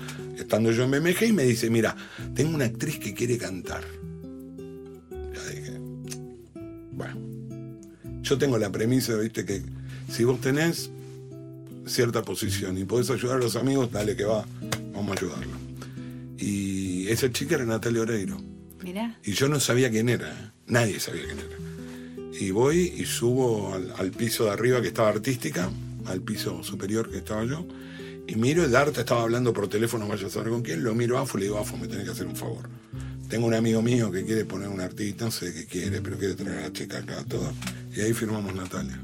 estando 0.41 0.71
yo 0.71 0.83
en 0.83 0.91
BMG, 0.91 1.23
y 1.27 1.33
me 1.33 1.43
dice, 1.43 1.69
mira, 1.69 1.95
tengo 2.33 2.55
una 2.55 2.65
actriz 2.65 2.99
que 2.99 3.13
quiere 3.13 3.37
cantar. 3.37 3.83
Ya 5.09 5.49
dije, 5.49 5.79
bueno, 6.91 7.17
yo 8.21 8.37
tengo 8.37 8.57
la 8.57 8.71
premisa, 8.71 9.15
viste, 9.15 9.45
que 9.45 9.61
si 10.11 10.23
vos 10.23 10.39
tenés 10.41 10.91
cierta 11.85 12.21
posición 12.21 12.77
y 12.77 12.85
podés 12.85 13.09
ayudar 13.09 13.37
a 13.37 13.39
los 13.39 13.55
amigos, 13.55 13.91
dale 13.91 14.15
que 14.15 14.25
va, 14.25 14.45
vamos 14.93 15.11
a 15.11 15.19
ayudarlo. 15.19 15.57
Y 16.37 17.07
esa 17.07 17.31
chica 17.31 17.55
era 17.55 17.65
Natalia 17.65 18.01
Oreiro. 18.01 18.37
Mirá. 18.81 19.17
Y 19.23 19.33
yo 19.33 19.49
no 19.49 19.59
sabía 19.59 19.89
quién 19.89 20.07
era, 20.07 20.29
¿eh? 20.29 20.51
nadie 20.67 20.99
sabía 20.99 21.23
quién 21.25 21.39
era. 21.39 22.39
Y 22.39 22.51
voy 22.51 22.93
y 22.97 23.05
subo 23.05 23.73
al, 23.73 23.91
al 23.97 24.11
piso 24.11 24.45
de 24.45 24.51
arriba 24.51 24.81
que 24.81 24.87
estaba 24.87 25.09
artística, 25.09 25.69
al 26.05 26.21
piso 26.21 26.63
superior 26.63 27.11
que 27.11 27.17
estaba 27.17 27.43
yo, 27.43 27.67
y 28.29 28.35
miro, 28.35 28.63
el 28.63 28.75
arte 28.75 29.01
estaba 29.01 29.23
hablando 29.23 29.53
por 29.53 29.67
teléfono, 29.67 30.07
vaya 30.07 30.27
a 30.27 30.29
saber 30.29 30.49
con 30.49 30.61
quién, 30.61 30.83
lo 30.83 30.93
miro 30.95 31.17
a 31.17 31.21
Afo 31.21 31.37
y 31.37 31.41
le 31.41 31.47
digo, 31.47 31.57
Afo, 31.59 31.77
me 31.77 31.87
tenés 31.87 32.05
que 32.05 32.11
hacer 32.11 32.27
un 32.27 32.35
favor. 32.35 32.69
Tengo 33.29 33.45
un 33.47 33.53
amigo 33.53 33.81
mío 33.81 34.11
que 34.11 34.25
quiere 34.25 34.45
poner 34.45 34.69
un 34.69 34.81
artista, 34.81 35.25
no 35.25 35.31
sé 35.31 35.53
qué 35.53 35.65
quiere, 35.65 36.01
pero 36.01 36.17
quiere 36.17 36.33
traer 36.35 36.59
a 36.59 36.61
la 36.63 36.73
chica 36.73 36.97
acá, 36.99 37.23
todo. 37.27 37.51
Y 37.95 38.01
ahí 38.01 38.13
firmamos 38.13 38.53
Natalia. 38.55 38.99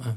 Ah. 0.00 0.14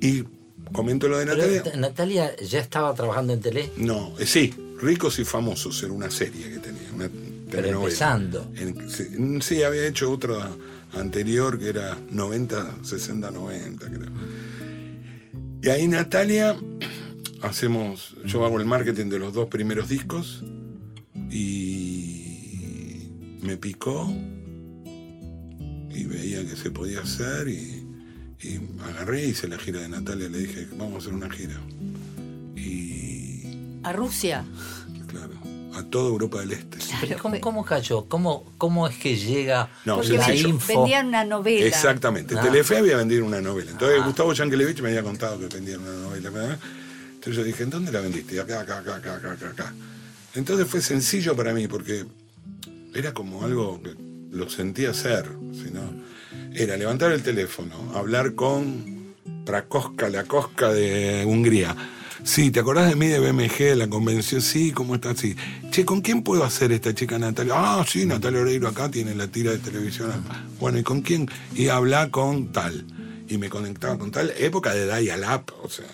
Y 0.00 0.24
comento 0.72 1.08
lo 1.08 1.18
de 1.18 1.26
Natalia. 1.26 1.62
Natalia 1.76 2.36
ya 2.36 2.60
estaba 2.60 2.94
trabajando 2.94 3.32
en 3.32 3.40
tele, 3.40 3.70
No, 3.76 4.14
eh, 4.18 4.26
sí, 4.26 4.54
Ricos 4.80 5.18
y 5.18 5.24
Famosos 5.24 5.82
era 5.82 5.92
una 5.92 6.10
serie 6.10 6.50
que 6.50 6.58
tenía, 6.58 6.92
una 6.94 7.10
pero 7.50 7.68
empezando. 7.82 8.50
En- 8.56 8.90
sí, 8.90 9.04
mm, 9.16 9.40
sí, 9.40 9.62
había 9.62 9.86
hecho 9.86 10.10
otra 10.12 10.50
anterior 10.92 11.58
que 11.58 11.68
era 11.68 11.96
90, 12.10 12.76
60, 12.82 13.30
90, 13.30 13.86
creo. 13.86 14.10
Y 15.62 15.68
ahí 15.70 15.88
Natalia, 15.88 16.56
hacemos, 17.42 18.16
yo 18.24 18.44
hago 18.44 18.58
el 18.60 18.66
marketing 18.66 19.06
de 19.06 19.18
los 19.18 19.32
dos 19.34 19.48
primeros 19.48 19.88
discos 19.88 20.44
y 21.30 23.08
me 23.42 23.56
picó 23.56 24.10
y 25.90 26.04
veía 26.04 26.44
que 26.46 26.56
se 26.56 26.70
podía 26.70 27.00
hacer 27.00 27.48
y, 27.48 27.86
y 28.40 28.60
agarré 28.88 29.24
y 29.26 29.30
hice 29.30 29.48
la 29.48 29.58
gira 29.58 29.80
de 29.80 29.88
Natalia, 29.88 30.28
le 30.28 30.38
dije, 30.38 30.66
vamos 30.76 30.94
a 30.94 30.98
hacer 30.98 31.14
una 31.14 31.30
gira. 31.30 31.60
Y 32.56 33.42
A 33.82 33.92
Rusia. 33.92 34.44
claro, 35.08 35.32
a 35.74 35.82
toda 35.84 36.08
Europa 36.08 36.40
del 36.40 36.52
Este. 36.52 36.78
Pero 37.00 37.18
¿cómo, 37.22 37.40
cómo 37.40 37.64
cayó? 37.64 38.04
¿Cómo, 38.06 38.44
¿Cómo 38.58 38.86
es 38.88 38.96
que 38.96 39.16
llega 39.16 39.68
No, 39.84 39.96
Porque 39.96 40.14
la 40.18 40.24
sencillo. 40.26 40.48
info? 40.50 40.80
vendían 40.82 41.06
una 41.08 41.24
novela. 41.24 41.66
Exactamente. 41.66 42.34
Ah. 42.36 42.42
Telefe 42.42 42.76
había 42.78 42.96
vendido 42.96 43.24
una 43.24 43.40
novela. 43.40 43.70
Entonces 43.70 43.98
Ah. 44.02 44.04
Gustavo 44.06 44.32
Yankelevich 44.32 44.80
me 44.82 44.88
había 44.88 45.02
contado 45.02 45.38
que 45.38 45.46
vendían 45.54 45.80
una 45.80 45.92
novela. 45.92 46.58
Entonces 47.18 47.36
yo 47.36 47.42
dije, 47.42 47.64
¿en 47.64 47.70
dónde 47.70 47.90
la 47.90 48.00
vendiste? 48.00 48.38
Acá, 48.38 48.60
acá, 48.60 48.78
acá, 48.78 48.94
acá, 48.94 49.16
acá, 49.16 49.48
acá. 49.48 49.74
Entonces 50.36 50.68
fue 50.68 50.80
sencillo 50.80 51.34
para 51.34 51.52
mí 51.52 51.66
porque 51.66 52.04
era 52.94 53.12
como 53.12 53.44
algo 53.44 53.82
que 53.82 53.90
lo 54.30 54.48
sentía 54.48 54.90
hacer. 54.90 55.28
sino 55.52 55.80
Era 56.54 56.76
levantar 56.76 57.10
el 57.10 57.22
teléfono, 57.24 57.92
hablar 57.96 58.36
con 58.36 59.14
Prakoska, 59.44 60.08
la 60.08 60.24
Cosca 60.24 60.72
de 60.72 61.24
Hungría. 61.26 61.74
Sí, 62.22 62.52
¿te 62.52 62.60
acordás 62.60 62.88
de 62.88 62.94
mí 62.94 63.08
de 63.08 63.18
BMG, 63.18 63.58
de 63.58 63.76
la 63.76 63.88
convención? 63.88 64.40
Sí, 64.40 64.70
¿cómo 64.70 64.94
estás? 64.94 65.18
Sí. 65.18 65.34
Che, 65.70 65.84
¿con 65.84 66.00
quién 66.00 66.22
puedo 66.22 66.44
hacer 66.44 66.70
esta 66.70 66.94
chica 66.94 67.18
Natalia? 67.18 67.54
Ah, 67.56 67.84
sí, 67.88 68.06
Natalia 68.06 68.40
Oreiro 68.40 68.68
acá 68.68 68.88
tiene 68.88 69.14
la 69.16 69.26
tira 69.26 69.50
de 69.50 69.58
televisión. 69.58 70.12
Bueno, 70.60 70.78
¿y 70.78 70.82
con 70.84 71.00
quién? 71.02 71.28
Y 71.56 71.66
habla 71.68 72.10
con 72.10 72.52
tal. 72.52 72.84
y 73.28 73.38
me 73.38 73.48
conectaba 73.50 73.98
con 73.98 74.10
tal 74.10 74.32
época 74.38 74.72
de 74.72 74.86
dial-up, 75.00 75.52
o 75.62 75.68
sea, 75.68 75.84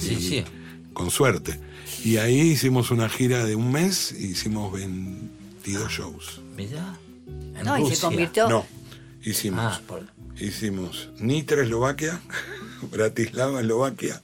Sí, 0.00 0.16
sí. 0.16 0.44
con 0.92 1.10
suerte. 1.10 1.58
Y 2.04 2.16
ahí 2.16 2.40
hicimos 2.40 2.90
una 2.90 3.08
gira 3.08 3.44
de 3.44 3.54
un 3.56 3.70
mes 3.72 4.12
y 4.18 4.26
hicimos 4.28 4.72
22 4.72 5.90
shows. 5.90 6.40
Mirá. 6.56 6.96
En 7.26 7.64
No, 7.64 7.76
y 7.78 7.82
se 7.84 7.90
Rusia. 7.90 8.08
convirtió. 8.08 8.48
No, 8.48 8.66
hicimos, 9.22 9.60
Ah, 9.60 9.80
por- 9.86 10.06
hicimos 10.38 11.08
Nitra, 11.18 11.62
Eslovaquia, 11.62 12.20
Bratislava, 12.90 13.60
Eslovaquia, 13.60 14.20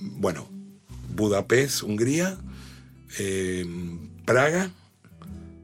bueno, 0.00 0.48
Budapest, 1.14 1.82
Hungría, 1.82 2.36
eh, 3.18 3.64
Praga, 4.24 4.70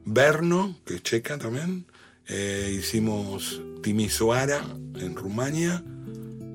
Brno, 0.05 0.75
que 0.85 0.95
es 0.95 1.03
checa 1.03 1.37
también, 1.37 1.85
eh, 2.27 2.75
hicimos 2.79 3.61
Timisoara 3.83 4.63
en 4.95 5.15
Rumania, 5.15 5.83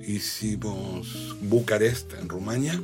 hicimos 0.06 1.36
Bucarest 1.42 2.12
en 2.14 2.28
Rumania, 2.28 2.80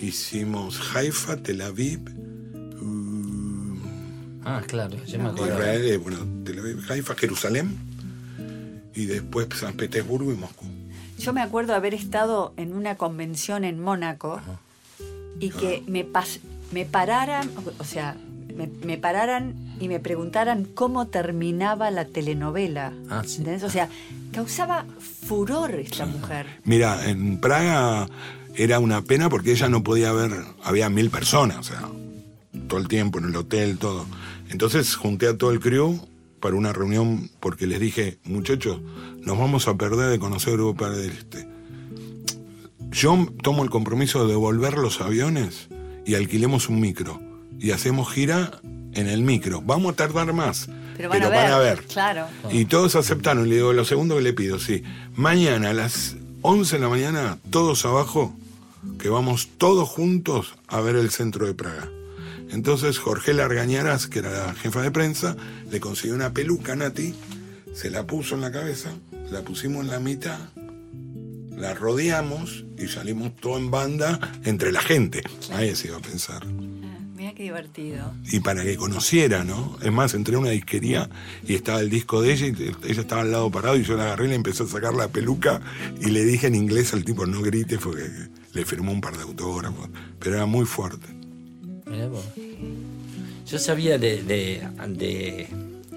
hicimos 0.00 0.80
Haifa, 0.94 1.36
Tel 1.36 1.62
Aviv, 1.62 2.00
uh, 2.80 3.76
Ah, 4.44 4.60
claro, 4.66 4.96
yo 5.04 5.18
me 5.18 5.28
acuerdo. 5.28 5.54
Israel, 5.54 5.84
eh, 5.84 5.96
bueno, 5.98 6.18
Tel 6.44 6.58
Aviv, 6.58 6.80
Haifa, 6.90 7.14
Jerusalén 7.14 7.76
y 8.94 9.06
después 9.06 9.46
San 9.54 9.74
Petersburgo 9.74 10.32
y 10.32 10.36
Moscú. 10.36 10.66
Yo 11.18 11.32
me 11.32 11.40
acuerdo 11.42 11.74
haber 11.74 11.94
estado 11.94 12.52
en 12.56 12.72
una 12.72 12.96
convención 12.96 13.64
en 13.64 13.80
Mónaco 13.80 14.40
y 15.38 15.50
que 15.50 15.84
me, 15.86 16.04
pas- 16.04 16.40
me 16.72 16.84
pararan, 16.84 17.48
o 17.78 17.84
sea, 17.84 18.16
me, 18.56 18.68
me 18.84 18.98
pararan 18.98 19.54
y 19.82 19.88
me 19.88 19.98
preguntaran 19.98 20.64
cómo 20.64 21.08
terminaba 21.08 21.90
la 21.90 22.04
telenovela. 22.04 22.92
Ah. 23.10 23.22
O 23.24 23.70
sea, 23.70 23.88
causaba 24.32 24.86
furor 25.00 25.74
esta 25.74 26.06
mujer. 26.06 26.46
Mira, 26.64 27.10
en 27.10 27.40
Praga 27.40 28.06
era 28.54 28.78
una 28.78 29.02
pena 29.02 29.28
porque 29.28 29.50
ella 29.50 29.68
no 29.68 29.82
podía 29.82 30.12
ver, 30.12 30.30
había 30.62 30.88
mil 30.88 31.10
personas, 31.10 31.58
o 31.58 31.62
sea, 31.64 31.88
todo 32.68 32.78
el 32.78 32.86
tiempo 32.86 33.18
en 33.18 33.24
el 33.24 33.36
hotel, 33.36 33.76
todo. 33.78 34.06
Entonces 34.50 34.94
junté 34.94 35.26
a 35.26 35.36
todo 35.36 35.50
el 35.50 35.58
crew 35.58 35.98
para 36.38 36.54
una 36.54 36.72
reunión 36.72 37.28
porque 37.40 37.66
les 37.66 37.80
dije, 37.80 38.18
muchachos, 38.22 38.80
nos 39.20 39.36
vamos 39.36 39.66
a 39.66 39.74
perder 39.76 40.10
de 40.10 40.18
conocer 40.20 40.52
Europa 40.52 40.90
del 40.90 41.10
Este. 41.10 41.48
Yo 42.92 43.26
tomo 43.42 43.64
el 43.64 43.70
compromiso 43.70 44.24
de 44.26 44.32
devolver 44.32 44.78
los 44.78 45.00
aviones 45.00 45.68
y 46.06 46.14
alquilemos 46.14 46.68
un 46.68 46.80
micro 46.80 47.31
y 47.62 47.70
hacemos 47.70 48.12
gira 48.12 48.60
en 48.92 49.06
el 49.06 49.22
micro. 49.22 49.62
Vamos 49.62 49.92
a 49.92 49.96
tardar 49.96 50.32
más, 50.32 50.68
Pero 50.96 51.08
van, 51.08 51.22
a, 51.22 51.58
ver, 51.58 51.84
Claro. 51.84 52.26
y 52.50 52.64
todos 52.64 52.96
aceptaron. 52.96 53.48
Le 53.48 53.54
digo, 53.54 53.72
lo 53.72 53.84
segundo 53.84 54.16
que 54.16 54.22
le 54.22 54.32
pido, 54.32 54.58
sí. 54.58 54.82
Mañana 55.14 55.70
a 55.70 55.72
las 55.72 56.16
11 56.42 56.76
de 56.76 56.82
la 56.82 56.88
mañana, 56.88 57.38
todos 57.50 57.86
abajo, 57.86 58.34
que 58.98 59.08
vamos 59.08 59.48
todos 59.58 59.88
juntos 59.88 60.54
a 60.66 60.80
ver 60.80 60.96
el 60.96 61.10
centro 61.10 61.46
de 61.46 61.54
Praga. 61.54 61.88
Entonces 62.50 62.98
Jorge 62.98 63.32
Largañaras, 63.32 64.08
que 64.08 64.18
era 64.18 64.48
la 64.48 64.54
jefa 64.54 64.82
de 64.82 64.90
prensa, 64.90 65.36
le 65.70 65.78
consiguió 65.78 66.16
una 66.16 66.32
peluca 66.32 66.72
a 66.72 66.76
Nati, 66.76 67.14
se 67.72 67.90
la 67.90 68.08
puso 68.08 68.34
en 68.34 68.40
la 68.40 68.50
cabeza, 68.50 68.90
la 69.30 69.42
pusimos 69.42 69.84
en 69.84 69.90
la 69.92 70.00
mitad, 70.00 70.38
la 71.56 71.74
rodeamos 71.74 72.64
y 72.76 72.88
salimos 72.88 73.36
todo 73.36 73.56
en 73.56 73.70
banda 73.70 74.18
entre 74.44 74.72
la 74.72 74.82
gente. 74.82 75.22
Ahí 75.52 75.74
se 75.76 75.88
iba 75.88 75.98
a 75.98 76.02
pensar 76.02 76.44
qué 77.42 77.46
divertido. 77.46 78.12
y 78.30 78.40
para 78.40 78.62
que 78.62 78.76
conociera, 78.76 79.44
¿no? 79.44 79.76
Es 79.82 79.92
más, 79.92 80.14
entré 80.14 80.36
a 80.36 80.38
una 80.38 80.50
disquería 80.50 81.08
y 81.46 81.54
estaba 81.54 81.80
el 81.80 81.90
disco 81.90 82.22
de 82.22 82.32
ella 82.32 82.46
y 82.46 82.90
ella 82.90 83.00
estaba 83.00 83.22
al 83.22 83.32
lado 83.32 83.50
parado 83.50 83.76
y 83.76 83.82
yo 83.82 83.96
la 83.96 84.04
agarré 84.04 84.26
y 84.26 84.28
le 84.28 84.34
empecé 84.36 84.62
a 84.62 84.66
sacar 84.66 84.94
la 84.94 85.08
peluca 85.08 85.60
y 86.00 86.10
le 86.10 86.24
dije 86.24 86.46
en 86.46 86.54
inglés 86.54 86.92
al 86.94 87.04
tipo 87.04 87.26
no 87.26 87.42
grites 87.42 87.78
porque 87.82 88.08
le 88.52 88.64
firmó 88.64 88.92
un 88.92 89.00
par 89.00 89.16
de 89.16 89.22
autógrafos, 89.22 89.88
pero 90.18 90.36
era 90.36 90.46
muy 90.46 90.66
fuerte. 90.66 91.06
Mirá 91.86 92.06
vos. 92.08 92.24
Yo 93.46 93.58
sabía 93.58 93.98
de, 93.98 94.22
de, 94.22 94.62
de 94.88 95.48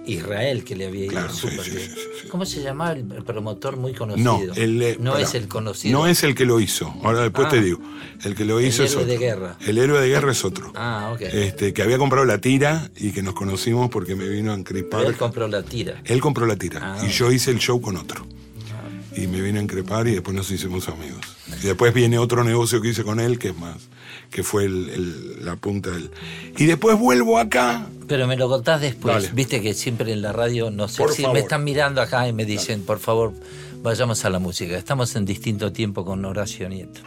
Israel 0.08 0.64
que 0.64 0.76
le 0.76 0.86
había 0.88 1.04
ido 1.06 1.12
Claro, 1.12 1.34
súper 1.34 1.62
sí, 1.64 1.72
bien. 1.72 1.82
sí, 1.90 1.94
sí, 1.96 2.02
sí. 2.24 2.28
¿Cómo 2.28 2.46
se 2.46 2.62
llamaba 2.62 2.92
el 2.94 3.12
el 3.12 3.24
promotor 3.24 3.78
muy 3.78 3.94
conocido? 3.94 4.24
No, 4.48 4.54
el, 4.56 4.82
eh, 4.82 4.98
no 5.00 5.12
pará. 5.14 5.24
es 5.24 5.34
el 5.36 5.48
conocido. 5.48 5.98
No 6.00 6.08
es 6.08 6.24
el 6.24 6.36
que 6.36 6.46
lo 6.46 6.60
hizo. 6.60 6.94
Ahora 7.04 7.22
después 7.22 7.48
Ah. 7.48 7.52
te 7.52 7.62
digo. 7.62 7.80
El 8.24 8.36
que 8.36 8.46
lo 8.46 8.60
El 8.60 8.68
hizo 8.68 8.84
es 8.84 8.92
héroe 8.92 9.04
otro. 9.04 9.14
de 9.14 9.20
guerra. 9.20 9.58
El 9.66 9.78
héroe 9.78 10.02
de 10.02 10.08
guerra 10.08 10.32
es 10.32 10.44
otro. 10.46 10.72
Ah, 10.76 11.12
ok. 11.14 11.22
Este, 11.22 11.74
que 11.74 11.82
había 11.82 11.98
comprado 11.98 12.26
la 12.26 12.40
tira 12.40 12.90
y 12.98 13.12
que 13.12 13.22
nos 13.22 13.34
conocimos 13.34 13.90
porque 13.90 14.16
me 14.16 14.28
vino 14.28 14.52
a 14.52 14.56
encripar. 14.56 15.06
Él 15.06 15.16
compró 15.16 15.48
la 15.48 15.64
tira. 15.64 16.02
Él 16.06 16.22
compró 16.22 16.46
la 16.46 16.56
tira 16.56 16.80
Ah. 17.00 17.06
y 17.06 17.10
yo 17.10 17.32
hice 17.32 17.52
el 17.52 17.60
show 17.60 17.82
con 17.82 17.98
otro. 17.98 18.26
Y 19.16 19.28
me 19.28 19.40
vine 19.42 19.60
a 19.60 19.62
increpar 19.62 20.08
y 20.08 20.12
después 20.12 20.36
nos 20.36 20.52
hicimos 20.52 20.90
amigos. 20.90 21.22
Y 21.64 21.68
después 21.68 21.94
viene 21.94 22.18
otro 22.18 22.44
negocio 22.44 22.82
que 22.82 22.90
hice 22.90 23.04
con 23.04 23.20
él, 23.22 23.40
que 23.40 23.50
es 23.50 23.58
más, 23.58 23.78
que 24.32 24.44
fue 24.44 24.66
el- 24.66 24.90
el- 24.90 25.46
la 25.46 25.56
punta 25.56 25.92
del... 25.92 26.10
Y 26.58 26.66
después 26.66 26.98
vuelvo 27.00 27.38
acá. 27.38 27.88
Pero 28.08 28.28
me 28.28 28.36
lo 28.38 28.48
contás 28.50 28.82
después. 28.82 29.16
Dale. 29.16 29.30
Viste 29.34 29.62
que 29.62 29.74
siempre 29.74 30.12
en 30.14 30.22
la 30.22 30.32
radio, 30.32 30.70
no 30.72 30.88
sé 30.88 30.98
Por 31.02 31.12
si 31.14 31.22
favor. 31.24 31.34
me 31.36 31.40
están 31.42 31.64
mirando 31.64 32.02
acá 32.02 32.28
y 32.28 32.34
me 32.34 32.46
dicen, 32.46 32.84
por 32.84 33.00
favor, 33.00 33.34
vayamos 33.82 34.24
a 34.26 34.30
la 34.30 34.40
música. 34.40 34.78
Estamos 34.78 35.16
en 35.16 35.26
distinto 35.26 35.72
tiempo 35.72 36.06
con 36.06 36.24
Horacio 36.26 36.68
Nieto. 36.70 37.02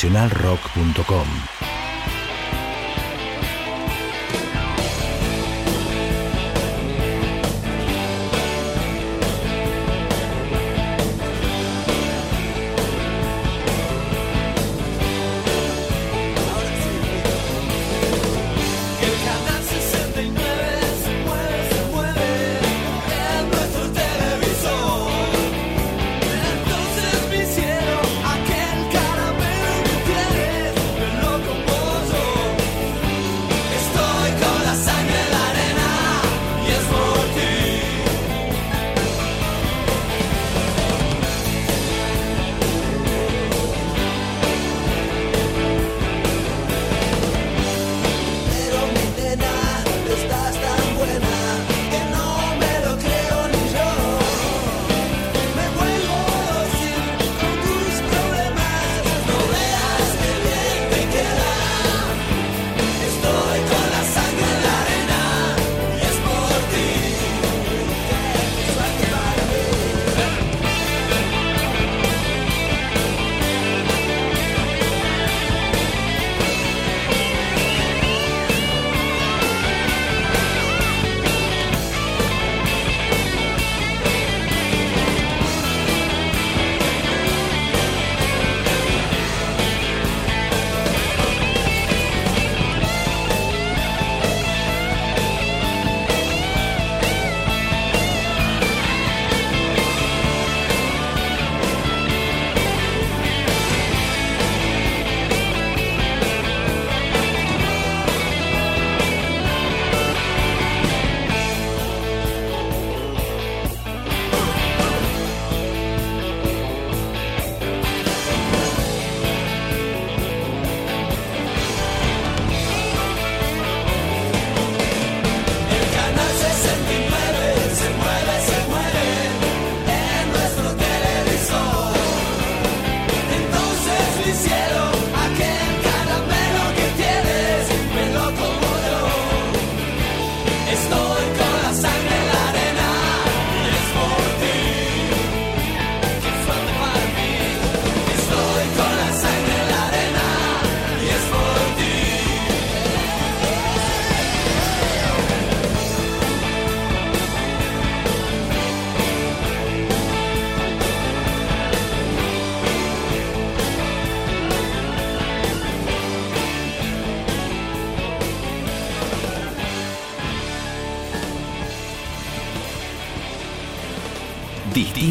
nacionalrock.com. 0.00 1.49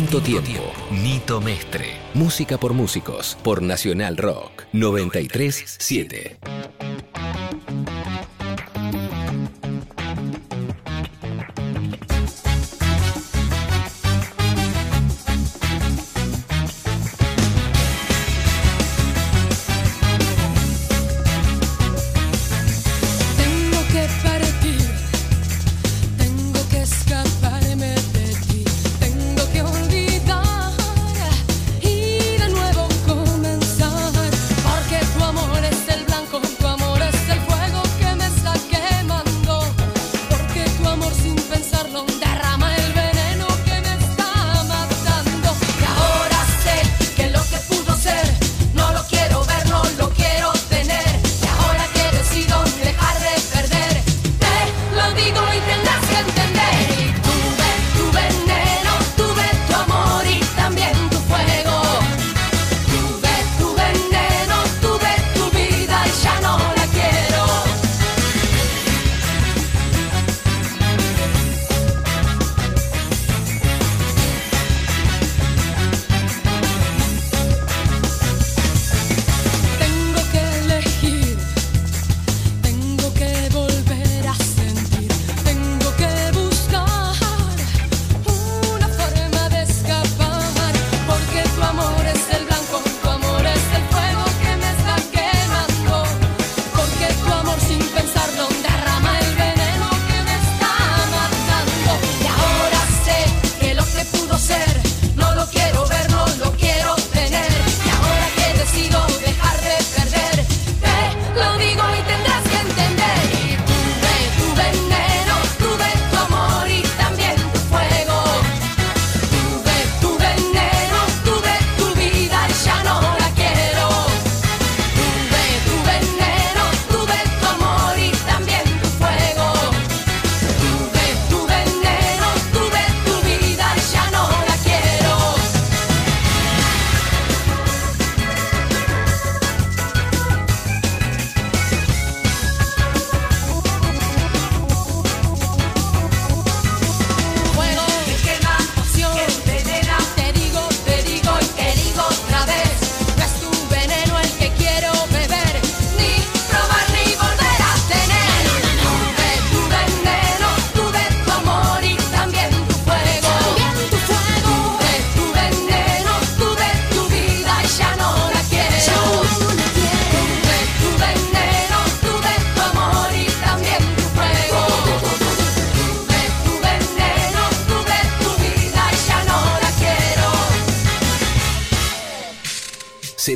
Quinto 0.09 0.23
Tiempo. 0.23 0.73
Nito 0.89 1.39
Mestre. 1.39 1.85
Música 2.15 2.57
por 2.57 2.73
músicos. 2.73 3.37
Por 3.43 3.61
Nacional 3.61 4.17
Rock. 4.17 4.63
93.7. 4.73 6.28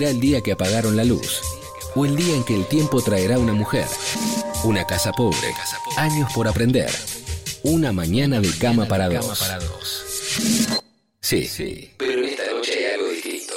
será 0.03 0.11
el 0.11 0.19
día 0.19 0.41
que 0.41 0.51
apagaron 0.51 0.97
la 0.97 1.05
luz 1.05 1.41
o 1.95 2.05
el 2.05 2.17
día 2.17 2.35
en 2.35 2.43
que 2.43 2.55
el 2.55 2.65
tiempo 2.67 3.01
traerá 3.01 3.39
una 3.39 3.53
mujer, 3.53 3.85
una 4.65 4.85
casa 4.85 5.13
pobre, 5.13 5.53
años 5.95 6.29
por 6.33 6.45
aprender, 6.47 6.89
una 7.63 7.93
mañana 7.93 8.41
de 8.41 8.51
cama 8.57 8.85
para 8.85 9.07
dos. 9.07 9.39
Sí, 11.21 11.47
sí, 11.47 11.91
pero 11.97 12.21
esta 12.21 12.43
noche 12.51 12.73
hay 12.73 12.95
algo 12.95 13.09
distinto. 13.11 13.53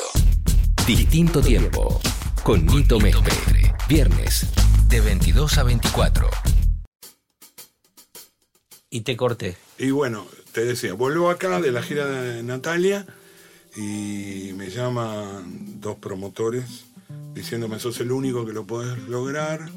Distinto 0.87 1.41
tiempo 1.41 2.01
con 2.45 2.65
Nito 2.65 3.01
Mestre. 3.01 3.75
Viernes 3.89 4.47
de 4.89 5.01
22 5.01 5.59
a 5.59 5.63
24. 5.65 6.31
Y 8.91 9.01
te 9.01 9.17
corté. 9.17 9.57
Y 9.79 9.91
bueno, 9.91 10.27
te 10.53 10.65
decía, 10.65 10.93
vuelvo 10.93 11.31
acá 11.31 11.61
de 11.61 11.73
la 11.73 11.83
gira 11.83 12.07
de 12.07 12.45
Natalia 12.45 13.05
y 13.77 14.53
me 14.55 14.71
llaman 14.71 15.81
dos 15.81 15.97
promotores 15.97 16.85
diciéndome 17.35 17.79
sos 17.79 18.01
el 18.01 18.11
único 18.13 18.47
que 18.47 18.53
lo 18.53 18.67
podés 18.67 18.99
lograr. 19.09 19.69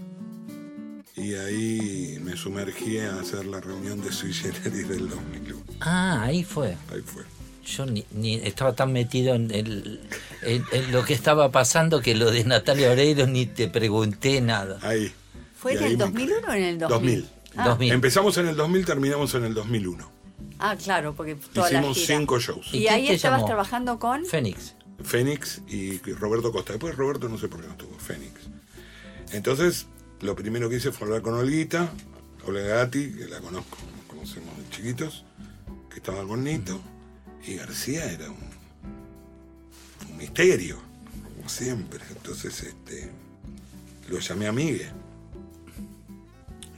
Y 1.15 1.34
ahí 1.34 2.17
me 2.23 2.38
sumergí 2.38 2.97
a 2.99 3.19
hacer 3.19 3.45
la 3.45 3.59
reunión 3.59 3.99
de 4.01 4.09
Sui 4.11 4.31
Generis 4.34 4.88
del 4.88 5.09
2001. 5.09 5.61
Ah, 5.81 6.21
ahí 6.23 6.45
fue. 6.45 6.77
Ahí 6.93 7.01
fue. 7.03 7.23
Yo 7.65 7.85
ni, 7.85 8.05
ni 8.13 8.35
estaba 8.35 8.73
tan 8.73 8.93
metido 8.93 9.35
en, 9.35 9.51
el- 9.51 9.99
en- 10.43 10.63
en 10.71 10.91
lo 10.93 11.03
que 11.03 11.13
estaba 11.13 11.51
pasando 11.51 11.99
que 12.01 12.15
lo 12.15 12.31
de 12.31 12.45
Natalia 12.45 12.91
Oreiro 12.91 13.27
ni 13.27 13.45
te 13.47 13.67
pregunté 13.67 14.39
nada. 14.39 14.80
Ahí. 14.81 15.11
¿Fue 15.57 15.73
en 15.73 15.84
el 15.84 15.97
me 15.97 16.05
2001 16.05 16.47
o 16.47 16.53
en 16.53 16.63
el 16.63 16.77
2000? 16.80 16.89
2000. 17.21 17.30
Ah, 17.57 17.67
2000. 17.67 17.91
Empezamos 17.93 18.38
en 18.38 18.47
el 18.47 18.55
2000, 18.55 18.85
terminamos 18.85 19.34
en 19.35 19.43
el 19.43 19.53
2001. 19.53 20.11
Ah, 20.60 20.76
claro, 20.76 21.14
porque 21.15 21.36
toda 21.36 21.72
la 21.72 21.80
Hicimos 21.80 21.98
gira. 21.98 22.18
cinco 22.19 22.40
shows. 22.40 22.73
¿Y 22.73 22.88
ahí 22.88 23.07
estabas 23.10 23.40
llamó? 23.40 23.48
trabajando 23.48 23.99
con... 23.99 24.26
Fénix. 24.26 24.76
Fénix 25.03 25.61
y 25.68 25.98
Roberto 26.14 26.52
Costa. 26.52 26.73
Después 26.73 26.95
Roberto 26.95 27.27
no 27.30 27.38
sé 27.38 27.48
por 27.48 27.61
qué 27.61 27.68
no 27.68 27.73
estuvo, 27.73 27.98
Fénix. 27.98 28.34
Entonces, 29.31 29.88
lo 30.22 30.36
primero 30.36 30.69
que 30.69 30.76
hice 30.77 30.91
fue 30.91 31.07
hablar 31.07 31.22
con 31.22 31.34
Olguita, 31.36 31.90
Olga 32.45 32.61
Gatti, 32.61 33.11
que 33.14 33.26
la 33.27 33.40
conozco, 33.40 33.77
nos 33.95 34.06
conocemos 34.06 34.57
de 34.57 34.69
chiquitos, 34.69 35.23
que 35.90 35.98
estaba 35.98 36.26
con 36.26 36.44
Nito, 36.44 36.80
y 37.45 37.56
García 37.56 38.11
era 38.11 38.30
un, 38.30 38.38
un 40.10 40.18
misterio, 40.18 40.77
como 41.36 41.48
siempre. 41.48 41.99
Entonces, 42.10 42.61
este, 42.64 43.10
lo 44.10 44.19
llamé 44.19 44.48
a 44.48 44.52
Miguel. 44.52 44.91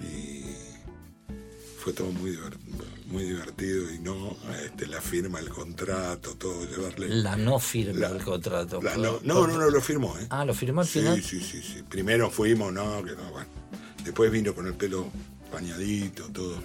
Y 0.02 0.44
fue 1.80 1.94
todo 1.94 2.12
muy 2.12 2.32
divertido. 2.32 2.61
Muy 3.12 3.24
divertido 3.26 3.92
y 3.94 4.00
no 4.00 4.38
este, 4.64 4.88
la 4.88 5.02
firma, 5.02 5.40
el 5.40 5.50
contrato, 5.50 6.36
todo, 6.36 6.66
llevarle. 6.66 7.10
La 7.10 7.36
no 7.36 7.60
firma 7.60 8.00
La- 8.00 8.14
del 8.14 8.24
contrato. 8.24 8.82
La- 8.82 8.96
no, 8.96 9.20
no, 9.24 9.46
no, 9.48 9.58
no, 9.58 9.70
lo 9.70 9.82
firmó, 9.82 10.18
¿eh? 10.18 10.28
Ah, 10.30 10.46
lo 10.46 10.54
firmó 10.54 10.82
al 10.82 10.88
sí, 10.88 11.00
final. 11.00 11.22
sí, 11.22 11.42
sí, 11.42 11.62
sí. 11.62 11.84
Primero 11.90 12.30
fuimos, 12.32 12.72
no, 12.72 13.04
que 13.04 13.12
no, 13.12 13.30
bueno. 13.32 13.50
Después 14.06 14.32
vino 14.32 14.56
con 14.56 14.66
el 14.66 14.74
pelo 14.76 15.10
bañadito, 15.52 16.28
todo. 16.30 16.56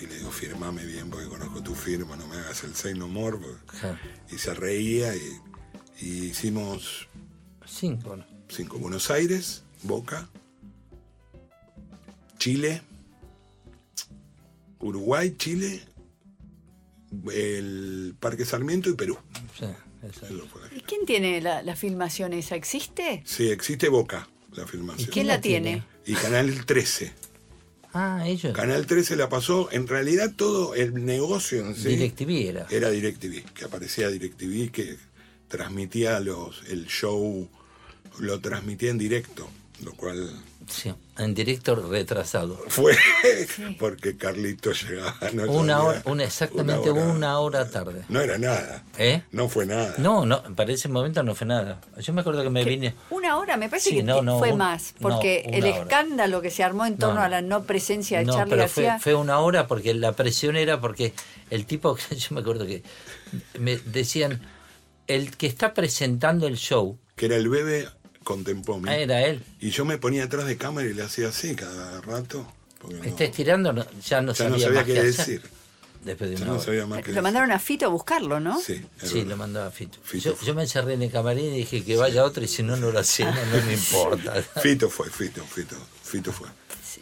Y 0.00 0.06
le 0.06 0.16
digo, 0.18 0.30
firmame 0.30 0.84
bien 0.84 1.10
porque 1.10 1.26
conozco 1.26 1.60
tu 1.62 1.74
firma, 1.74 2.16
no 2.16 2.26
me 2.28 2.36
hagas 2.36 2.62
el 2.64 2.74
say 2.74 2.94
no 2.94 3.08
more. 3.08 3.38
Claro. 3.80 3.98
Y 4.30 4.38
se 4.38 4.54
reía 4.54 5.14
y, 5.16 5.40
y 6.00 6.08
hicimos 6.26 7.08
Cinco, 7.66 8.16
¿no? 8.16 8.24
cinco. 8.48 8.78
Buenos 8.78 9.10
Aires, 9.10 9.62
Boca, 9.82 10.28
Chile, 12.38 12.82
Uruguay, 14.80 15.34
Chile, 15.36 15.82
el 17.32 18.14
Parque 18.18 18.44
Sarmiento 18.44 18.90
y 18.90 18.94
Perú. 18.94 19.18
Sí, 19.58 19.66
exacto. 20.02 20.48
¿Y 20.74 20.80
quién 20.80 21.04
tiene 21.06 21.40
la, 21.40 21.62
la 21.62 21.76
filmación 21.76 22.32
esa? 22.32 22.54
¿Existe? 22.56 23.22
Sí, 23.24 23.50
existe 23.50 23.88
Boca, 23.88 24.28
la 24.52 24.66
filmación. 24.66 25.10
¿Quién 25.12 25.26
la 25.26 25.40
tiene? 25.40 25.82
Y 26.06 26.14
Canal 26.14 26.64
13. 26.64 27.12
Ah, 27.92 28.22
ellos. 28.24 28.54
Canal 28.54 28.86
13 28.86 29.16
la 29.16 29.28
pasó, 29.28 29.68
en 29.72 29.88
realidad 29.88 30.32
todo 30.36 30.74
el 30.74 31.04
negocio 31.04 31.66
en 31.66 31.74
sí 31.74 31.88
DirecTV 31.88 32.30
era. 32.48 32.66
era 32.70 32.88
DirecTV, 32.90 33.52
que 33.52 33.64
aparecía 33.64 34.08
DirecTV, 34.08 34.70
que 34.70 34.96
transmitía 35.48 36.20
los, 36.20 36.62
el 36.68 36.86
show, 36.86 37.48
lo 38.20 38.40
transmitía 38.40 38.90
en 38.90 38.98
directo, 38.98 39.50
lo 39.82 39.92
cual 39.94 40.30
Sí, 40.70 40.94
en 41.18 41.34
directo 41.34 41.74
retrasado. 41.74 42.56
fue 42.68 42.96
porque 43.80 44.16
Carlito 44.16 44.70
llegaba 44.72 45.16
no 45.32 45.50
Una 45.50 45.82
hora, 45.82 46.02
una, 46.04 46.24
exactamente 46.24 46.90
una 46.92 47.38
hora, 47.40 47.68
tarde. 47.68 48.04
No 48.08 48.20
era 48.20 48.38
nada, 48.38 48.84
¿Eh? 48.96 49.22
no 49.32 49.48
fue 49.48 49.66
nada. 49.66 49.94
No, 49.98 50.24
no, 50.24 50.42
para 50.54 50.72
ese 50.72 50.88
momento 50.88 51.22
no 51.24 51.34
fue 51.34 51.46
nada. 51.48 51.80
Yo 51.98 52.12
me 52.12 52.20
acuerdo 52.20 52.42
que 52.44 52.50
me 52.50 52.64
vine. 52.64 52.94
Una 53.10 53.36
hora, 53.38 53.56
me 53.56 53.68
parece 53.68 53.90
Sí, 53.90 53.96
que 53.96 54.02
no, 54.04 54.22
no, 54.22 54.38
fue 54.38 54.52
un- 54.52 54.58
más, 54.58 54.94
porque 55.00 55.40
el 55.52 55.64
hora. 55.64 55.78
escándalo 55.80 56.40
que 56.40 56.50
se 56.50 56.62
armó 56.62 56.86
en 56.86 56.96
torno 56.96 57.16
No, 57.16 57.22
a 57.22 57.28
la 57.28 57.42
no 57.42 57.64
presencia 57.64 58.20
de 58.20 58.26
No, 58.26 58.34
Charlie 58.34 58.50
pero 58.56 58.68
fue, 58.68 58.84
García. 58.84 59.02
fue 59.02 59.14
una 59.14 59.40
hora 59.40 59.66
porque 59.66 59.92
la 59.94 60.12
presión 60.12 60.56
era 60.56 60.80
porque 60.80 61.12
el 61.50 61.66
tipo, 61.66 61.96
yo 62.10 62.28
me 62.34 62.40
acuerdo 62.42 62.64
que 62.66 62.84
me 63.58 63.76
decían, 63.76 64.40
el 65.08 65.36
que 65.36 65.48
está 65.48 65.74
presentando 65.74 66.46
el 66.46 66.56
show, 66.56 66.96
Que 67.16 67.26
era 67.26 67.34
el 67.36 67.48
bebé 67.48 67.88
con 68.24 68.44
Tempomi. 68.44 68.88
ah, 68.88 68.96
era 68.96 69.22
él. 69.26 69.42
Y 69.60 69.70
yo 69.70 69.84
me 69.84 69.98
ponía 69.98 70.24
atrás 70.24 70.46
de 70.46 70.56
cámara 70.56 70.86
y 70.88 70.94
le 70.94 71.02
hacía 71.02 71.28
así 71.28 71.54
cada 71.54 72.00
rato. 72.02 72.46
porque 72.80 72.96
no- 72.96 73.04
Está 73.04 73.24
estirando, 73.24 73.72
no- 73.72 73.86
ya 74.06 74.22
no 74.22 74.32
ya 74.32 74.36
sabía, 74.44 74.50
no 74.56 74.58
sabía 74.62 74.78
más 74.80 74.84
qué 74.86 75.02
decir. 75.02 75.42
Después 76.04 76.30
de 76.30 76.36
Ya 76.36 76.42
una 76.44 76.52
no 76.52 76.56
hora. 76.56 76.64
sabía 76.64 76.86
más 76.86 76.98
qué 77.00 77.08
Lo 77.08 77.14
decir. 77.16 77.22
mandaron 77.22 77.52
a 77.52 77.58
Fito 77.58 77.84
a 77.84 77.88
buscarlo, 77.90 78.40
¿no? 78.40 78.58
Sí, 78.58 78.82
Sí, 79.02 79.14
verdad. 79.16 79.26
lo 79.30 79.36
mandaba 79.36 79.70
Fito. 79.70 79.98
Fito 80.02 80.34
yo, 80.40 80.46
yo 80.46 80.54
me 80.54 80.62
encerré 80.62 80.94
en 80.94 81.02
el 81.02 81.10
camarín 81.10 81.52
y 81.52 81.58
dije 81.58 81.84
que 81.84 81.96
vaya 81.98 82.24
otro 82.24 82.42
y 82.42 82.48
si 82.48 82.62
no, 82.62 82.74
no 82.76 82.90
lo 82.90 82.98
hacemos, 83.00 83.34
no 83.34 83.66
me 83.66 83.72
importa. 83.74 84.42
Fito 84.62 84.88
fue, 84.88 85.10
Fito, 85.10 85.44
Fito, 85.44 85.76
Fito 86.02 86.32
fue. 86.32 86.48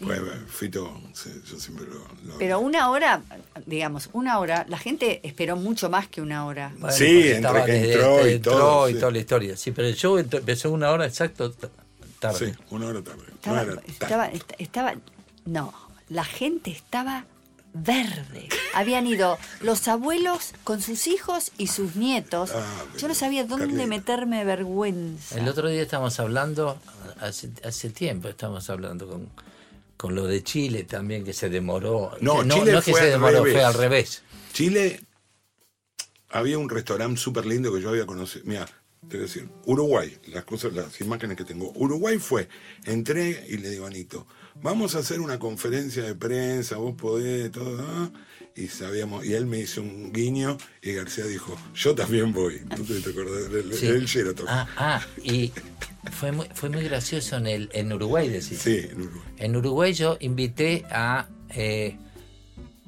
Fue, 0.01 0.21
Fito, 0.49 1.01
sí, 1.13 1.31
yo 1.51 1.59
siempre 1.59 1.87
lo... 1.87 1.99
lo- 2.31 2.39
Pero 2.39 2.61
una 2.61 2.91
hora, 2.91 3.23
digamos, 3.67 4.09
una 4.13 4.39
hora, 4.39 4.65
la 4.69 4.79
gente 4.79 5.21
esperó 5.27 5.57
mucho 5.57 5.91
más 5.91 6.07
que 6.09 6.21
una 6.21 6.47
hora. 6.47 6.73
Bueno, 6.79 6.95
Sí, 6.97 7.05
entre 7.07 7.31
estaba 7.37 7.65
que 7.65 7.73
desde- 7.73 7.93
entró 7.95 8.29
y 8.29 8.33
entró 8.35 8.53
todo, 8.53 8.89
y 8.89 8.93
sí. 8.95 8.99
toda 9.01 9.13
la 9.13 9.19
historia. 9.19 9.57
Sí, 9.57 9.71
pero 9.73 9.89
el 9.89 9.95
show 9.97 10.19
empezó 10.19 10.71
una 10.71 10.91
hora 10.91 11.07
exacto 11.07 11.53
tarde. 12.21 12.53
Sí, 12.53 12.63
una 12.71 12.87
hora 12.87 13.03
tarde. 13.03 13.23
Estaba, 13.35 13.65
no 13.65 13.81
estaba, 13.87 14.27
estaba- 14.59 14.95
no, 15.47 15.75
la 16.09 16.25
gente 16.25 16.71
estaba 16.71 17.25
verde. 17.75 18.49
Habían 18.75 19.07
ido 19.07 19.39
los 19.61 19.87
abuelos 19.89 20.53
con 20.65 20.81
sus 20.81 21.07
hijos 21.07 21.53
y 21.59 21.67
sus 21.69 21.97
nietos. 21.97 22.51
Ah, 22.55 22.65
Yo 22.99 23.09
no 23.09 23.15
sabía 23.15 23.45
dónde 23.45 23.67
Carlita. 23.67 23.87
meterme 23.87 24.45
vergüenza. 24.45 25.39
El 25.39 25.49
otro 25.49 25.69
día 25.69 25.83
estábamos 25.83 26.19
hablando, 26.19 26.79
hace, 27.21 27.51
hace 27.65 27.91
tiempo 27.91 28.29
estamos 28.29 28.69
hablando 28.71 29.07
con, 29.09 29.29
con 29.99 30.15
lo 30.15 30.27
de 30.27 30.43
Chile 30.43 30.85
también, 30.85 31.25
que 31.25 31.35
se 31.35 31.51
demoró. 31.51 32.13
No, 32.21 32.43
Que 32.43 32.49
Chile 32.49 32.79
es 32.79 32.85
que 32.85 32.93
fue 32.93 33.01
se 33.01 33.07
demoró, 33.09 33.39
revés. 33.45 33.53
fue 33.53 33.65
al 33.65 33.75
revés. 33.75 34.23
Chile, 34.55 35.01
había 36.31 36.57
un 36.57 36.71
restaurante 36.71 37.21
súper 37.21 37.45
lindo 37.45 37.75
que 37.75 37.83
yo 37.83 37.91
había 37.91 38.07
conocido. 38.07 38.45
Mira, 38.47 38.67
te 39.09 39.17
voy 39.17 39.19
a 39.19 39.27
decir, 39.27 39.49
Uruguay, 39.67 40.17
las 40.29 40.45
cosas, 40.45 40.73
las 40.73 41.01
imágenes 41.01 41.37
que 41.37 41.45
tengo. 41.45 41.73
Uruguay 41.75 42.19
fue, 42.19 42.49
entré 42.85 43.45
y 43.49 43.59
le 43.59 43.71
digo 43.71 43.85
a 43.85 43.89
Anito, 43.89 44.27
vamos 44.63 44.95
a 44.95 45.01
hacer 45.01 45.21
una 45.21 45.39
conferencia 45.39 46.05
de 46.05 46.15
prensa, 46.15 46.77
vos 46.77 46.95
podés, 46.95 47.51
todo, 47.51 47.79
ah", 47.81 48.11
y 48.59 48.67
sabíamos, 48.69 49.25
y 49.25 49.35
él 49.35 49.47
me 49.47 49.61
hizo 49.61 49.81
un 49.83 50.13
guiño 50.13 50.59
y 50.83 50.93
García 50.93 51.25
dijo, 51.27 51.57
yo 51.75 51.95
también 51.95 52.33
voy. 52.33 52.61
No 52.77 52.85
si 52.85 53.01
te 53.01 53.11
acordás, 53.11 53.51
del 53.51 53.73
Sí. 53.73 53.87
del 53.87 54.05
Sheraton. 54.07 54.47
Ah, 54.49 54.67
ah, 54.77 55.07
y 55.23 55.53
fue 56.11 56.33
muy, 56.33 56.47
fue 56.55 56.69
muy 56.69 56.83
gracioso 56.83 57.37
en, 57.37 57.47
el, 57.47 57.71
en 57.73 57.93
Uruguay, 57.93 58.29
decís. 58.29 58.59
Sí, 58.59 58.81
en 58.91 59.03
Uruguay. 59.03 59.23
En 59.39 59.57
Uruguay 59.57 59.93
yo 59.93 60.17
invité 60.21 60.85
a 60.91 61.29
eh, 61.51 61.97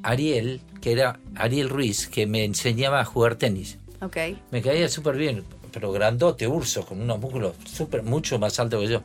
Ariel, 0.02 0.60
que 0.80 0.92
era 0.92 1.20
Ariel 1.36 1.68
Ruiz, 1.68 2.08
que 2.08 2.26
me 2.26 2.44
enseñaba 2.44 3.00
a 3.00 3.04
jugar 3.04 3.36
tenis. 3.36 3.78
Ok. 4.00 4.16
Me 4.50 4.62
caía 4.62 4.88
súper 4.88 5.16
bien, 5.16 5.44
pero 5.72 5.92
grandote, 5.92 6.48
urso, 6.48 6.84
con 6.84 7.00
unos 7.00 7.20
músculos 7.20 7.54
súper, 7.64 8.02
mucho 8.02 8.38
más 8.38 8.58
alto 8.58 8.80
que 8.80 8.88
yo. 8.88 9.02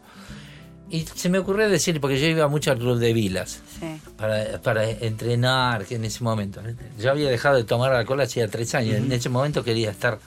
Y 0.90 1.02
se 1.02 1.30
me 1.30 1.40
ocurrió 1.40 1.68
decir, 1.70 2.00
porque 2.00 2.20
yo 2.20 2.28
iba 2.28 2.48
mucho 2.48 2.72
al 2.72 2.78
club 2.78 3.00
de 3.00 3.12
Vilas 3.14 3.62
Sí. 3.80 3.86
para, 4.18 4.62
para 4.62 4.90
entrenar 4.90 5.86
que 5.86 5.96
en 5.96 6.06
ese 6.06 6.24
momento. 6.24 6.62
Yo 7.00 7.12
había 7.12 7.30
dejado 7.30 7.56
de 7.58 7.64
tomar 7.64 7.92
alcohol 7.94 8.22
hacía 8.22 8.48
tres 8.48 8.76
años. 8.76 8.96
En 8.96 9.12
ese 9.12 9.30
momento 9.30 9.64
quería 9.64 9.90
estar 9.92 10.20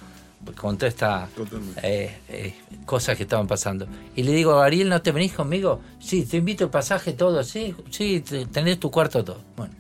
con 0.57 0.77
toda 0.77 0.89
esta 0.89 1.29
Totalmente. 1.37 1.81
eh, 1.85 2.17
eh, 2.29 2.55
cosas 2.87 3.17
que 3.17 3.23
estaban 3.25 3.47
pasando. 3.47 3.87
Y 4.17 4.23
le 4.25 4.33
digo, 4.33 4.59
Ariel, 4.61 4.89
¿no 4.89 5.01
te 5.03 5.13
venís 5.13 5.33
conmigo? 5.33 5.81
Sí, 6.01 6.25
te 6.25 6.39
invito 6.39 6.65
el 6.65 6.71
pasaje, 6.71 7.13
todo. 7.13 7.43
Sí, 7.45 7.75
sí, 7.91 8.21
te- 8.21 8.47
tenés 8.47 8.81
tu 8.81 8.91
cuarto, 8.91 9.25
todo. 9.25 9.41
Bueno, 9.57 9.75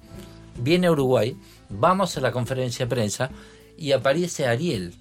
viene 0.56 0.86
a 0.86 0.92
Uruguay, 0.92 1.36
vamos 1.70 2.16
a 2.16 2.20
la 2.20 2.30
conferencia 2.32 2.86
de 2.86 2.90
prensa 2.94 3.30
y 3.76 3.92
aparece 3.92 4.46
Ariel. 4.46 4.94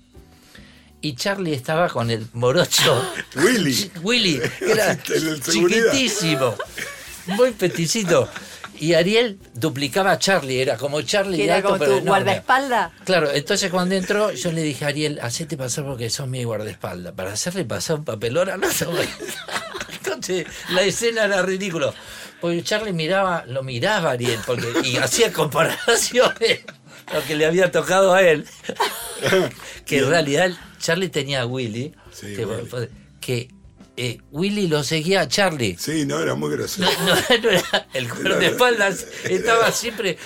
Y 1.02 1.16
Charlie 1.16 1.54
estaba 1.54 1.90
con 1.90 2.10
el 2.10 2.28
morocho. 2.34 3.14
Willy. 3.36 3.92
Willy, 4.02 4.42
era 4.62 4.98
chiquitísimo, 5.04 6.56
muy 7.28 7.52
peticito. 7.52 8.28
Y 8.80 8.94
Ariel 8.94 9.40
duplicaba 9.56 10.12
a 10.12 10.20
Charlie, 10.20 10.62
era 10.62 10.78
como 10.78 11.02
Charlie 11.02 11.44
era 11.44 11.56
alto, 11.56 11.70
como 11.70 11.80
pero 11.80 11.92
tu 11.94 11.98
enorme. 11.98 12.10
guardaespaldas. 12.12 12.92
Claro, 13.06 13.32
entonces 13.32 13.72
cuando 13.72 13.96
entró, 13.96 14.32
yo 14.32 14.52
le 14.52 14.62
dije 14.62 14.86
a 14.86 14.90
Ariel, 14.90 15.20
hacete 15.22 15.58
pasar 15.58 15.84
porque 15.86 16.10
sos 16.12 16.28
mi 16.28 16.44
guardaespaldas. 16.44 17.14
Para 17.14 17.34
hacerle 17.34 17.66
pasar 17.66 17.98
un 17.98 18.06
papelón 18.06 18.50
al 18.50 18.64
otro. 18.64 18.92
Entonces, 19.92 20.46
la 20.70 20.84
escena 20.84 21.26
era 21.26 21.42
ridículo. 21.42 21.94
Porque 22.40 22.64
Charlie 22.64 22.94
miraba, 22.94 23.46
lo 23.48 23.64
miraba 23.64 24.12
a 24.12 24.14
Ariel, 24.14 24.40
porque, 24.46 24.68
y 24.84 24.98
hacía 24.98 25.34
comparaciones 25.34 26.60
lo 27.14 27.24
que 27.26 27.36
le 27.36 27.48
había 27.48 27.72
tocado 27.72 28.14
a 28.14 28.22
él. 28.22 28.46
que 29.86 30.00
en 30.00 30.10
realidad 30.10 30.52
Charlie 30.80 31.10
tenía 31.10 31.42
a 31.42 31.46
Willy, 31.46 31.94
Sí, 32.12 32.34
que, 32.36 32.46
Willy. 32.46 32.70
que, 33.20 33.50
eh, 34.00 34.20
Willy 34.32 34.68
lo 34.68 34.84
seguía 34.84 35.22
a 35.22 35.28
Charlie. 35.28 35.76
Sí, 35.80 36.06
no, 36.06 36.20
era 36.20 36.36
muy 36.36 36.52
gracioso. 36.56 36.92
No, 37.04 37.16
no, 37.16 37.16
no 37.16 37.50
era, 37.50 37.88
el 37.94 38.08
guardaespaldas 38.08 39.08
estaba 39.24 39.72
siempre, 39.72 40.18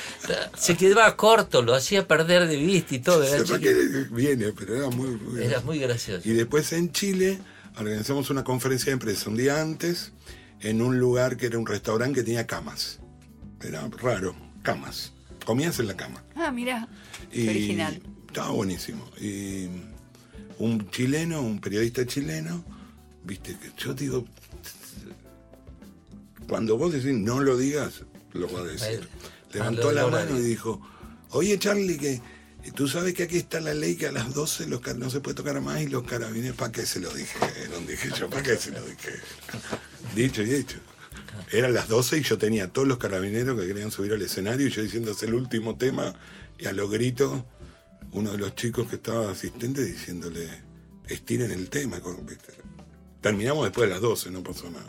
se 0.57 0.75
quedaba 0.75 1.15
corto, 1.15 1.61
lo 1.61 1.73
hacía 1.73 2.07
perder 2.07 2.47
de 2.47 2.57
vista 2.57 2.95
y 2.95 2.99
todo. 2.99 3.25
Viene, 4.11 4.51
pero 4.51 4.75
era 4.75 4.89
muy, 4.89 5.09
muy 5.11 5.43
Era 5.43 5.61
muy 5.61 5.79
gracioso. 5.79 6.27
Y 6.27 6.33
después 6.33 6.73
en 6.73 6.91
Chile 6.91 7.39
organizamos 7.77 8.29
una 8.29 8.43
conferencia 8.43 8.91
de 8.91 8.97
prensa 8.97 9.29
un 9.29 9.37
día 9.37 9.61
antes 9.61 10.11
en 10.59 10.81
un 10.81 10.99
lugar 10.99 11.37
que 11.37 11.45
era 11.45 11.57
un 11.57 11.65
restaurante 11.65 12.19
que 12.19 12.23
tenía 12.25 12.45
camas. 12.45 12.99
Era 13.63 13.87
raro, 14.01 14.35
camas. 14.63 15.13
Comías 15.45 15.79
en 15.79 15.87
la 15.87 15.95
cama. 15.95 16.23
Ah, 16.35 16.51
mira. 16.51 16.87
Y 17.31 17.47
Original. 17.47 18.01
Estaba 18.27 18.51
buenísimo. 18.51 19.09
Y 19.19 19.67
un 20.63 20.89
chileno, 20.91 21.41
un 21.41 21.59
periodista 21.59 22.05
chileno, 22.05 22.63
viste, 23.23 23.57
que 23.57 23.71
yo 23.77 23.93
digo, 23.93 24.25
cuando 26.47 26.77
vos 26.77 26.91
decís 26.93 27.13
no 27.13 27.39
lo 27.39 27.57
digas, 27.57 28.03
lo 28.33 28.51
va 28.51 28.61
a 28.61 28.63
decir. 28.63 29.07
Levantó 29.53 29.91
la 29.91 30.07
mano 30.07 30.37
y 30.37 30.41
dijo. 30.41 30.81
oye 31.31 31.57
Charlie, 31.59 31.97
que 31.97 32.21
tú 32.75 32.87
sabes 32.87 33.13
que 33.13 33.23
aquí 33.23 33.37
está 33.37 33.59
la 33.59 33.73
ley 33.73 33.95
que 33.95 34.07
a 34.07 34.11
las 34.11 34.33
12 34.33 34.67
los 34.67 34.81
car- 34.81 34.97
no 34.97 35.09
se 35.09 35.19
puede 35.19 35.35
tocar 35.35 35.59
más 35.61 35.81
y 35.81 35.87
los 35.87 36.03
carabines, 36.03 36.53
¿para 36.53 36.71
qué 36.71 36.85
se 36.85 36.99
lo 36.99 37.13
dijeron? 37.13 37.85
Dije 37.87 38.09
yo, 38.17 38.29
¿para 38.29 38.43
qué 38.43 38.55
se 38.57 38.71
lo 38.71 38.81
dije? 38.85 39.11
Dicho 40.15 40.43
y 40.43 40.53
hecho. 40.53 40.77
Eran 41.51 41.73
las 41.73 41.87
12 41.87 42.17
y 42.19 42.21
yo 42.23 42.37
tenía 42.37 42.65
a 42.65 42.67
todos 42.67 42.87
los 42.87 42.97
carabineros 42.97 43.59
que 43.59 43.67
querían 43.67 43.91
subir 43.91 44.13
al 44.13 44.21
escenario 44.21 44.67
y 44.67 44.71
yo 44.71 44.81
diciendo 44.81 45.11
es 45.11 45.23
el 45.23 45.33
último 45.33 45.75
tema 45.77 46.13
y 46.59 46.65
a 46.65 46.73
los 46.73 46.89
gritos 46.91 47.43
uno 48.13 48.31
de 48.31 48.37
los 48.37 48.55
chicos 48.55 48.87
que 48.87 48.95
estaba 48.97 49.31
asistente 49.31 49.83
diciéndole 49.83 50.47
estiren 51.07 51.51
el 51.51 51.69
tema. 51.69 51.99
con- 51.99 52.25
¿viste? 52.25 52.53
Terminamos 53.21 53.65
después 53.65 53.87
de 53.87 53.93
las 53.95 54.01
12, 54.01 54.31
no 54.31 54.41
pasó 54.43 54.69
nada. 54.69 54.85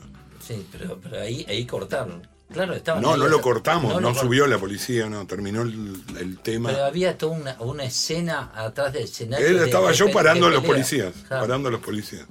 Sí, 0.46 0.66
pero, 0.72 0.98
pero 1.00 1.20
ahí, 1.20 1.44
ahí 1.48 1.66
cortaron. 1.66 2.26
Claro, 2.52 2.74
No, 3.00 3.16
no 3.16 3.28
lo 3.28 3.40
cortamos, 3.40 3.94
no, 3.94 4.00
lo 4.00 4.10
cort- 4.14 4.20
subió 4.20 4.46
la 4.46 4.58
policía, 4.58 5.08
no, 5.08 5.26
terminó 5.26 5.62
el, 5.62 5.94
el 6.20 6.38
tema. 6.38 6.68
Pero 6.70 6.84
había 6.84 7.16
toda 7.16 7.32
una, 7.38 7.56
una 7.62 7.84
escena 7.84 8.52
atrás 8.54 8.92
del 8.92 9.04
escenario. 9.04 9.46
Él 9.46 9.58
estaba 9.60 9.88
de 9.88 9.94
yo 9.94 10.10
parando 10.10 10.46
a 10.46 10.48
de 10.50 10.54
los 10.56 10.62
pelea. 10.62 10.76
policías, 10.76 11.14
Claro. 11.28 11.42
parando 11.46 11.68
a 11.68 11.72
los 11.72 11.80
policías. 11.80 12.26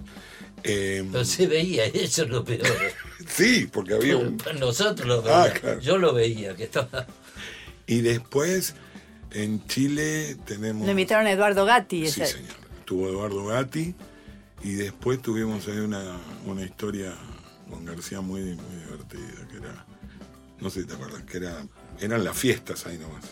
Eh, 0.64 1.04
Pero 1.12 1.26
se 1.26 1.48
veía, 1.48 1.86
eso 1.94 2.24
es 2.24 2.30
lo 2.30 2.46
peor. 2.46 2.68
sí, 3.28 3.68
porque 3.72 3.96
había 3.96 4.18
un... 4.18 4.38
Nosotros 4.60 5.08
lo 5.08 5.16
Ah, 5.28 5.44
veíamos. 5.46 5.60
claro. 5.60 5.80
Yo 5.80 5.98
lo 5.98 6.14
veía, 6.14 6.56
que 6.56 6.66
estaba. 6.66 7.08
Y 7.88 8.02
después 8.02 8.76
en 9.32 9.66
Chile 9.68 10.36
tenemos... 10.46 10.86
Lo 10.86 10.92
invitaron 10.92 11.28
a 11.28 11.32
Eduardo 11.32 11.66
Gatti. 11.66 12.08
Sí, 12.08 12.22
esa- 12.22 12.38
señor. 12.38 12.52
Tuvo 12.86 13.08
Eduardo 13.10 13.46
Gatti 13.46 13.96
y 14.64 14.74
después 14.74 15.22
tuvimos 15.22 15.68
ahí 15.68 15.78
una, 15.80 16.18
una 16.46 16.64
historia 16.64 17.14
con 17.70 17.86
García 17.86 18.20
muy, 18.22 18.42
muy 18.42 18.76
divertida, 18.76 19.48
que 19.50 19.58
era, 19.58 19.86
no 20.60 20.70
sé 20.70 20.82
si 20.82 20.88
te 20.88 20.94
acuerdas, 20.94 21.24
que 21.24 21.38
era, 21.38 21.66
eran 22.00 22.24
las 22.24 22.38
fiestas 22.38 22.86
ahí 22.86 22.98
nomás. 22.98 23.24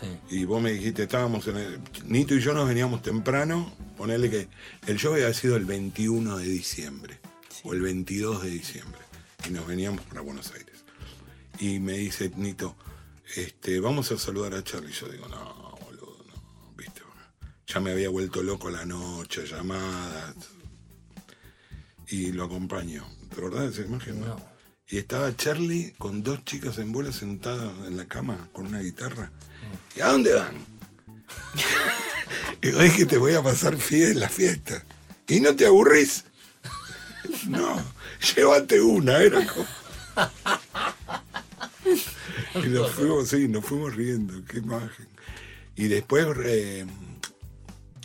Sí. 0.00 0.36
Y 0.36 0.44
vos 0.46 0.60
me 0.62 0.72
dijiste, 0.72 1.02
estábamos 1.04 1.46
en 1.48 1.56
el, 1.58 1.80
Nito 2.06 2.34
y 2.34 2.40
yo 2.40 2.54
nos 2.54 2.66
veníamos 2.66 3.02
temprano, 3.02 3.72
ponerle 3.96 4.30
que 4.30 4.48
el 4.86 4.96
show 4.98 5.12
había 5.14 5.32
sido 5.34 5.56
el 5.56 5.66
21 5.66 6.38
de 6.38 6.44
diciembre, 6.46 7.20
o 7.62 7.74
el 7.74 7.82
22 7.82 8.42
de 8.42 8.50
diciembre, 8.50 9.00
y 9.46 9.50
nos 9.52 9.66
veníamos 9.66 10.00
para 10.06 10.22
Buenos 10.22 10.50
Aires. 10.52 10.84
Y 11.60 11.78
me 11.78 11.92
dice 11.92 12.30
Nito, 12.36 12.74
este, 13.36 13.80
vamos 13.80 14.10
a 14.12 14.18
saludar 14.18 14.54
a 14.54 14.62
Charlie. 14.62 14.92
Yo 14.92 15.08
digo, 15.08 15.28
no, 15.28 15.76
boludo, 15.84 16.24
no, 16.28 16.72
viste, 16.76 17.02
ya 17.66 17.80
me 17.80 17.92
había 17.92 18.08
vuelto 18.08 18.42
loco 18.42 18.70
la 18.70 18.84
noche, 18.84 19.46
llamadas, 19.46 20.34
y 22.08 22.32
lo 22.32 22.44
acompaño. 22.44 23.04
¿De 23.34 23.42
verdad 23.42 23.66
esa 23.66 23.82
imagen? 23.82 24.20
No. 24.20 24.40
Y 24.88 24.98
estaba 24.98 25.34
Charlie 25.36 25.94
con 25.98 26.22
dos 26.22 26.44
chicas 26.44 26.78
en 26.78 26.92
bola 26.92 27.10
sentadas 27.10 27.72
en 27.86 27.96
la 27.96 28.06
cama 28.06 28.48
con 28.52 28.66
una 28.66 28.80
guitarra. 28.80 29.32
¿Y 29.96 30.00
a 30.00 30.08
dónde 30.08 30.34
van? 30.34 30.54
y 32.62 32.68
es 32.68 32.92
que 32.94 33.06
te 33.06 33.16
voy 33.16 33.34
a 33.34 33.42
pasar 33.42 33.76
fiel 33.76 34.12
en 34.12 34.20
la 34.20 34.28
fiesta. 34.28 34.84
¿Y 35.26 35.40
no 35.40 35.56
te 35.56 35.66
aburrís? 35.66 36.24
no, 37.48 37.82
llévate 38.36 38.80
una, 38.80 39.18
era 39.18 39.44
como... 39.46 39.66
y 42.64 42.68
nos 42.68 42.90
fuimos, 42.90 43.28
sí, 43.28 43.48
nos 43.48 43.64
fuimos 43.64 43.94
riendo, 43.94 44.44
qué 44.44 44.58
imagen. 44.58 45.08
Y 45.76 45.88
después, 45.88 46.26
eh, 46.44 46.86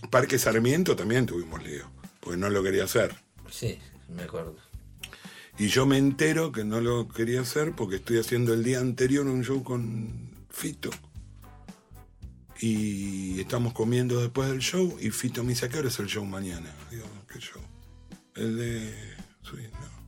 Parque 0.10 0.40
Sarmiento 0.40 0.96
también 0.96 1.26
tuvimos 1.26 1.64
lío, 1.64 1.90
porque 2.20 2.38
no 2.38 2.50
lo 2.50 2.64
quería 2.64 2.86
hacer. 2.86 3.16
Sí, 3.50 3.80
me 4.10 4.24
acuerdo. 4.24 4.56
Y 5.58 5.68
yo 5.68 5.86
me 5.86 5.98
entero 5.98 6.52
que 6.52 6.64
no 6.64 6.80
lo 6.80 7.10
quería 7.10 7.42
hacer 7.42 7.74
porque 7.76 7.98
estoy 7.98 8.18
haciendo 8.18 8.54
el 8.54 8.64
día 8.64 8.80
anterior 8.80 9.28
un 9.28 9.44
show 9.44 9.62
con 9.62 10.32
Fito. 10.50 10.90
Y 12.62 13.40
estamos 13.40 13.74
comiendo 13.74 14.22
después 14.22 14.50
del 14.50 14.60
show 14.60 14.98
y 15.00 15.12
Fito 15.12 15.44
me 15.44 15.50
dice, 15.50 15.66
¿a 15.66 15.70
qué 15.70 15.80
hora 15.80 15.90
es 15.90 16.00
el 16.00 16.08
show 16.08 16.26
mañana? 16.26 16.74
Digo, 16.90 17.06
¿qué 17.32 17.40
show? 17.40 17.62
El 18.36 18.58
de... 18.58 18.94
No. 19.52 20.00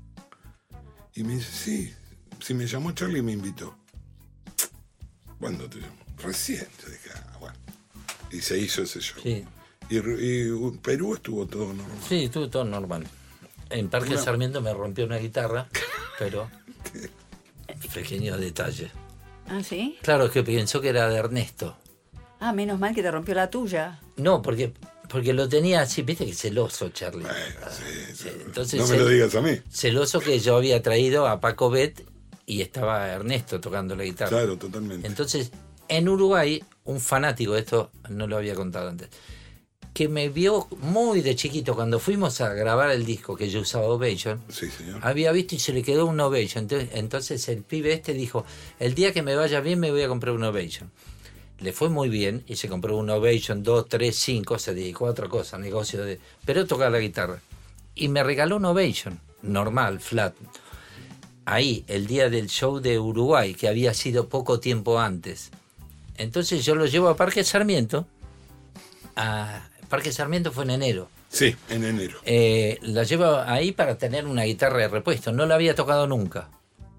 Y 1.15 1.23
me 1.23 1.35
dice, 1.35 1.52
sí, 1.52 1.93
si 2.39 2.53
me 2.53 2.65
llamó 2.65 2.91
Charlie 2.93 3.22
me 3.22 3.34
invitó. 3.34 3.77
¿Cuándo 5.41 5.68
te 5.69 5.80
llamó? 5.81 5.95
Recién. 6.23 6.65
Yo 6.81 6.89
dije, 6.89 7.09
ah, 7.15 7.38
bueno. 7.39 7.55
Y 8.31 8.39
se 8.39 8.57
hizo 8.57 8.84
ese 8.84 9.01
show. 9.01 9.19
Sí, 9.22 9.43
Y, 9.89 9.97
y 9.97 10.72
Perú 10.81 11.15
estuvo 11.15 11.45
todo 11.47 11.73
normal. 11.73 11.97
sí, 12.07 12.23
estuvo 12.23 12.47
todo 12.49 12.63
normal. 12.63 13.05
En 13.69 13.89
Parque 13.89 14.11
Una- 14.11 14.22
Sarmiento 14.22 14.61
me 14.61 14.73
rompió 14.73 15.03
una 15.05 15.18
guitarra, 15.18 15.68
pero. 16.19 16.49
Pequeño 17.93 18.38
detalle. 18.38 18.91
Ah, 19.47 19.61
sí. 19.63 19.97
Claro, 20.01 20.30
que 20.31 20.43
pensó 20.43 20.80
que 20.81 20.89
era 20.89 21.09
de 21.09 21.15
Ernesto. 21.18 21.76
Ah, 22.39 22.53
menos 22.53 22.80
mal 22.80 22.95
que 22.95 23.01
te 23.01 23.11
rompió 23.11 23.35
la 23.35 23.49
tuya. 23.49 23.99
No, 24.18 24.41
porque, 24.41 24.73
porque 25.09 25.34
lo 25.34 25.47
tenía 25.49 25.81
así, 25.81 26.01
viste 26.03 26.26
que 26.26 26.34
celoso, 26.34 26.89
Charlie. 26.89 27.23
Bueno, 27.23 27.35
sí, 27.69 28.13
Sí, 28.15 28.30
entonces 28.45 28.80
no 28.80 28.88
me 28.88 28.97
lo 28.97 29.07
digas 29.07 29.35
a 29.35 29.41
mí. 29.41 29.59
celoso 29.69 30.19
que 30.19 30.39
yo 30.39 30.55
había 30.55 30.81
traído 30.81 31.27
a 31.27 31.39
Paco 31.39 31.69
Bet 31.69 32.01
y 32.51 32.61
estaba 32.61 33.07
Ernesto 33.07 33.61
tocando 33.61 33.95
la 33.95 34.03
guitarra. 34.03 34.29
Claro, 34.29 34.57
totalmente. 34.57 35.07
Entonces, 35.07 35.51
en 35.87 36.09
Uruguay, 36.09 36.61
un 36.83 36.99
fanático, 36.99 37.55
esto 37.55 37.91
no 38.09 38.27
lo 38.27 38.35
había 38.35 38.55
contado 38.55 38.89
antes, 38.89 39.07
que 39.93 40.09
me 40.09 40.27
vio 40.27 40.67
muy 40.81 41.21
de 41.21 41.33
chiquito 41.35 41.75
cuando 41.75 41.97
fuimos 41.97 42.41
a 42.41 42.53
grabar 42.53 42.91
el 42.91 43.05
disco 43.05 43.37
que 43.37 43.49
yo 43.49 43.61
usaba 43.61 43.85
Ovation, 43.85 44.41
Sí, 44.49 44.69
señor. 44.69 44.99
había 45.01 45.31
visto 45.31 45.55
y 45.55 45.59
se 45.59 45.71
le 45.71 45.81
quedó 45.81 46.05
un 46.07 46.19
Ovation. 46.19 46.63
Entonces, 46.63 46.89
entonces 46.93 47.47
el 47.47 47.63
pibe 47.63 47.93
este 47.93 48.13
dijo, 48.13 48.45
el 48.79 48.95
día 48.95 49.13
que 49.13 49.21
me 49.21 49.33
vaya 49.35 49.61
bien 49.61 49.79
me 49.79 49.91
voy 49.91 50.01
a 50.01 50.09
comprar 50.09 50.35
un 50.35 50.43
Ovation. 50.43 50.91
Le 51.59 51.71
fue 51.71 51.87
muy 51.89 52.09
bien 52.09 52.43
y 52.47 52.57
se 52.57 52.67
compró 52.67 52.97
un 52.97 53.09
Ovation 53.09 53.63
2, 53.63 53.87
3, 53.87 54.13
5, 54.13 54.59
se 54.59 54.73
dedicó 54.73 55.07
a 55.07 55.11
otra 55.11 55.29
cosa, 55.29 55.57
negocio 55.57 56.03
de... 56.03 56.19
Pero 56.43 56.65
tocaba 56.65 56.89
la 56.89 56.99
guitarra. 56.99 57.39
Y 57.95 58.09
me 58.09 58.23
regaló 58.23 58.57
un 58.57 58.65
Ovation, 58.65 59.19
normal, 59.41 60.01
flat. 60.01 60.33
Ahí, 61.51 61.83
el 61.89 62.07
día 62.07 62.29
del 62.29 62.47
show 62.47 62.79
de 62.79 62.97
Uruguay, 62.97 63.53
que 63.55 63.67
había 63.67 63.93
sido 63.93 64.29
poco 64.29 64.61
tiempo 64.61 65.01
antes. 65.01 65.51
Entonces 66.15 66.63
yo 66.63 66.75
lo 66.75 66.85
llevo 66.85 67.09
a 67.09 67.17
Parque 67.17 67.43
Sarmiento. 67.43 68.07
A 69.17 69.67
Parque 69.89 70.13
Sarmiento 70.13 70.53
fue 70.53 70.63
en 70.63 70.69
enero. 70.69 71.09
Sí, 71.27 71.53
en 71.67 71.83
enero. 71.83 72.21
Eh, 72.23 72.79
la 72.83 73.03
llevo 73.03 73.35
ahí 73.45 73.73
para 73.73 73.97
tener 73.97 74.27
una 74.27 74.43
guitarra 74.43 74.77
de 74.77 74.87
repuesto. 74.87 75.33
No 75.33 75.45
la 75.45 75.55
había 75.55 75.75
tocado 75.75 76.07
nunca. 76.07 76.47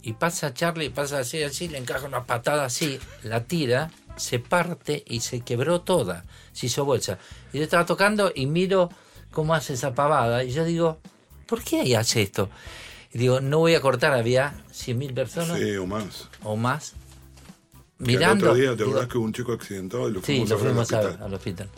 Y 0.02 0.12
pasa 0.12 0.52
Charlie, 0.52 0.90
pasa 0.90 1.20
así, 1.20 1.42
así, 1.42 1.68
le 1.68 1.78
encaja 1.78 2.06
una 2.06 2.26
patada 2.26 2.66
así, 2.66 2.98
la 3.22 3.44
tira, 3.44 3.90
se 4.16 4.38
parte 4.38 5.02
y 5.06 5.20
se 5.20 5.40
quebró 5.40 5.80
toda. 5.80 6.26
Se 6.52 6.66
hizo 6.66 6.84
bolsa. 6.84 7.16
Y 7.54 7.56
yo 7.56 7.64
estaba 7.64 7.86
tocando 7.86 8.30
y 8.34 8.44
miro 8.44 8.90
cómo 9.30 9.54
hace 9.54 9.72
esa 9.72 9.94
pavada. 9.94 10.44
Y 10.44 10.52
yo 10.52 10.66
digo, 10.66 10.98
¿por 11.46 11.64
qué 11.64 11.80
ahí 11.80 11.94
hace 11.94 12.20
esto? 12.20 12.50
Y 13.14 13.18
digo, 13.18 13.40
no 13.40 13.58
voy 13.58 13.74
a 13.74 13.80
cortar, 13.80 14.12
había 14.14 14.54
100.000 14.72 15.12
personas 15.14 15.58
Sí, 15.58 15.76
o 15.76 15.86
más. 15.86 16.28
o 16.42 16.56
más. 16.56 16.94
Al 18.00 18.06
Mirando. 18.06 18.46
otro 18.50 18.54
día, 18.60 18.70
¿te 18.70 18.76
digo, 18.78 18.90
acordás 18.90 19.08
que 19.08 19.18
hubo 19.18 19.24
un 19.26 19.32
chico 19.32 19.52
accidentado 19.52 20.08
y 20.08 20.12
lo 20.12 20.20
Sí, 20.20 20.26
fuimos 20.44 20.48
lo 20.50 20.54
a 20.54 20.58
ver 20.58 20.66
al 20.66 20.72
fuimos 20.74 20.92
a- 20.92 20.98
hospital? 21.00 21.22
al 21.26 21.34
hospital. 21.34 21.68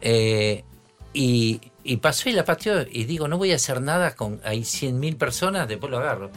Eh, 0.00 0.64
y, 1.12 1.60
y 1.84 1.96
pasó 1.98 2.28
y 2.28 2.32
la 2.32 2.44
pateó 2.44 2.82
y 2.90 3.04
digo, 3.04 3.28
no 3.28 3.38
voy 3.38 3.52
a 3.52 3.56
hacer 3.56 3.80
nada 3.80 4.14
con 4.16 4.40
hay 4.44 4.60
100.000 4.62 5.16
personas, 5.16 5.68
después 5.68 5.90
lo 5.90 5.98
agarro. 5.98 6.30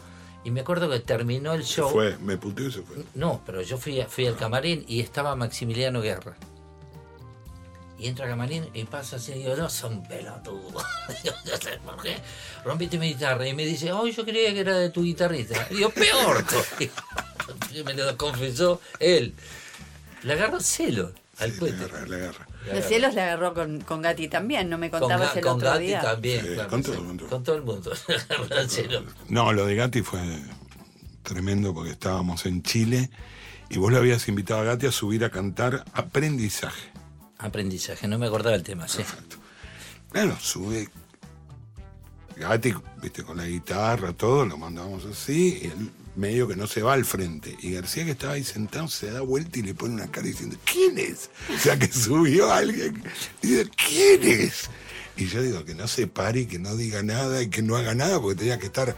Y 0.43 0.51
me 0.51 0.61
acuerdo 0.61 0.89
que 0.89 0.99
terminó 1.01 1.53
el 1.53 1.63
Se 1.65 1.73
show. 1.81 1.89
fue, 1.89 2.15
me 2.19 2.37
puteó 2.37 2.67
y 2.67 2.71
se 2.71 2.81
fue. 2.81 2.97
No, 3.15 3.41
pero 3.45 3.61
yo 3.63 3.77
fui, 3.77 4.01
fui 4.07 4.27
al 4.27 4.37
camarín 4.37 4.85
y 4.87 5.01
estaba 5.01 5.35
Maximiliano 5.35 5.99
Guerra. 6.01 6.37
Y 7.99 8.07
entra 8.07 8.25
a 8.25 8.29
camarín 8.29 8.67
y 8.75 8.83
pasa 8.83 9.15
así 9.15 9.31
y 9.31 9.39
digo, 9.39 9.55
no 9.55 9.69
son 9.69 10.03
pelotudos. 10.07 10.83
Yo 11.23 11.31
no 11.45 11.57
sé 11.57 11.79
por 11.83 12.01
qué. 12.03 12.17
Rompiste 12.63 12.99
mi 12.99 13.07
guitarra 13.09 13.47
y 13.47 13.53
me 13.53 13.65
dice, 13.65 13.91
oh, 13.91 14.05
yo 14.07 14.23
creía 14.23 14.53
que 14.53 14.59
era 14.59 14.77
de 14.77 14.89
tu 14.91 15.03
guitarrista. 15.03 15.67
Y 15.71 15.75
digo, 15.77 15.89
peor 15.89 16.45
me 17.85 17.93
lo 17.93 18.15
confesó 18.17 18.79
él. 18.99 19.33
Le 20.23 20.33
agarró 20.33 20.59
celo 20.59 21.11
al 21.39 21.51
Sí, 21.53 21.59
puente. 21.59 21.77
le 21.77 21.85
agarra, 21.85 22.05
le 22.07 22.15
agarra. 22.17 22.47
Los 22.73 22.85
cielos 22.85 23.13
le 23.15 23.21
agarró 23.21 23.53
con, 23.53 23.79
con 23.81 24.01
Gatti 24.01 24.27
también, 24.27 24.69
no 24.69 24.77
me 24.77 24.89
Con, 24.89 24.99
contabas 24.99 25.33
Ga- 25.33 25.37
el 25.37 25.43
con 25.43 25.53
otro 25.53 25.69
Gatti 25.71 25.85
día. 25.85 26.01
también. 26.01 26.41
Sí, 26.45 26.53
claro, 26.53 26.69
con 26.69 26.83
sí. 26.83 26.91
todo, 26.91 27.05
con 27.05 27.17
todo. 27.17 27.29
Con 27.29 27.43
todo 27.43 27.55
el 27.55 27.61
mundo. 27.63 27.91
El. 28.77 29.05
No, 29.29 29.53
lo 29.53 29.65
de 29.65 29.75
Gatti 29.75 30.01
fue 30.01 30.19
tremendo 31.23 31.73
porque 31.73 31.91
estábamos 31.91 32.45
en 32.45 32.61
Chile 32.63 33.09
y 33.69 33.77
vos 33.79 33.91
le 33.91 33.97
habías 33.97 34.27
invitado 34.27 34.59
a 34.61 34.63
Gatti 34.65 34.85
a 34.87 34.91
subir 34.91 35.23
a 35.23 35.29
cantar 35.29 35.85
Aprendizaje. 35.93 36.89
Aprendizaje, 37.39 38.07
no 38.07 38.17
me 38.17 38.27
acordaba 38.27 38.55
el 38.55 38.63
tema, 38.63 38.87
sí. 38.87 39.03
Claro, 40.11 40.37
sube 40.39 40.89
Gatti, 42.37 42.73
viste, 43.01 43.23
con 43.23 43.37
la 43.37 43.47
guitarra, 43.47 44.13
todo, 44.13 44.45
lo 44.45 44.57
mandamos 44.57 45.05
así, 45.05 45.59
y 45.61 45.65
él 45.67 45.91
medio 46.15 46.47
que 46.47 46.55
no 46.55 46.67
se 46.67 46.81
va 46.81 46.93
al 46.93 47.05
frente. 47.05 47.55
Y 47.61 47.71
García 47.71 48.05
que 48.05 48.11
estaba 48.11 48.33
ahí 48.33 48.43
sentado 48.43 48.87
se 48.87 49.11
da 49.11 49.21
vuelta 49.21 49.59
y 49.59 49.63
le 49.63 49.73
pone 49.73 49.95
una 49.95 50.07
cara 50.07 50.27
diciendo, 50.27 50.57
¿quién 50.71 50.97
es? 50.97 51.29
O 51.55 51.57
sea, 51.59 51.77
que 51.77 51.87
subió 51.91 52.51
alguien 52.51 53.03
y 53.41 53.47
dice, 53.47 53.69
¿quién 53.75 54.23
es? 54.23 54.69
Y 55.15 55.27
yo 55.27 55.41
digo, 55.41 55.65
que 55.65 55.73
no 55.73 55.87
se 55.87 56.05
pare 56.05 56.47
que 56.47 56.59
no 56.59 56.75
diga 56.75 57.01
nada 57.01 57.41
y 57.41 57.49
que 57.49 57.63
no 57.63 57.75
haga 57.75 57.95
nada 57.95 58.21
porque 58.21 58.39
tenía 58.39 58.59
que 58.59 58.67
estar 58.67 58.95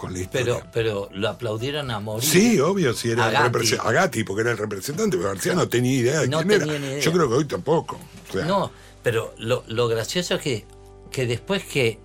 con 0.00 0.12
la 0.14 0.20
historia. 0.20 0.54
Pero, 0.54 0.70
pero 0.72 1.08
lo 1.12 1.28
aplaudieron 1.28 1.90
a 1.90 2.00
morir. 2.00 2.28
Sí, 2.28 2.58
obvio, 2.58 2.94
si 2.94 3.10
era 3.10 3.26
A 3.26 3.30
Gatti. 3.30 3.44
representante. 3.44 3.88
A 3.88 3.92
Gatti, 4.00 4.24
porque 4.24 4.40
era 4.42 4.50
el 4.52 4.58
representante, 4.58 5.16
pero 5.18 5.28
García 5.28 5.54
no 5.54 5.68
tenía 5.68 5.92
idea 5.98 6.20
de 6.20 6.28
No 6.28 6.38
quién 6.38 6.48
tenía 6.60 6.74
era. 6.74 6.78
ni 6.80 6.86
idea. 6.92 7.00
Yo 7.00 7.12
creo 7.12 7.28
que 7.28 7.34
hoy 7.34 7.44
tampoco. 7.44 8.00
O 8.28 8.32
sea, 8.32 8.44
No, 8.46 8.70
pero 9.02 9.34
lo, 9.38 9.62
lo 9.66 9.88
gracioso 9.88 10.36
es 10.36 10.40
que, 10.42 10.64
que 11.10 11.26
después 11.26 11.62
que 11.64 11.98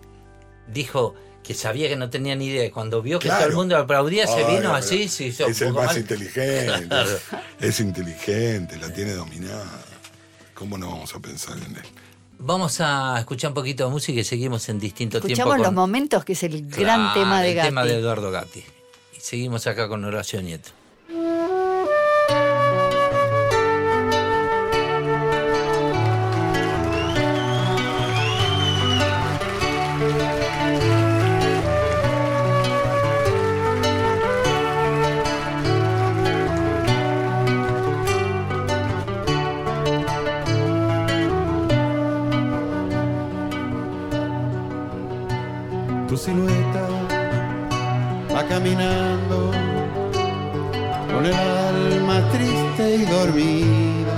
dijo 0.67 1.15
que 1.43 1.53
sabía 1.53 1.87
que 1.87 1.95
no 1.95 2.09
tenía 2.09 2.35
ni 2.35 2.47
idea, 2.47 2.71
cuando 2.71 3.01
vio 3.03 3.19
que 3.19 3.29
todo 3.29 3.45
el 3.45 3.53
mundo 3.53 3.77
aplaudía, 3.77 4.25
se 4.27 4.43
Ay, 4.43 4.55
vino 4.57 4.73
así, 4.73 5.07
se 5.07 5.25
hizo 5.27 5.45
Es 5.45 5.61
un 5.61 5.67
el 5.67 5.73
más 5.73 5.85
mal. 5.87 5.97
inteligente. 5.99 6.87
Claro. 6.87 7.09
Es 7.61 7.79
inteligente, 7.79 8.77
la 8.77 8.91
tiene 8.91 9.13
dominada. 9.13 9.71
¿Cómo 10.55 10.77
no 10.77 10.89
vamos 10.89 11.13
a 11.13 11.19
pensar 11.19 11.55
en 11.57 11.75
él? 11.75 11.83
Vamos 12.39 12.79
a 12.81 13.17
escuchar 13.19 13.49
un 13.51 13.55
poquito 13.55 13.85
de 13.85 13.91
música 13.91 14.19
y 14.19 14.23
seguimos 14.23 14.67
en 14.69 14.79
distinto 14.79 15.17
Escuchamos 15.17 15.55
tiempo. 15.55 15.63
los 15.63 15.73
momentos, 15.73 16.23
que 16.25 16.33
es 16.33 16.43
el 16.43 16.67
gran 16.67 17.13
Claro, 17.13 17.13
tema 17.13 17.41
de 17.41 17.49
el 17.49 17.55
Gatti. 17.55 17.67
tema 17.69 17.85
de 17.85 17.95
Eduardo 17.95 18.31
Gatti. 18.31 18.63
Y 19.15 19.19
seguimos 19.19 19.65
acá 19.67 19.87
con 19.87 20.03
Horacio 20.05 20.41
Nieto. 20.41 20.69
Caminando 48.65 49.51
con 51.13 51.25
el 51.25 51.33
alma 51.35 52.27
triste 52.31 52.95
y 52.95 53.05
dormida. 53.05 54.17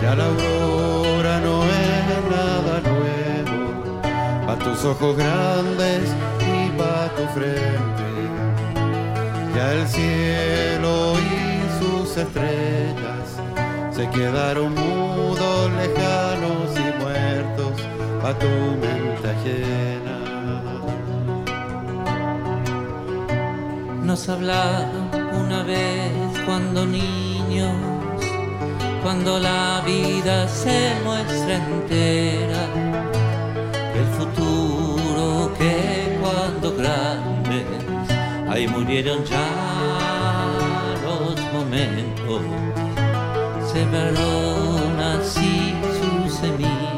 Ya 0.00 0.14
la 0.14 0.24
aurora 0.24 1.38
no 1.40 1.64
es 1.64 2.18
nada 2.30 2.80
nuevo, 2.80 4.00
pa' 4.46 4.58
tus 4.58 4.84
ojos 4.86 5.16
grandes 5.18 6.08
y 6.40 6.70
pa' 6.78 7.10
tu 7.16 7.24
frente. 7.34 8.08
Ya 9.54 9.72
el 9.72 9.86
cielo 9.86 11.14
y 11.18 11.78
sus 11.78 12.16
estrellas 12.16 13.26
se 13.90 14.08
quedaron 14.08 14.74
mudos, 14.74 15.70
lejanos 15.72 16.70
y 16.74 17.02
muertos 17.02 17.82
pa' 18.22 18.38
tu 18.38 18.48
mente 18.80 19.30
ajena. 19.30 20.23
Nos 24.04 24.28
hablaron 24.28 25.08
una 25.32 25.62
vez 25.62 26.12
cuando 26.44 26.84
niños, 26.84 27.74
cuando 29.02 29.38
la 29.38 29.82
vida 29.86 30.46
se 30.46 30.92
muestra 31.02 31.56
entera, 31.56 32.68
el 33.94 34.06
futuro 34.18 35.50
que 35.58 36.18
cuando 36.20 36.76
grandes, 36.76 37.64
ahí 38.50 38.68
murieron 38.68 39.24
ya 39.24 39.48
los 41.02 41.40
momentos, 41.54 42.42
sembraron 43.72 45.00
así 45.00 45.74
su 45.98 46.30
semilla 46.30 46.92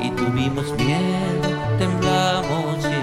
y 0.00 0.08
tuvimos 0.10 0.72
miedo, 0.72 1.48
temblamos 1.78 2.95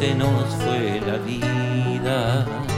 se 0.00 0.14
nos 0.14 0.54
fue 0.54 0.98
la 1.06 1.18
vida. 1.18 2.69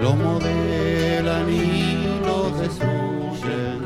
Los 0.00 0.16
modelan 0.16 1.50
y 1.50 2.20
los 2.24 2.58
destruyen, 2.60 3.84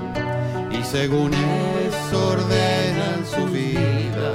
y 0.71 0.83
según 0.85 1.33
eso 1.35 2.29
ordenan 2.29 3.25
su 3.25 3.47
vida, 3.47 4.33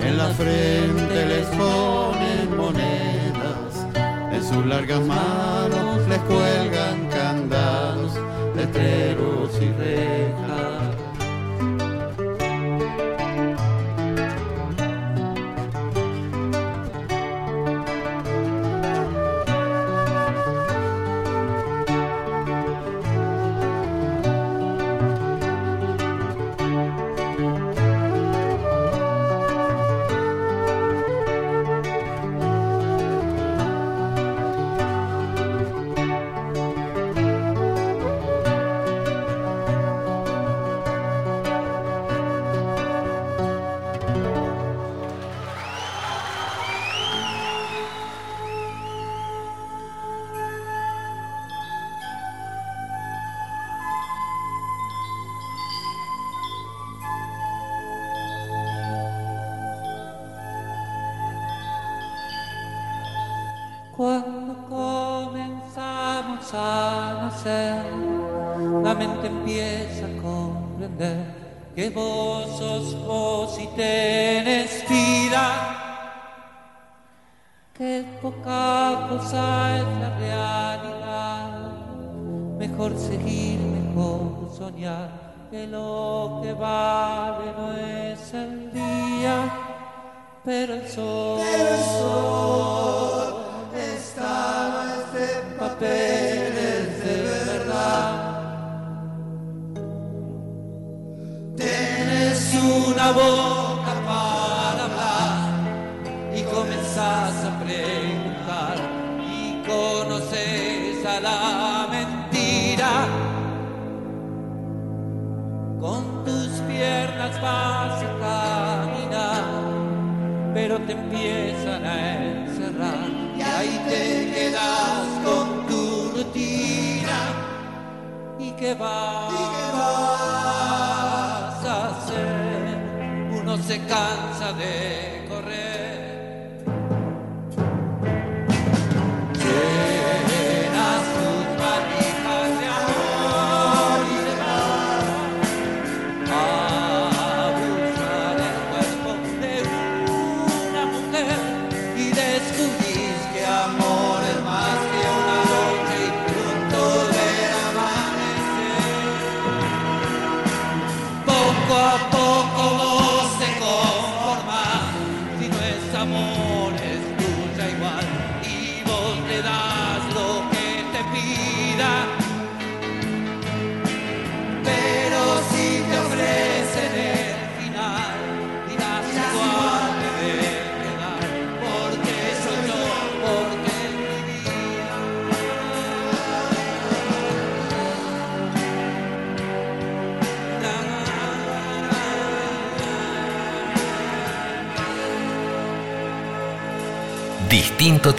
en 0.00 0.18
la 0.18 0.28
frente 0.28 1.26
les 1.26 1.46
ponen 1.48 2.56
monedas, 2.56 3.86
en 4.32 4.42
sus 4.44 4.64
largas 4.66 5.00
manos 5.00 6.06
les 6.08 6.20
cuelgan 6.20 7.08
candados, 7.08 8.12
letreros 8.54 9.50
y 9.60 9.68
rejas. 9.72 10.75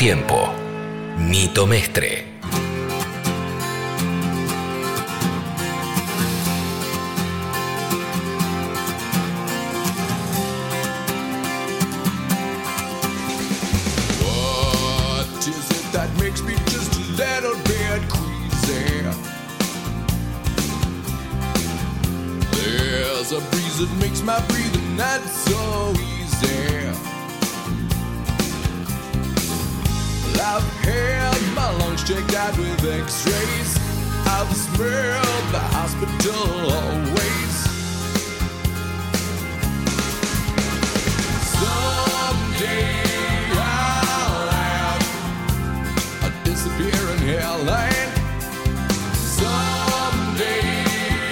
tiempo. 0.07 0.53
Nito 1.17 1.67
Mestre. 1.67 2.23
What 14.21 15.27
is 15.45 15.71
it 15.71 15.91
that 15.91 16.09
makes 16.21 16.41
me 16.41 16.55
just 16.67 16.95
a 16.95 17.03
little 17.21 17.57
bit 17.65 18.01
queasy? 18.07 19.03
There's 22.55 23.33
a 23.33 23.41
breeze 23.51 23.79
that 23.79 23.93
makes 23.99 24.21
my 24.21 24.39
breathing 24.47 24.95
not 24.95 25.19
so 25.23 25.91
easy. 25.99 26.66
the 34.77 35.59
hospital 35.59 36.71
always. 36.71 37.55
I'll 43.59 44.49
have 44.51 45.01
a 46.23 46.45
disappearing 46.45 47.21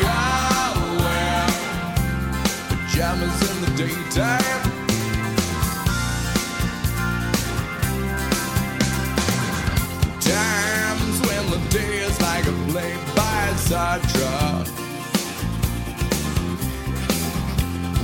I'll 0.04 0.98
wear 0.98 1.46
pajamas 2.70 3.40
in 3.52 3.56
the 3.62 3.70
daytime. 3.78 4.65
sidetracked. 13.66 14.70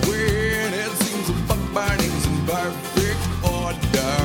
When 0.08 0.74
it 0.74 0.92
seems 1.04 1.28
the 1.28 1.34
fuck 1.48 1.74
binding's 1.74 2.26
in 2.26 2.38
perfect 2.48 3.22
order. 3.46 4.18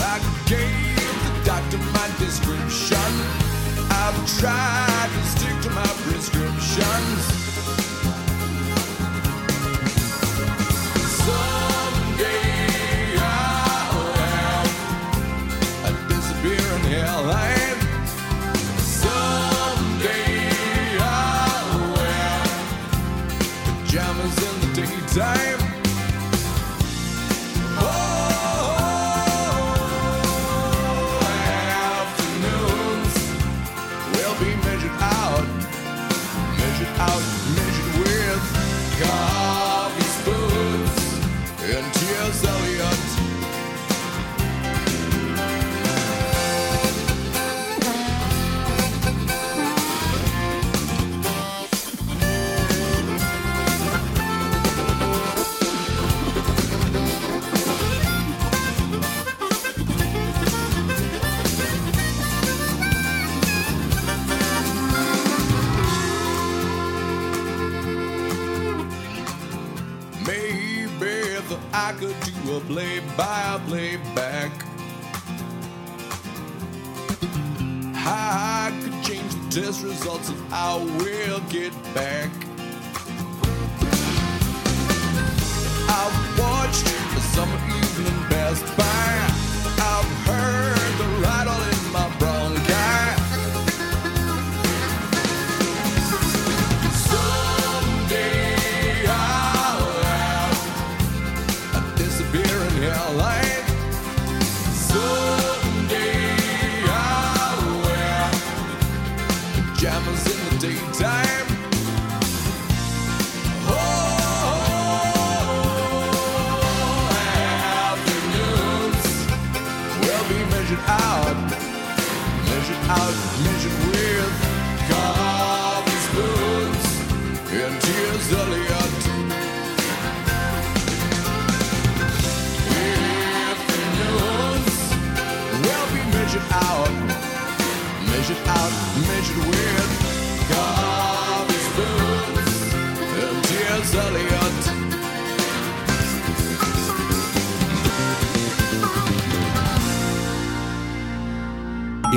Like 0.00 0.24
gave 0.46 1.16
the 1.26 1.32
doctor 1.44 1.78
my 1.92 2.08
description. 2.18 3.10
I've 3.90 4.18
tried 4.40 5.10
to 5.12 5.22
stick 5.28 5.60
to 5.64 5.70
my 5.70 5.86
prescriptions. 6.04 7.35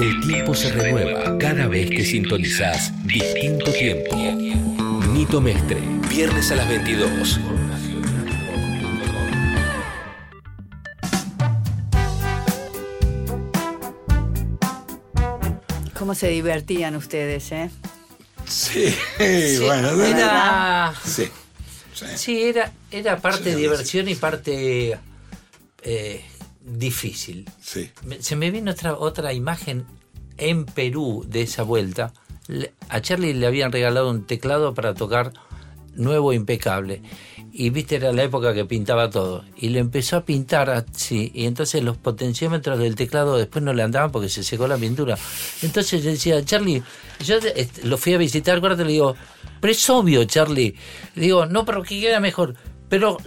El 0.01 0.21
tiempo 0.25 0.55
se 0.55 0.71
renueva 0.71 1.37
cada 1.37 1.67
vez 1.67 1.89
que 1.89 2.05
sintonizás 2.05 2.91
Distinto 3.05 3.71
Tiempo. 3.73 4.15
Nito 5.13 5.41
Mestre, 5.41 5.81
viernes 6.09 6.51
a 6.51 6.55
las 6.55 6.69
22. 6.69 7.39
¿Cómo 15.97 16.15
se 16.15 16.29
divertían 16.29 16.95
ustedes, 16.95 17.51
eh? 17.51 17.69
Sí, 18.47 18.95
bueno, 19.61 20.01
Era, 20.03 20.93
sí. 21.05 21.29
sí. 21.93 22.05
sí, 22.15 22.43
era, 22.43 22.71
era 22.89 23.17
parte 23.17 23.51
Sí, 23.53 23.59
diversión 23.59 24.07
y 24.07 24.15
parte 24.15 24.97
eh, 25.83 26.25
difícil. 26.77 27.49
Sí. 27.61 27.89
Se 28.19 28.35
me 28.35 28.51
vino 28.51 28.71
otra, 28.71 28.97
otra 28.97 29.33
imagen 29.33 29.85
en 30.37 30.65
Perú 30.65 31.25
de 31.27 31.41
esa 31.41 31.63
vuelta. 31.63 32.13
A 32.89 33.01
Charlie 33.01 33.33
le 33.33 33.45
habían 33.45 33.71
regalado 33.71 34.09
un 34.09 34.25
teclado 34.25 34.73
para 34.73 34.93
tocar 34.93 35.33
nuevo 35.95 36.33
impecable. 36.33 37.01
Y 37.51 37.71
viste, 37.71 37.95
era 37.95 38.11
la 38.13 38.23
época 38.23 38.53
que 38.53 38.65
pintaba 38.65 39.09
todo. 39.09 39.43
Y 39.57 39.69
le 39.69 39.79
empezó 39.79 40.17
a 40.17 40.25
pintar 40.25 40.69
así. 40.69 41.31
Y 41.33 41.45
entonces 41.45 41.83
los 41.83 41.97
potenciómetros 41.97 42.79
del 42.79 42.95
teclado 42.95 43.37
después 43.37 43.63
no 43.63 43.73
le 43.73 43.83
andaban 43.83 44.11
porque 44.11 44.29
se 44.29 44.43
secó 44.43 44.67
la 44.67 44.77
pintura. 44.77 45.17
Entonces 45.61 46.03
yo 46.03 46.09
decía, 46.11 46.43
Charlie, 46.45 46.83
yo 47.23 47.35
lo 47.83 47.97
fui 47.97 48.13
a 48.13 48.17
visitar, 48.17 48.57
acuérdate, 48.57 48.85
le 48.85 48.93
digo, 48.93 49.15
pero 49.59 49.71
es 49.71 49.89
obvio, 49.89 50.23
Charlie. 50.25 50.75
Le 51.15 51.21
digo, 51.21 51.45
no, 51.45 51.65
pero 51.65 51.83
que 51.83 51.99
queda 51.99 52.19
mejor. 52.19 52.55
Pero 52.87 53.17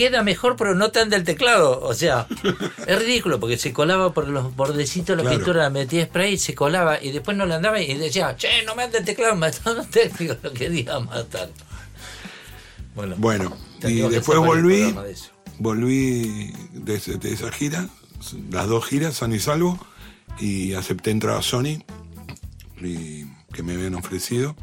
queda 0.00 0.22
mejor, 0.22 0.56
pero 0.56 0.74
no 0.74 0.90
tan 0.90 1.10
del 1.10 1.24
teclado. 1.24 1.80
O 1.82 1.92
sea, 1.92 2.26
es 2.86 2.98
ridículo 2.98 3.38
porque 3.38 3.58
se 3.58 3.72
colaba 3.74 4.14
por 4.14 4.28
los 4.28 4.56
bordecitos 4.56 5.08
de 5.08 5.16
la 5.16 5.22
Claro. 5.28 5.36
pintura, 5.36 5.68
metía 5.70 6.06
spray 6.06 6.38
se 6.38 6.54
colaba. 6.54 7.02
Y 7.02 7.12
después 7.12 7.36
no 7.36 7.44
le 7.44 7.54
andaba 7.54 7.80
y 7.80 7.92
decía, 7.98 8.34
che, 8.36 8.64
no 8.64 8.74
me 8.74 8.84
ande 8.84 8.98
el 8.98 9.04
teclado, 9.04 9.36
me 9.36 9.48
un 9.48 9.86
técnico, 9.90 10.36
lo 10.42 10.52
quería 10.54 10.98
matar. 11.00 11.50
Bueno, 12.94 13.14
Bueno, 13.18 13.56
y 13.82 14.00
después 14.08 14.38
volví, 14.38 14.80
de 14.92 15.16
volví 15.58 16.52
de, 16.72 16.94
ese- 16.96 17.18
de 17.18 17.32
esa 17.32 17.52
gira, 17.52 17.88
las 18.50 18.66
dos 18.68 18.84
giras, 18.86 19.14
San 19.16 19.32
y 19.34 19.38
Salvo, 19.38 19.78
y 20.38 20.72
acepté 20.74 21.10
entrar 21.10 21.36
a 21.36 21.42
Sony, 21.42 21.82
y 22.80 23.26
que 23.52 23.62
me 23.62 23.74
habían 23.74 23.94
ofrecido, 23.94 24.56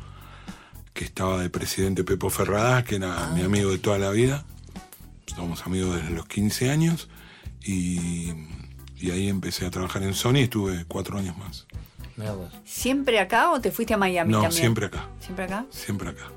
que 0.93 1.05
estaba 1.05 1.39
de 1.41 1.49
presidente 1.49 2.03
Pepo 2.03 2.29
Ferradas, 2.31 2.83
que 2.83 2.95
era 2.95 3.27
mi 3.35 3.43
amigo 3.43 3.69
de 3.71 3.77
toda 3.77 3.97
la 3.99 4.09
vida, 4.09 4.43
somos 5.37 5.65
amigos 5.65 5.95
desde 5.95 6.09
los 6.09 6.27
15 6.27 6.69
años, 6.71 7.07
y, 7.63 8.31
y 8.97 9.11
ahí 9.11 9.29
empecé 9.29 9.65
a 9.65 9.69
trabajar 9.71 10.01
en 10.03 10.13
Sony, 10.13 10.37
estuve 10.37 10.83
cuatro 10.87 11.17
años 11.17 11.37
más. 11.37 11.65
¿Siempre 12.65 13.19
acá 13.19 13.51
o 13.51 13.61
te 13.61 13.71
fuiste 13.71 13.93
a 13.93 13.97
Miami 13.97 14.31
No, 14.31 14.41
también? 14.41 14.59
siempre 14.59 14.87
acá, 14.87 15.07
¿Siempre 15.19 15.45
acá? 15.45 15.65
siempre 15.69 16.09
acá. 16.09 16.31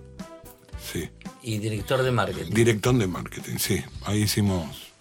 Sí. 0.93 1.09
Y 1.43 1.57
director 1.59 2.03
de 2.03 2.11
marketing. 2.11 2.53
Director 2.53 2.95
de 2.95 3.07
marketing, 3.07 3.57
sí. 3.57 3.83
Ahí 4.05 4.23
hicimos. 4.23 4.93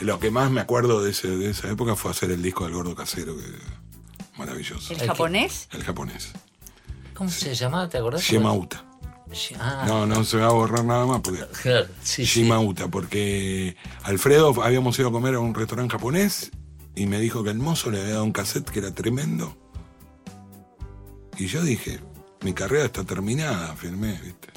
Lo 0.00 0.18
que 0.18 0.30
más 0.32 0.50
me 0.50 0.60
acuerdo 0.60 1.02
de, 1.04 1.10
ese, 1.12 1.28
de 1.28 1.50
esa 1.50 1.70
época 1.70 1.94
fue 1.94 2.10
hacer 2.10 2.30
el 2.32 2.42
disco 2.42 2.64
del 2.64 2.72
gordo 2.74 2.96
casero, 2.96 3.36
que 3.36 3.44
maravilloso. 4.36 4.92
¿El 4.92 5.00
japonés? 5.06 5.68
El 5.72 5.84
japonés. 5.84 6.32
¿Cómo 7.14 7.30
se 7.30 7.54
llamaba? 7.54 7.88
¿Te 7.88 7.98
acordás? 7.98 8.22
Shimauta. 8.22 8.84
Shi- 9.32 9.56
Ah, 9.58 9.84
No, 9.86 10.06
no 10.06 10.24
se 10.24 10.38
va 10.38 10.46
a 10.46 10.52
borrar 10.52 10.84
nada 10.84 11.04
más 11.06 11.20
porque. 11.20 11.44
claro, 11.62 11.86
sí, 12.02 12.24
sí. 12.26 12.40
Shimauta, 12.42 12.88
porque 12.88 13.76
Alfredo 14.02 14.62
habíamos 14.62 14.98
ido 14.98 15.08
a 15.08 15.12
comer 15.12 15.34
a 15.34 15.40
un 15.40 15.54
restaurante 15.54 15.92
japonés 15.92 16.50
y 16.94 17.06
me 17.06 17.20
dijo 17.20 17.44
que 17.44 17.50
el 17.50 17.58
mozo 17.58 17.90
le 17.90 18.00
había 18.00 18.14
dado 18.14 18.24
un 18.24 18.32
cassette 18.32 18.70
que 18.70 18.78
era 18.80 18.92
tremendo. 18.94 19.56
Y 21.36 21.46
yo 21.46 21.62
dije, 21.62 22.00
mi 22.42 22.52
carrera 22.52 22.86
está 22.86 23.04
terminada, 23.04 23.74
firmé, 23.76 24.18
¿viste? 24.24 24.48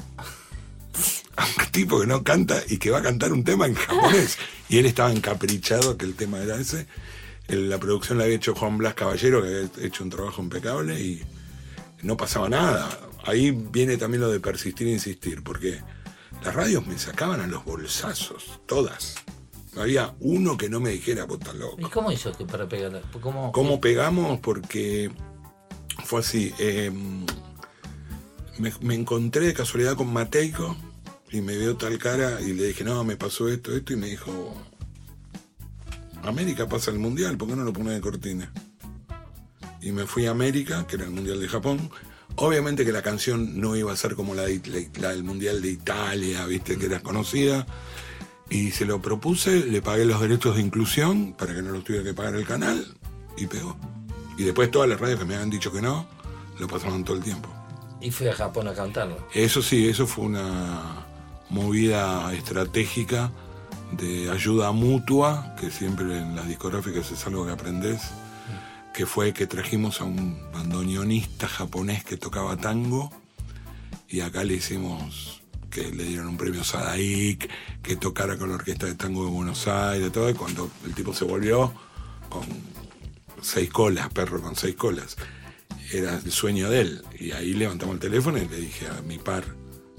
A 1.38 1.45
un 1.60 1.72
tipo 1.72 1.99
que 2.02 2.07
no 2.07 2.23
canta 2.23 2.61
y 2.68 2.77
que 2.77 2.89
va 2.91 2.99
a 2.99 3.03
cantar 3.03 3.31
un 3.34 3.43
tema 3.43 3.65
en 3.68 3.76
japonés. 3.76 4.38
Y 4.69 4.77
él 4.80 4.85
estaba 4.85 5.11
encaprichado 5.11 5.98
que 5.98 6.06
el 6.06 6.15
tema 6.15 6.39
era 6.39 6.56
ese. 6.56 6.88
La 7.48 7.77
producción 7.77 8.18
la 8.18 8.23
había 8.23 8.38
hecho 8.38 8.56
Juan 8.56 8.77
Blas 8.77 8.93
Caballero, 8.93 9.41
que 9.41 9.48
había 9.48 9.69
hecho 9.85 10.03
un 10.03 10.10
trabajo 10.10 10.41
impecable 10.41 10.99
y 10.99 11.22
no 12.02 12.15
pasaba 12.18 12.48
nada. 12.49 12.89
Ahí 13.23 13.52
viene 13.52 13.98
también 13.98 14.22
lo 14.22 14.31
de 14.31 14.39
persistir 14.39 14.88
e 14.88 14.91
insistir, 14.91 15.43
porque 15.43 15.81
las 16.43 16.56
radios 16.56 16.85
me 16.88 16.98
sacaban 16.98 17.39
a 17.41 17.48
los 17.48 17.64
bolsazos, 17.64 18.60
todas. 18.65 19.15
No 19.76 19.84
había 19.84 20.14
uno 20.19 20.57
que 20.57 20.69
no 20.69 20.80
me 20.80 20.89
dijera, 20.89 21.26
vos 21.26 21.39
estás 21.39 21.56
loco. 21.56 21.77
¿Y 21.80 21.89
cómo 21.89 22.11
hizo 22.11 22.31
que 22.34 22.45
para 22.45 22.68
pegar? 22.68 23.02
¿Cómo, 23.22 23.52
¿Cómo 23.52 23.80
pegamos? 23.80 24.39
Porque 24.39 25.11
fue 26.03 26.19
así. 26.19 26.53
eh, 26.60 26.91
me, 28.60 28.73
me 28.81 28.95
encontré 28.95 29.45
de 29.45 29.53
casualidad 29.53 29.95
con 29.95 30.11
Mateico 30.11 30.76
y 31.31 31.41
me 31.41 31.57
vio 31.57 31.77
tal 31.77 31.98
cara 31.98 32.41
y 32.41 32.53
le 32.53 32.65
dije, 32.68 32.84
no, 32.84 33.03
me 33.03 33.15
pasó 33.15 33.48
esto, 33.48 33.73
esto, 33.76 33.93
y 33.93 33.95
me 33.95 34.07
dijo, 34.07 34.53
América 36.23 36.68
pasa 36.68 36.91
el 36.91 36.99
mundial, 36.99 37.38
¿por 37.38 37.48
qué 37.48 37.56
no 37.56 37.64
lo 37.64 37.73
pone 37.73 37.91
de 37.91 38.02
cortina? 38.02 38.52
Y 39.81 39.91
me 39.91 40.06
fui 40.06 40.26
a 40.27 40.31
América, 40.31 40.85
que 40.85 40.98
era 40.98 41.06
el 41.06 41.11
mundial 41.11 41.39
de 41.39 41.48
Japón. 41.48 41.89
Obviamente 42.38 42.86
que 42.86 42.91
la 42.91 43.02
canción 43.02 43.60
no 43.60 43.76
iba 43.76 43.91
a 43.91 43.95
ser 43.95 44.16
como 44.16 44.34
la, 44.34 44.44
de- 44.44 44.90
la 44.99 45.10
del 45.10 45.24
mundial 45.24 45.62
de 45.62 45.70
Italia, 45.72 46.45
viste, 46.45 46.78
que 46.78 46.86
era 46.88 46.99
conocida. 47.02 47.66
Y 48.49 48.72
se 48.72 48.86
lo 48.86 49.02
propuse, 49.02 49.66
le 49.66 49.82
pagué 49.82 50.06
los 50.06 50.20
derechos 50.20 50.56
de 50.56 50.62
inclusión 50.62 51.34
para 51.38 51.53
que 51.56 51.62
no 51.62 51.72
los 51.72 51.84
tuviera 51.84 52.03
que 52.03 52.14
pagar 52.14 52.36
el 52.36 52.45
canal 52.45 52.86
y 53.38 53.48
pegó. 53.48 53.78
Y 54.38 54.44
después 54.44 54.70
todas 54.72 54.90
las 54.90 54.99
radios 54.99 55.20
que 55.20 55.26
me 55.26 55.36
habían 55.36 55.49
dicho 55.49 55.72
que 55.72 55.82
no, 55.82 56.06
lo 56.60 56.68
pasaron 56.68 57.03
todo 57.03 57.16
el 57.18 57.24
tiempo. 57.24 57.49
Y 58.02 58.12
fui 58.12 58.28
a 58.28 58.34
Japón 58.34 58.68
a 58.68 58.74
cantarlo. 58.74 59.26
Eso 59.34 59.62
sí, 59.62 59.88
eso 59.88 60.08
fue 60.08 60.26
una 60.26 61.06
movida 61.49 62.34
estratégica 62.34 63.32
de 63.91 64.30
ayuda 64.32 64.72
mutua, 64.72 65.56
que 65.60 65.70
siempre 65.70 66.18
en 66.18 66.36
las 66.36 66.48
discográficas 66.48 67.12
es 67.12 67.26
algo 67.28 67.45
que 67.45 67.52
aprendes, 67.52 68.02
que 68.94 69.06
fue 69.06 69.34
que 69.34 69.48
trajimos 69.48 70.02
a 70.02 70.04
un 70.04 70.52
bandoneonista 70.52 71.48
japonés 71.48 72.04
que 72.04 72.18
tocaba 72.18 72.58
tango 72.58 73.12
y 74.10 74.22
acá 74.22 74.44
le 74.44 74.56
hicimos 74.56 75.42
que 75.70 75.90
le 75.90 76.04
dieron 76.04 76.28
un 76.28 76.38
premio 76.38 76.64
Sadaik, 76.64 77.50
que 77.82 77.96
tocara 77.96 78.38
con 78.38 78.50
la 78.50 78.56
Orquesta 78.56 78.86
de 78.86 78.96
Tango 78.96 79.24
de 79.24 79.32
Buenos 79.32 79.68
Aires, 79.68 80.12
todo, 80.12 80.30
y 80.30 80.34
cuando 80.34 80.70
el 80.86 80.94
tipo 80.94 81.14
se 81.14 81.24
volvió 81.24 81.74
con 82.30 82.44
seis 83.42 83.70
colas, 83.70 84.10
perro 84.10 84.42
con 84.42 84.56
seis 84.56 84.76
colas, 84.76 85.16
era 85.94 86.18
el 86.18 86.32
sueño 86.32 86.70
de 86.70 86.82
él. 86.82 87.04
Y 87.18 87.32
ahí 87.32 87.54
levantamos 87.54 87.96
el 87.96 88.02
teléfono 88.02 88.38
y 88.38 88.48
le 88.48 88.58
dije 88.58 88.88
a 88.88 89.02
mi 89.02 89.18
par, 89.18 89.46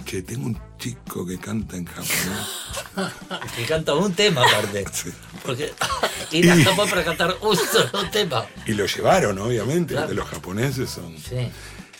che, 0.05 0.23
tengo 0.23 0.47
un 0.47 0.59
chico 0.79 1.25
que 1.27 1.39
canta 1.39 1.77
en 1.77 1.85
japonés. 1.87 2.49
Que 3.57 3.65
canta 3.65 3.95
un 3.95 4.13
tema 4.15 4.43
aparte. 4.43 4.85
Sí. 4.93 5.11
Porque 5.45 5.73
ir 6.31 6.51
a 6.51 6.57
Japón 6.57 6.89
para 6.91 7.05
cantar 7.05 7.37
un 7.41 7.57
solo 7.57 8.11
tema. 8.11 8.45
Y 8.67 8.73
lo 8.73 8.87
llevaron, 8.87 9.39
obviamente, 9.39 9.95
Claro. 9.95 10.13
los 10.15 10.27
japoneses 10.29 10.91
son... 10.91 11.17
Sí. 11.19 11.49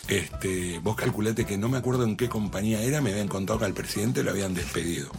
Este, 0.09 0.79
vos 0.81 0.97
calculate 0.97 1.45
que 1.47 1.57
no 1.57 1.69
me 1.69 1.79
acuerdo 1.79 2.05
en 2.05 2.17
qué 2.17 2.29
compañía 2.29 2.83
era, 2.83 3.01
me 3.01 3.11
habían 3.13 3.29
contado 3.29 3.59
que 3.61 3.65
al 3.67 3.73
presidente 3.73 4.23
lo 4.23 4.31
habían 4.33 4.53
despedido. 4.53 5.11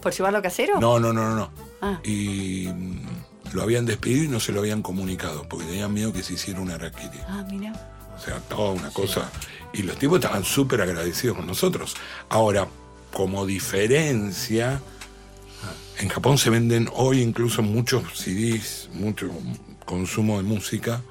¿Por 0.00 0.12
llevarlo 0.12 0.42
casero? 0.42 0.78
No, 0.78 1.00
no, 1.00 1.12
no, 1.12 1.28
no, 1.30 1.34
no. 1.34 1.50
Ah. 1.80 1.98
Y 2.04 2.68
mm, 2.68 3.06
lo 3.54 3.62
habían 3.62 3.86
despedido 3.86 4.24
y 4.24 4.28
no 4.28 4.38
se 4.40 4.52
lo 4.52 4.60
habían 4.60 4.82
comunicado, 4.82 5.48
porque 5.48 5.64
tenían 5.66 5.92
miedo 5.92 6.12
que 6.12 6.22
se 6.22 6.34
hiciera 6.34 6.60
una 6.60 6.76
raquiri. 6.78 7.18
Ah, 7.26 7.44
mira. 7.50 7.72
O 8.16 8.20
sea, 8.20 8.38
toda 8.40 8.72
una 8.72 8.90
cosa. 8.90 9.30
Y 9.72 9.82
los 9.82 9.96
tipos 9.98 10.18
estaban 10.20 10.44
súper 10.44 10.80
agradecidos 10.80 11.36
con 11.36 11.46
nosotros. 11.46 11.94
Ahora, 12.28 12.68
como 13.12 13.44
diferencia, 13.46 14.80
en 15.98 16.08
Japón 16.08 16.38
se 16.38 16.50
venden 16.50 16.88
hoy 16.94 17.20
incluso 17.20 17.62
muchos 17.62 18.04
CDs, 18.18 18.88
mucho 18.92 19.30
consumo 19.84 20.36
de 20.38 20.42
música 20.44 21.02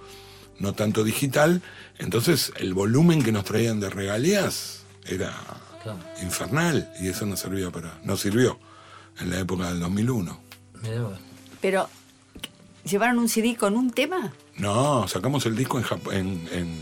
no 0.59 0.73
tanto 0.73 1.03
digital. 1.03 1.61
Entonces 1.97 2.53
el 2.57 2.73
volumen 2.73 3.21
que 3.23 3.31
nos 3.31 3.43
traían 3.43 3.79
de 3.79 3.89
regalías 3.89 4.83
era 5.05 5.33
Claro. 5.83 5.99
infernal 6.21 6.89
y 7.01 7.09
eso 7.09 7.25
no 7.25 7.35
servía 7.35 7.69
para, 7.69 7.99
no 8.05 8.15
sirvió 8.15 8.57
en 9.19 9.29
la 9.29 9.39
época 9.39 9.67
del 9.69 9.81
2001. 9.81 10.39
Mirá 10.81 11.01
vos. 11.01 11.19
Pero, 11.59 11.89
¿llevaron 12.85 13.19
un 13.19 13.27
CD 13.27 13.57
con 13.57 13.75
un 13.75 13.91
tema? 13.91 14.31
No, 14.55 15.05
sacamos 15.09 15.45
el 15.45 15.55
disco 15.57 15.77
en, 15.79 15.83
Jap- 15.85 16.13
en, 16.13 16.47
en- 16.53 16.53
En 16.53 16.77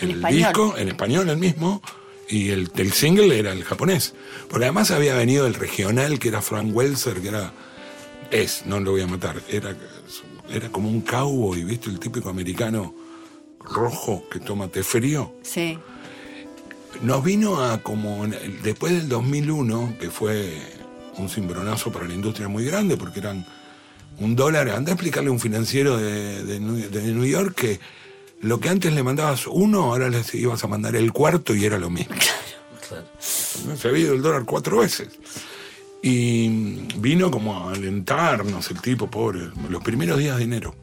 el 0.00 0.10
español. 0.12 0.38
disco 0.38 0.74
en 0.76 0.88
español 0.88 1.28
el 1.28 1.36
mismo 1.36 1.82
y 2.28 2.50
el, 2.50 2.70
el 2.76 2.92
single 2.92 3.38
era 3.38 3.52
el 3.52 3.64
japonés. 3.64 4.14
Porque 4.48 4.66
además 4.66 4.90
había 4.90 5.14
venido 5.14 5.46
el 5.46 5.54
regional 5.54 6.18
que 6.18 6.28
era 6.28 6.42
Frank 6.42 6.74
Welser, 6.74 7.20
que 7.20 7.28
era 7.28 7.52
es, 8.30 8.64
no 8.66 8.78
lo 8.80 8.92
voy 8.92 9.02
a 9.02 9.06
matar, 9.06 9.42
era 9.48 9.76
era 10.50 10.68
como 10.68 10.88
un 10.88 11.00
cowboy, 11.00 11.64
¿viste? 11.64 11.90
El 11.90 11.98
típico 11.98 12.28
americano 12.28 12.94
rojo 13.60 14.24
que 14.30 14.40
toma 14.40 14.68
té 14.68 14.82
frío. 14.82 15.32
Sí. 15.42 15.78
Nos 17.02 17.22
vino 17.22 17.62
a 17.62 17.78
como 17.78 18.26
después 18.62 18.92
del 18.92 19.08
2001, 19.08 19.96
que 20.00 20.10
fue 20.10 20.60
un 21.16 21.28
cimbronazo 21.28 21.92
para 21.92 22.06
la 22.06 22.14
industria 22.14 22.48
muy 22.48 22.64
grande, 22.64 22.96
porque 22.96 23.20
eran 23.20 23.46
un 24.18 24.34
dólar. 24.34 24.68
Anda 24.70 24.90
a 24.90 24.94
explicarle 24.94 25.28
a 25.28 25.32
un 25.32 25.40
financiero 25.40 25.96
de, 25.96 26.42
de 26.44 26.58
de 26.58 27.12
New 27.12 27.24
York 27.24 27.54
que 27.54 27.80
lo 28.40 28.58
que 28.60 28.68
antes 28.68 28.92
le 28.92 29.02
mandabas 29.02 29.46
uno, 29.46 29.84
ahora 29.84 30.08
les 30.08 30.34
ibas 30.34 30.64
a 30.64 30.66
mandar 30.66 30.96
el 30.96 31.12
cuarto 31.12 31.54
y 31.54 31.64
era 31.64 31.78
lo 31.78 31.90
mismo. 31.90 32.14
Claro. 32.88 33.06
¿no? 33.66 33.76
Se 33.76 33.88
había 33.88 34.04
ido 34.04 34.14
el 34.14 34.22
dólar 34.22 34.44
cuatro 34.44 34.78
veces. 34.78 35.08
Y 36.02 36.48
vino 36.96 37.30
como 37.30 37.68
a 37.68 37.72
alentarnos 37.72 38.70
el 38.70 38.80
tipo, 38.80 39.10
pobre, 39.10 39.50
los 39.68 39.82
primeros 39.82 40.18
días 40.18 40.38
de 40.38 40.44
enero. 40.44 40.74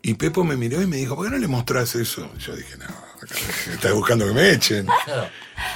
Y 0.00 0.14
Pepo 0.14 0.44
me 0.44 0.56
miró 0.56 0.80
y 0.80 0.86
me 0.86 0.96
dijo, 0.96 1.16
¿por 1.16 1.26
qué 1.26 1.32
no 1.32 1.38
le 1.38 1.48
mostrás 1.48 1.94
eso? 1.94 2.30
Y 2.36 2.40
yo 2.40 2.56
dije, 2.56 2.76
no, 2.76 2.86
estás 3.72 3.92
buscando 3.92 4.26
que 4.26 4.32
me 4.32 4.52
echen. 4.52 4.86
Claro. 5.04 5.28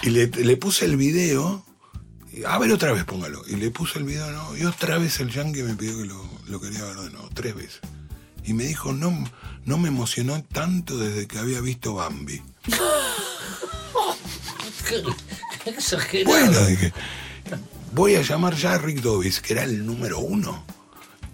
Y 0.03 0.11
le, 0.11 0.27
le 0.29 0.57
puse 0.57 0.85
el 0.85 0.97
video, 0.97 1.65
y, 2.33 2.45
a 2.45 2.59
ver 2.59 2.73
otra 2.73 2.93
vez 2.93 3.05
póngalo. 3.05 3.43
Y 3.49 3.57
le 3.57 3.71
puse 3.71 3.99
el 3.99 4.05
video, 4.05 4.31
no, 4.31 4.57
y 4.57 4.65
otra 4.65 4.99
vez 4.99 5.19
el 5.21 5.31
yankee 5.31 5.63
me 5.63 5.75
pidió 5.75 5.99
que 5.99 6.05
lo, 6.05 6.29
lo 6.47 6.61
quería 6.61 6.83
ver 6.85 6.97
de 6.97 7.11
nuevo, 7.11 7.29
tres 7.35 7.55
veces. 7.55 7.81
Y 8.47 8.55
me 8.55 8.65
dijo, 8.65 8.93
no, 8.93 9.13
no 9.65 9.77
me 9.77 9.89
emocionó 9.89 10.43
tanto 10.45 10.97
desde 10.97 11.27
que 11.27 11.39
había 11.39 11.61
visto 11.61 11.95
Bambi. 11.95 12.41
Exagerado. 15.67 16.31
Bueno, 16.31 16.65
dije, 16.67 16.93
voy 17.93 18.15
a 18.15 18.23
llamar 18.23 18.55
ya 18.55 18.75
a 18.75 18.79
Rick 18.79 19.01
Dovis, 19.01 19.41
que 19.41 19.55
era 19.55 19.65
el 19.65 19.85
número 19.85 20.21
uno. 20.21 20.65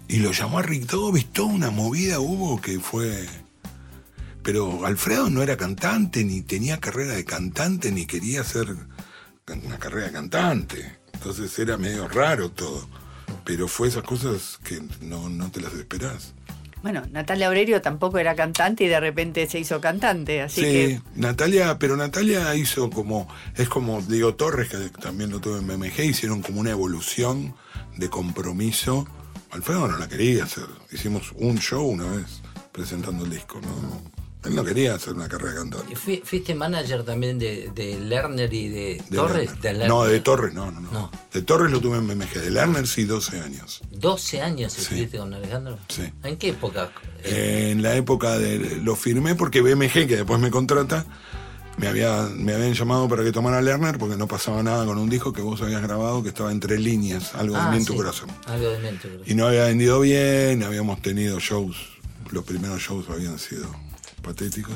Y 0.07 0.17
lo 0.17 0.31
llamó 0.31 0.57
a 0.57 0.63
Rick 0.63 0.87
Dovis, 0.87 1.31
toda 1.31 1.49
una 1.49 1.69
movida 1.69 2.19
hubo 2.19 2.59
que 2.59 2.79
fue... 2.79 3.27
Pero 4.41 4.85
Alfredo 4.85 5.29
no 5.29 5.43
era 5.43 5.55
cantante, 5.55 6.23
ni 6.23 6.41
tenía 6.41 6.79
carrera 6.79 7.13
de 7.13 7.23
cantante, 7.23 7.91
ni 7.91 8.07
quería 8.07 8.41
hacer 8.41 8.75
una 9.47 9.77
carrera 9.77 10.07
de 10.07 10.13
cantante. 10.13 10.97
Entonces 11.13 11.57
era 11.59 11.77
medio 11.77 12.07
raro 12.07 12.49
todo. 12.49 12.89
Pero 13.45 13.67
fue 13.67 13.87
esas 13.87 14.03
cosas 14.03 14.59
que 14.63 14.81
no, 14.99 15.29
no 15.29 15.51
te 15.51 15.61
las 15.61 15.73
esperás. 15.73 16.33
Bueno, 16.83 17.01
Natalia 17.11 17.47
Aurelio 17.47 17.81
tampoco 17.81 18.19
era 18.19 18.35
cantante 18.35 18.83
y 18.83 18.87
de 18.89 18.99
repente 18.99 19.47
se 19.47 19.57
hizo 19.57 19.79
cantante, 19.79 20.41
así 20.41 20.61
sí, 20.61 20.67
que 20.67 21.01
Natalia, 21.15 21.79
pero 21.79 21.95
Natalia 21.95 22.53
hizo 22.55 22.89
como, 22.89 23.29
es 23.55 23.69
como 23.69 24.01
Diego 24.01 24.35
Torres, 24.35 24.67
que 24.67 24.89
también 25.01 25.29
lo 25.29 25.39
tuve 25.39 25.59
en 25.59 25.67
BMG, 25.67 26.01
hicieron 26.01 26.41
como 26.41 26.59
una 26.59 26.71
evolución 26.71 27.55
de 27.95 28.09
compromiso. 28.09 29.07
Alfredo 29.51 29.87
no 29.87 29.97
la 29.97 30.09
quería 30.09 30.43
hacer, 30.43 30.65
hicimos 30.91 31.31
un 31.37 31.57
show 31.57 31.87
una 31.87 32.11
vez 32.11 32.41
presentando 32.73 33.23
el 33.23 33.31
disco, 33.31 33.61
¿no? 33.61 34.22
Él 34.45 34.55
no 34.55 34.63
quería 34.63 34.95
hacer 34.95 35.13
una 35.13 35.27
carrera 35.29 35.51
de 35.51 35.57
cantante. 35.59 35.93
¿Y 35.93 35.95
fui- 35.95 36.21
¿Fuiste 36.25 36.53
manager 36.55 37.03
también 37.03 37.39
de, 37.39 37.71
de 37.73 37.99
Lerner 37.99 38.53
y 38.53 38.67
de, 38.69 39.01
De 39.09 39.15
Torres? 39.17 39.45
Lerner. 39.51 39.61
De 39.61 39.71
Lerner. 39.73 39.87
no, 39.89 40.03
de 40.05 40.19
Torres, 40.19 40.53
no, 40.53 40.71
no, 40.71 40.81
no, 40.81 40.91
No. 40.91 41.11
De 41.33 41.41
Torres 41.41 41.71
lo 41.71 41.79
tuve 41.79 41.97
en 41.97 42.07
BMG, 42.07 42.33
de 42.41 42.51
Lerner 42.51 42.85
sí, 42.87 43.05
12 43.05 43.39
años. 43.41 43.81
12 43.91 44.41
años 44.41 44.73
Sí. 44.73 44.81
estuviste 44.81 45.17
con 45.17 45.33
Alejandro. 45.33 45.77
Sí. 45.87 46.03
¿En 46.23 46.37
qué 46.37 46.49
época? 46.49 46.91
Eh, 47.23 47.69
en 47.71 47.81
la 47.81 47.95
época 47.95 48.37
de 48.37 48.79
lo 48.83 48.95
firmé 48.95 49.35
porque 49.35 49.61
BMG, 49.61 50.07
que 50.07 50.15
después 50.17 50.39
me 50.39 50.51
contrata, 50.51 51.05
me, 51.77 51.87
había, 51.87 52.23
me 52.35 52.53
habían 52.53 52.73
llamado 52.73 53.07
para 53.07 53.23
que 53.23 53.31
tomara 53.31 53.61
Lerner 53.61 53.97
porque 53.97 54.15
no 54.17 54.27
pasaba 54.27 54.61
nada 54.61 54.85
con 54.85 54.97
un 54.97 55.09
disco 55.09 55.33
que 55.33 55.41
vos 55.41 55.59
habías 55.61 55.81
grabado 55.81 56.21
que 56.21 56.29
estaba 56.29 56.51
entre 56.51 56.77
líneas, 56.77 57.33
algo 57.33 57.55
Ah, 57.57 57.71
de 57.71 57.79
tu 57.85 57.93
sí. 57.93 57.97
corazón. 57.97 58.29
Algo 58.45 58.69
de 58.69 58.79
mente. 58.79 59.07
corazón. 59.07 59.23
Y 59.25 59.33
no 59.35 59.47
había 59.47 59.63
vendido 59.65 59.99
bien, 60.01 60.61
habíamos 60.63 61.01
tenido 61.01 61.39
shows, 61.39 61.77
los 62.29 62.43
primeros 62.43 62.79
shows 62.81 63.05
habían 63.09 63.39
sido 63.39 63.67
patéticos. 64.23 64.73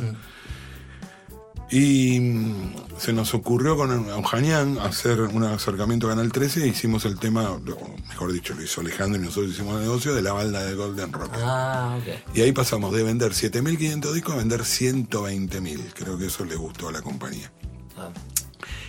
Y 1.69 2.19
mm, 2.19 2.73
se 2.97 3.11
nos 3.11 3.33
ocurrió 3.33 3.75
con 3.75 3.91
Eugenian 4.09 4.77
hacer 4.79 5.19
un 5.19 5.43
acercamiento 5.43 6.07
a 6.07 6.11
Canal 6.11 6.31
13 6.31 6.63
e 6.63 6.67
hicimos 6.67 7.03
el 7.05 7.19
tema, 7.19 7.51
o 7.51 7.59
mejor 8.07 8.31
dicho, 8.31 8.53
lo 8.53 8.63
hizo 8.63 8.81
Alejandro 8.81 9.21
y 9.21 9.25
nosotros 9.25 9.51
hicimos 9.51 9.75
el 9.75 9.81
negocio 9.81 10.15
de 10.15 10.21
la 10.21 10.31
balda 10.31 10.63
de 10.63 10.75
Golden 10.75 11.11
Rock. 11.11 11.33
Ah, 11.35 11.99
ok. 11.99 12.35
Y 12.35 12.41
ahí 12.41 12.53
pasamos 12.53 12.93
de 12.93 13.03
vender 13.03 13.33
7.500 13.33 14.13
discos 14.13 14.35
a 14.35 14.37
vender 14.37 14.61
120.000. 14.61 15.93
Creo 15.93 16.17
que 16.17 16.27
eso 16.27 16.45
le 16.45 16.55
gustó 16.55 16.87
a 16.87 16.93
la 16.93 17.01
compañía. 17.01 17.51
Ah, 17.97 18.11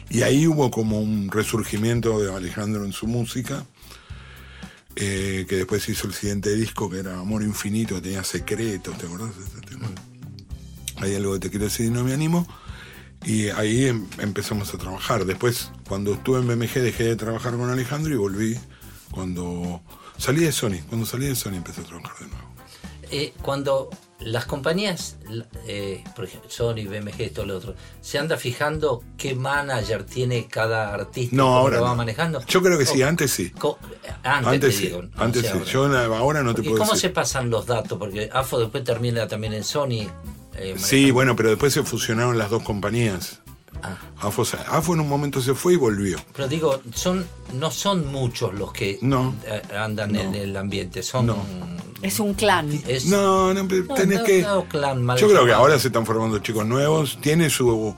Y 0.09 0.23
ahí 0.23 0.47
hubo 0.47 0.71
como 0.71 1.01
un 1.01 1.31
resurgimiento 1.33 2.21
de 2.21 2.33
Alejandro 2.33 2.85
en 2.85 2.93
su 2.93 3.09
música, 3.09 3.65
eh, 4.95 5.47
que 5.49 5.57
después 5.57 5.89
hizo 5.89 6.07
el 6.07 6.15
siguiente 6.15 6.55
disco 6.55 6.89
que 6.89 7.01
era 7.01 7.19
Amor 7.19 7.43
Infinito, 7.43 7.97
que 7.97 8.03
tenía 8.03 8.23
secretos, 8.23 8.97
¿te 8.99 9.07
acordás 9.07 9.37
de 9.37 9.45
ese 9.45 9.61
tema? 9.63 9.89
Hay 11.01 11.15
algo 11.15 11.33
que 11.35 11.39
te 11.41 11.51
quiero 11.51 11.65
decir 11.67 11.87
y 11.87 11.91
no 11.91 12.05
me 12.05 12.13
animo. 12.13 12.47
Y 13.25 13.49
ahí 13.49 13.87
em- 13.87 14.07
empezamos 14.19 14.73
a 14.75 14.79
trabajar. 14.79 15.25
Después, 15.25 15.71
cuando 15.89 16.15
estuve 16.15 16.39
en 16.39 16.47
BMG, 16.47 16.81
dejé 16.81 17.05
de 17.05 17.17
trabajar 17.17 17.57
con 17.57 17.69
Alejandro 17.71 18.13
y 18.13 18.17
volví 18.17 18.59
cuando 19.11 19.81
salí 20.19 20.41
de 20.45 20.53
Sony. 20.53 20.81
Cuando 20.89 21.07
salí 21.07 21.27
de 21.27 21.35
Sony 21.35 21.55
empecé 21.55 21.81
a 21.81 21.85
trabajar 21.85 22.17
de 22.21 22.27
nuevo. 22.29 22.49
eh, 23.11 23.33
cuando 23.41 23.89
las 24.21 24.45
compañías, 24.45 25.17
eh, 25.67 26.05
por 26.15 26.27
ejemplo, 26.27 26.51
Sony, 26.51 26.85
BMG, 26.87 27.33
todo 27.33 27.47
lo 27.47 27.57
otro, 27.57 27.75
se 28.03 28.19
anda 28.19 28.37
fijando 28.37 29.03
qué 29.17 29.35
manager 29.35 30.05
tiene 30.05 30.47
cada 30.47 30.93
artista 30.93 31.35
No, 31.35 31.45
cómo 31.45 31.57
ahora 31.57 31.77
lo 31.79 31.83
va 31.85 31.89
no. 31.91 31.97
manejando. 31.97 32.45
Yo 32.47 32.63
creo 32.63 32.77
que 32.79 32.85
sí, 32.85 33.01
antes 33.03 33.31
sí. 33.31 33.49
co- 33.51 33.79
antes, 34.23 34.53
Antes 34.53 34.61
te 34.61 34.73
sí, 34.73 34.87
digo, 34.89 35.03
no 35.05 35.11
antes 35.17 35.43
sé 35.43 35.49
sí. 35.49 35.55
ahora. 35.59 35.71
Yo 36.05 36.17
ahora 36.17 36.43
no 36.43 36.55
te 36.55 36.61
¿Y 36.61 36.65
puedo 36.65 36.79
cómo 36.79 36.93
decir. 36.93 37.09
se 37.09 37.15
pasan 37.15 37.49
los 37.49 37.65
datos? 37.67 37.97
Porque 37.99 38.29
AFO 38.31 38.61
después 38.61 38.85
termina 38.85 39.27
también 39.27 39.55
en 39.55 39.65
Sony. 39.65 40.07
Eh, 40.59 40.75
Sí, 40.79 41.11
bueno, 41.11 41.35
pero 41.37 41.51
después 41.51 41.73
se 41.73 41.83
fusionaron 41.83 42.37
las 42.39 42.51
dos 42.51 42.63
compañías. 42.63 43.41
Ah. 43.83 43.97
AFO, 44.21 44.95
en 44.95 45.01
un 45.01 45.09
momento 45.09 45.41
se 45.41 45.55
fue 45.55 45.75
y 45.75 45.77
volvió. 45.77 46.19
Pero 46.35 46.49
digo, 46.49 46.81
son 46.95 47.25
no 47.55 47.71
son 47.71 48.11
muchos 48.11 48.53
los 48.55 48.73
que 48.73 48.99
No. 49.03 49.35
eh, 49.47 49.63
andan 49.77 50.17
en 50.17 50.35
el 50.35 50.57
ambiente, 50.57 51.03
son 51.03 51.27
No. 51.27 51.37
es 52.03 52.19
un 52.19 52.35
clan. 52.35 52.71
es- 52.89 53.07
No, 53.07 53.55
no, 53.55 53.67
tenés 53.95 54.19
no, 54.21 54.25
que. 54.25 54.43
no, 54.43 54.65
clan 54.65 55.03
mal 55.05 55.17
Yo 55.19 55.29
creo 55.29 55.45
que 55.47 55.53
ahora 55.53 55.79
se 55.79 55.89
están 55.89 56.05
formando 56.07 56.39
chicos 56.41 56.67
nuevos. 56.67 57.19
Tiene 57.21 57.51
su. 57.51 57.95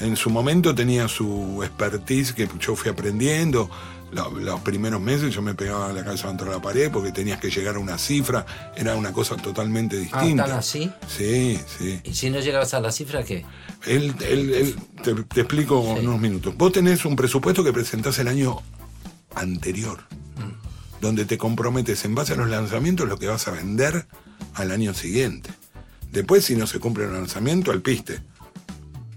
En 0.00 0.16
su 0.16 0.28
momento 0.28 0.74
tenía 0.74 1.06
su 1.06 1.62
expertise 1.62 2.32
que 2.32 2.48
yo 2.60 2.74
fui 2.76 2.90
aprendiendo. 2.90 3.70
Lo- 4.14 4.30
Los, 4.30 4.60
primeros 4.60 5.00
meses 5.00 5.34
yo 5.34 5.42
me 5.42 5.54
pegaba 5.54 5.92
la 5.92 6.04
cabeza 6.04 6.28
contra 6.28 6.48
la 6.50 6.60
pared 6.62 6.90
porque 6.92 7.10
tenías 7.12 7.40
que 7.40 7.50
llegar 7.50 7.76
a 7.76 7.78
una 7.80 7.98
cifra. 7.98 8.46
Era 8.76 8.94
una 8.96 9.12
cosa 9.12 9.36
totalmente 9.36 9.96
Ah, 9.96 10.00
distinta. 10.22 10.44
¿están 10.44 10.58
así? 10.58 10.90
Sí, 11.08 11.58
sí. 11.78 12.00
Y 12.04 12.14
si 12.14 12.30
no 12.30 12.38
llegas 12.40 12.72
a 12.74 12.80
la 12.80 12.92
cifra, 12.92 13.24
¿qué? 13.24 13.44
Él, 13.86 14.14
él- 14.26 14.54
él- 14.54 14.76
te, 15.02 15.14
te 15.14 15.40
explico 15.40 15.82
Sí. 15.82 16.00
en 16.00 16.08
unos 16.08 16.20
minutos. 16.20 16.56
Vos 16.56 16.72
tenés 16.72 17.04
un 17.04 17.16
presupuesto 17.16 17.64
que 17.64 17.72
presentás 17.72 18.18
el 18.20 18.28
año 18.28 18.58
anterior, 19.34 19.98
Mm. 20.36 21.00
donde 21.00 21.24
te 21.24 21.36
comprometes 21.38 22.04
en 22.04 22.14
base 22.14 22.34
a 22.34 22.36
los 22.36 22.48
lanzamientos 22.48 23.08
lo 23.08 23.18
que 23.18 23.26
vas 23.26 23.48
a 23.48 23.50
vender 23.50 24.06
al 24.54 24.70
año 24.70 24.94
siguiente. 24.94 25.50
Después, 26.12 26.44
si 26.44 26.54
no 26.54 26.66
se 26.68 26.78
cumple 26.78 27.04
el 27.04 27.12
lanzamiento, 27.12 27.72
al 27.72 27.82
piste. 27.82 28.20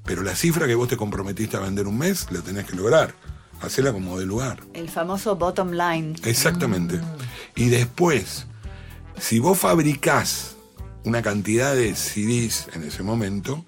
Pero 0.06 0.24
la 0.24 0.36
cifra 0.36 0.66
que 0.68 0.74
vos 0.76 0.88
te 0.88 0.98
comprometiste 0.98 1.58
a 1.58 1.60
vender 1.60 1.86
un 1.86 1.98
mes, 1.98 2.28
la 2.32 2.42
tenés 2.42 2.66
que 2.66 2.76
lograr. 2.76 3.14
Hacela 3.62 3.92
como 3.92 4.20
de 4.20 4.26
lugar. 4.26 4.64
El 4.74 4.90
famoso 4.90 5.36
bottom 5.36 5.72
line. 5.72 6.16
Exactamente. 6.24 7.00
Y 7.56 7.70
después, 7.70 8.46
si 9.20 9.40
vos 9.40 9.58
fabricás 9.58 10.56
una 11.04 11.22
cantidad 11.22 11.76
de 11.76 11.96
CDs 11.96 12.68
en 12.74 12.84
ese 12.84 13.04
momento, 13.04 13.66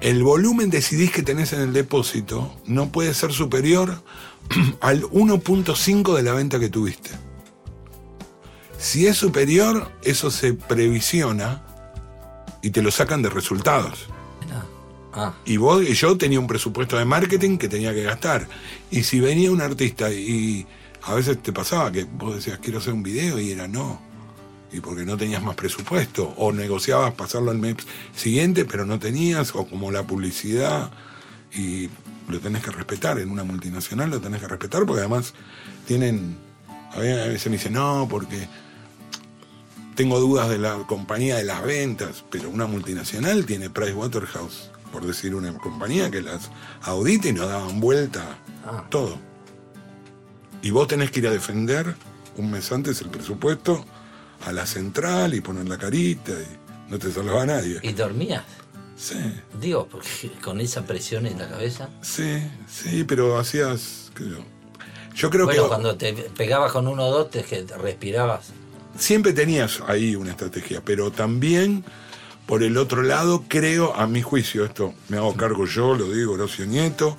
el 0.00 0.22
volumen 0.22 0.70
de 0.70 0.80
CDs 0.80 1.10
que 1.10 1.22
tenés 1.22 1.52
en 1.52 1.60
el 1.60 1.72
depósito 1.74 2.56
no 2.64 2.90
puede 2.90 3.12
ser 3.12 3.32
superior 3.32 4.02
al 4.80 5.02
1.5 5.02 6.16
de 6.16 6.22
la 6.22 6.32
venta 6.32 6.58
que 6.58 6.70
tuviste. 6.70 7.10
Si 8.78 9.06
es 9.06 9.18
superior, 9.18 9.92
eso 10.02 10.30
se 10.30 10.54
previsiona 10.54 11.62
y 12.62 12.70
te 12.70 12.80
lo 12.80 12.90
sacan 12.90 13.20
de 13.20 13.28
resultados. 13.28 14.08
Ah, 15.12 15.34
Y 15.44 15.56
vos 15.56 15.82
y 15.82 15.94
yo 15.94 16.16
tenía 16.16 16.38
un 16.38 16.46
presupuesto 16.46 16.96
de 16.96 17.04
marketing 17.04 17.58
que 17.58 17.68
tenía 17.68 17.92
que 17.92 18.02
gastar. 18.02 18.46
Y 18.90 19.02
si 19.02 19.20
venía 19.20 19.50
un 19.50 19.60
artista 19.60 20.10
y 20.12 20.66
a 21.02 21.14
veces 21.14 21.42
te 21.42 21.52
pasaba 21.52 21.90
que 21.90 22.04
vos 22.04 22.34
decías 22.36 22.58
quiero 22.60 22.78
hacer 22.78 22.92
un 22.92 23.02
video 23.02 23.38
y 23.40 23.50
era 23.50 23.66
no. 23.68 24.00
y 24.72 24.80
porque 24.80 25.04
no 25.04 25.16
tenías 25.16 25.42
más 25.42 25.56
presupuesto, 25.56 26.32
o 26.36 26.52
negociabas 26.52 27.14
pasarlo 27.14 27.50
al 27.50 27.58
mes 27.58 27.76
siguiente, 28.14 28.64
pero 28.64 28.86
no 28.86 28.98
tenías, 29.00 29.54
o 29.54 29.66
como 29.66 29.90
la 29.90 30.06
publicidad, 30.06 30.92
y 31.52 31.88
lo 32.28 32.38
tenés 32.38 32.62
que 32.62 32.70
respetar, 32.70 33.18
en 33.18 33.30
una 33.30 33.42
multinacional 33.42 34.10
lo 34.10 34.20
tenés 34.20 34.40
que 34.40 34.46
respetar, 34.48 34.86
porque 34.86 35.00
además 35.00 35.34
tienen, 35.88 36.36
a 36.92 36.98
veces 37.00 37.46
me 37.46 37.56
dicen, 37.56 37.72
no, 37.72 38.06
porque 38.08 38.46
tengo 39.96 40.20
dudas 40.20 40.48
de 40.48 40.58
la 40.58 40.76
compañía 40.86 41.36
de 41.36 41.44
las 41.44 41.62
ventas, 41.64 42.24
pero 42.30 42.48
una 42.48 42.66
multinacional 42.66 43.44
tiene 43.46 43.70
Pricewaterhouse, 43.70 44.69
por 44.92 45.06
decir 45.06 45.34
una 45.34 45.52
compañía 45.58 46.10
que 46.10 46.20
las 46.22 46.50
audita 46.82 47.28
y 47.28 47.32
nos 47.32 47.48
daban 47.48 47.80
vuelta 47.80 48.38
Ah. 48.66 48.84
todo. 48.90 49.16
Y 50.62 50.70
vos 50.70 50.86
tenés 50.88 51.10
que 51.10 51.20
ir 51.20 51.26
a 51.28 51.30
defender 51.30 51.94
un 52.36 52.50
mes 52.50 52.70
antes 52.72 53.00
el 53.00 53.08
presupuesto 53.08 53.84
a 54.46 54.52
la 54.52 54.66
central 54.66 55.34
y 55.34 55.40
poner 55.40 55.68
la 55.68 55.78
carita 55.78 56.32
y 56.32 56.90
no 56.90 56.98
te 56.98 57.10
salva 57.10 57.46
nadie. 57.46 57.78
¿Y 57.82 57.92
dormías? 57.92 58.44
Sí, 58.96 59.16
Digo, 59.58 59.88
porque 59.90 60.30
con 60.42 60.60
esa 60.60 60.84
presión 60.84 61.24
en 61.26 61.38
la 61.38 61.48
cabeza. 61.48 61.88
sí, 62.02 62.42
sí, 62.68 63.04
pero 63.04 63.38
hacías, 63.38 64.10
qué 64.14 64.24
sé 64.24 64.30
yo. 64.30 64.38
Yo 65.14 65.30
creo 65.30 65.46
bueno, 65.46 65.62
que 65.62 65.68
cuando 65.68 65.96
te 65.96 66.12
pegabas 66.12 66.70
con 66.72 66.86
uno 66.86 67.04
o 67.06 67.10
dos, 67.10 67.30
te 67.30 67.42
que 67.42 67.62
respirabas. 67.78 68.48
siempre 68.98 69.32
tenías 69.32 69.80
ahí 69.86 70.14
una 70.16 70.30
estrategia, 70.32 70.82
pero 70.84 71.10
también 71.10 71.82
por 72.50 72.64
el 72.64 72.76
otro 72.78 73.04
lado 73.04 73.44
creo, 73.46 73.94
a 73.94 74.08
mi 74.08 74.22
juicio, 74.22 74.64
esto 74.64 74.92
me 75.08 75.18
hago 75.18 75.36
cargo 75.36 75.66
yo, 75.66 75.94
lo 75.94 76.10
digo 76.10 76.32
Horacio 76.32 76.66
Nieto, 76.66 77.16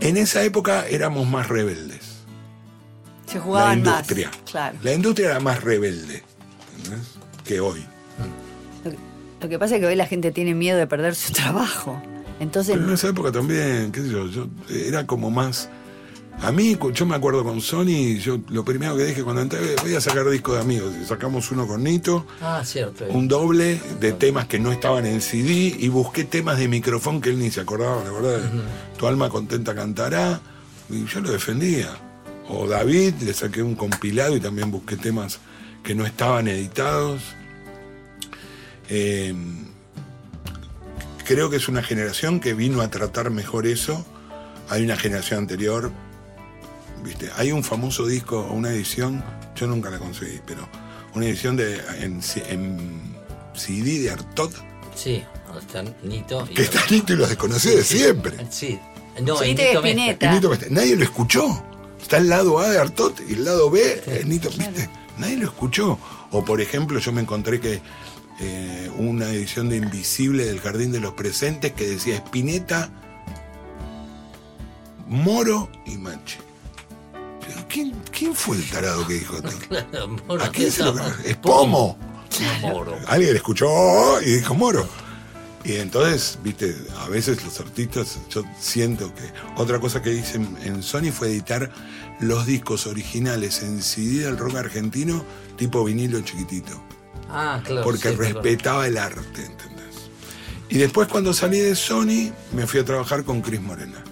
en 0.00 0.18
esa 0.18 0.42
época 0.44 0.86
éramos 0.86 1.26
más 1.26 1.48
rebeldes. 1.48 2.18
Se 3.24 3.40
jugaban 3.40 3.82
la 3.82 3.90
más. 3.90 4.00
industria. 4.00 4.30
Claro. 4.44 4.76
La 4.82 4.92
industria 4.92 5.30
era 5.30 5.40
más 5.40 5.64
rebelde 5.64 6.22
¿entendés? 6.76 7.08
que 7.42 7.58
hoy. 7.58 7.86
Lo 8.84 8.90
que, 8.90 8.98
lo 9.40 9.48
que 9.48 9.58
pasa 9.58 9.76
es 9.76 9.80
que 9.80 9.86
hoy 9.86 9.96
la 9.96 10.06
gente 10.06 10.30
tiene 10.30 10.54
miedo 10.54 10.76
de 10.76 10.86
perder 10.86 11.14
su 11.14 11.32
trabajo. 11.32 11.98
Entonces, 12.38 12.74
Pero 12.74 12.86
en 12.86 12.92
esa 12.92 13.08
época 13.08 13.32
también, 13.32 13.90
qué 13.92 14.02
sé 14.02 14.10
yo, 14.10 14.26
yo 14.26 14.46
era 14.68 15.06
como 15.06 15.30
más... 15.30 15.70
A 16.42 16.52
mí, 16.52 16.78
yo 16.92 17.06
me 17.06 17.16
acuerdo 17.16 17.42
con 17.42 17.60
Sony, 17.60 18.18
yo 18.20 18.38
lo 18.50 18.64
primero 18.64 18.96
que 18.96 19.04
dije 19.04 19.24
cuando 19.24 19.42
entré, 19.42 19.58
voy 19.82 19.94
a 19.94 20.00
sacar 20.00 20.28
disco 20.30 20.54
de 20.54 20.60
amigos. 20.60 20.92
Sacamos 21.06 21.50
uno 21.50 21.66
con 21.66 21.82
Nito, 21.82 22.26
Ah, 22.40 22.62
cierto. 22.64 23.06
un 23.08 23.26
doble 23.26 23.80
de 24.00 24.12
temas 24.12 24.46
que 24.46 24.58
no 24.58 24.70
estaban 24.70 25.06
en 25.06 25.20
CD 25.22 25.74
y 25.78 25.88
busqué 25.88 26.24
temas 26.24 26.58
de 26.58 26.68
micrófono 26.68 27.20
que 27.20 27.30
él 27.30 27.38
ni 27.38 27.50
se 27.50 27.60
acordaba, 27.62 28.04
la 28.04 28.10
verdad. 28.12 28.40
Tu 28.98 29.06
alma 29.06 29.28
contenta 29.30 29.74
cantará. 29.74 30.40
Y 30.88 31.04
yo 31.06 31.20
lo 31.20 31.32
defendía. 31.32 31.88
O 32.48 32.68
David, 32.68 33.14
le 33.22 33.32
saqué 33.34 33.60
un 33.62 33.74
compilado 33.74 34.36
y 34.36 34.40
también 34.40 34.70
busqué 34.70 34.96
temas 34.96 35.40
que 35.82 35.94
no 35.96 36.06
estaban 36.06 36.46
editados. 36.46 37.22
Eh, 38.88 39.34
creo 41.24 41.50
que 41.50 41.56
es 41.56 41.66
una 41.68 41.82
generación 41.82 42.38
que 42.38 42.54
vino 42.54 42.82
a 42.82 42.88
tratar 42.90 43.30
mejor 43.30 43.66
eso. 43.66 44.06
Hay 44.68 44.84
una 44.84 44.96
generación 44.96 45.40
anterior, 45.40 45.90
¿viste? 47.04 47.30
Hay 47.36 47.52
un 47.52 47.62
famoso 47.64 48.06
disco, 48.06 48.48
una 48.50 48.70
edición, 48.70 49.22
yo 49.54 49.66
nunca 49.66 49.90
la 49.90 49.98
conseguí, 49.98 50.40
pero 50.46 50.68
una 51.14 51.26
edición 51.26 51.56
de 51.56 51.80
en, 52.00 52.22
C- 52.22 52.44
en 52.48 53.14
CD 53.54 54.00
de 54.00 54.10
Artot, 54.10 54.52
Sí, 54.94 55.22
está 55.58 55.82
Nito. 56.02 56.46
y- 56.50 56.54
que 56.54 56.62
está 56.62 56.80
Nito 56.90 57.12
y 57.12 57.16
los 57.16 57.28
desconocidos 57.28 57.76
de 57.78 57.84
siempre. 57.84 58.46
Sí. 58.50 58.78
No, 59.22 59.36
Sí, 59.38 59.54
Nito 60.34 60.50
Mestre. 60.50 60.70
Nadie 60.70 60.96
lo 60.96 61.04
escuchó. 61.04 61.62
Está 62.00 62.18
el 62.18 62.28
lado 62.28 62.58
A 62.58 62.68
de 62.68 62.78
Artot 62.78 63.18
y 63.28 63.32
el 63.34 63.44
lado 63.44 63.70
B 63.70 64.02
es 64.06 64.26
Nito, 64.26 64.50
¿viste? 64.50 64.88
Nadie 65.18 65.38
lo 65.38 65.46
escuchó. 65.46 65.98
O 66.30 66.44
por 66.44 66.60
ejemplo, 66.60 66.98
yo 66.98 67.12
me 67.12 67.22
encontré 67.22 67.58
que 67.60 67.80
eh, 68.40 68.90
una 68.98 69.30
edición 69.30 69.70
de 69.70 69.76
Invisible 69.76 70.44
del 70.44 70.60
Jardín 70.60 70.92
de 70.92 71.00
los 71.00 71.14
Presentes 71.14 71.72
que 71.72 71.86
decía 71.86 72.16
Espineta, 72.16 72.90
Moro 75.08 75.70
y 75.86 75.96
Machi. 75.96 76.36
¿Quién, 77.68 77.92
quién 78.10 78.34
fue 78.34 78.56
el 78.56 78.70
tarado 78.70 79.06
que 79.06 79.14
dijo 79.14 79.36
esto? 79.36 79.50
Claro, 79.68 80.08
Moro, 80.08 80.42
¿A 80.44 80.48
quién 80.50 80.70
se 80.70 80.82
lo 80.84 80.94
Es 81.24 81.36
Pomo. 81.36 81.98
Moro. 82.62 82.96
Alguien 83.06 83.34
escuchó 83.36 84.20
y 84.20 84.36
dijo 84.36 84.54
Moro. 84.54 84.86
Y 85.64 85.76
entonces, 85.76 86.38
viste, 86.44 86.76
a 87.00 87.08
veces 87.08 87.44
los 87.44 87.58
artistas, 87.58 88.18
yo 88.30 88.44
siento 88.60 89.12
que. 89.14 89.22
Otra 89.60 89.80
cosa 89.80 90.00
que 90.00 90.12
hice 90.12 90.36
en, 90.36 90.82
Sony 90.82 91.10
fue 91.12 91.28
editar 91.28 91.70
los 92.20 92.46
discos 92.46 92.86
originales 92.86 93.62
en 93.62 93.82
CD 93.82 94.24
del 94.26 94.38
rock 94.38 94.56
argentino, 94.56 95.24
tipo 95.56 95.82
vinilo 95.84 96.20
chiquitito. 96.20 96.80
Ah, 97.28 97.60
claro. 97.64 97.82
Porque 97.82 98.10
sí, 98.10 98.14
respetaba 98.14 98.86
el 98.86 98.96
arte, 98.96 99.44
¿entendés? 99.44 100.08
Y 100.68 100.78
después, 100.78 101.08
cuando 101.08 101.32
salí 101.32 101.58
de 101.58 101.74
Sony, 101.74 102.30
me 102.52 102.66
fui 102.68 102.78
a 102.78 102.84
trabajar 102.84 103.24
con 103.24 103.40
Cris 103.42 103.60
Morena. 103.60 104.04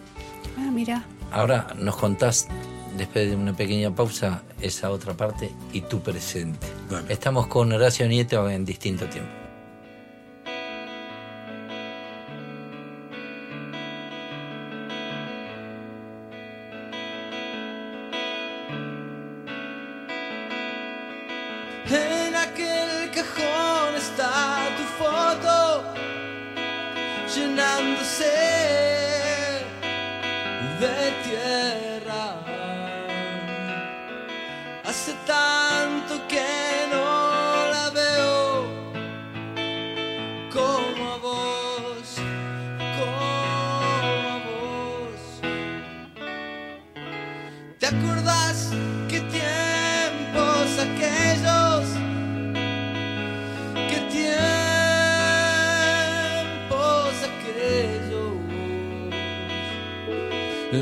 ah, 0.59 0.71
mira. 0.73 1.05
Ahora 1.31 1.69
nos 1.79 1.97
contás, 1.97 2.49
después 2.97 3.29
de 3.29 3.37
una 3.37 3.57
pequeña 3.57 3.95
pausa, 3.95 4.43
esa 4.61 4.91
otra 4.91 5.15
parte 5.15 5.51
y 5.73 5.83
tu 5.83 6.01
presente. 6.01 6.67
Estamos 7.09 7.47
con 7.47 7.73
Horacio 7.73 8.07
Nieto 8.09 8.49
en 8.49 8.65
distinto 8.65 9.07
tiempo. 9.07 9.44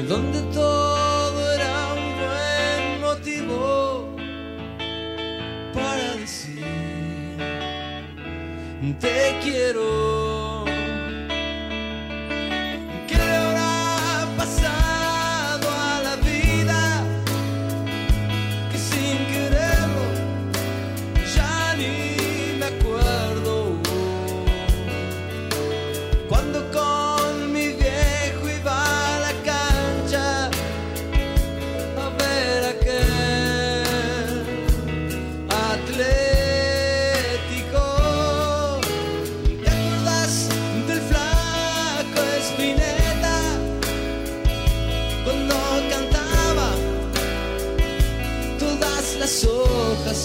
Donde 0.01 0.41
todo 0.55 1.53
era 1.53 1.93
un 1.93 2.17
buen 2.17 3.01
motivo 3.03 4.17
para 5.75 6.17
decir 6.17 6.65
te 8.99 9.39
quiero. 9.43 10.22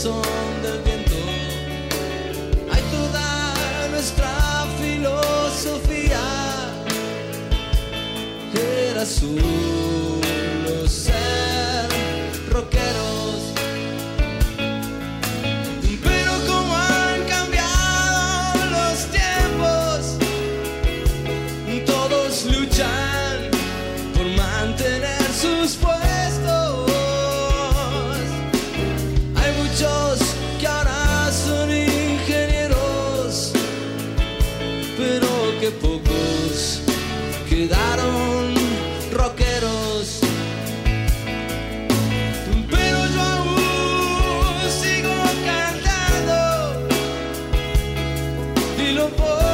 Son 0.01 0.21
del 0.61 0.79
viento. 0.83 1.15
Hay 2.71 2.83
toda 2.91 3.87
nuestra 3.89 4.67
filosofía. 4.79 6.21
Era 8.53 9.05
solo 9.05 9.86
lo 48.97 49.07
voy 49.09 49.46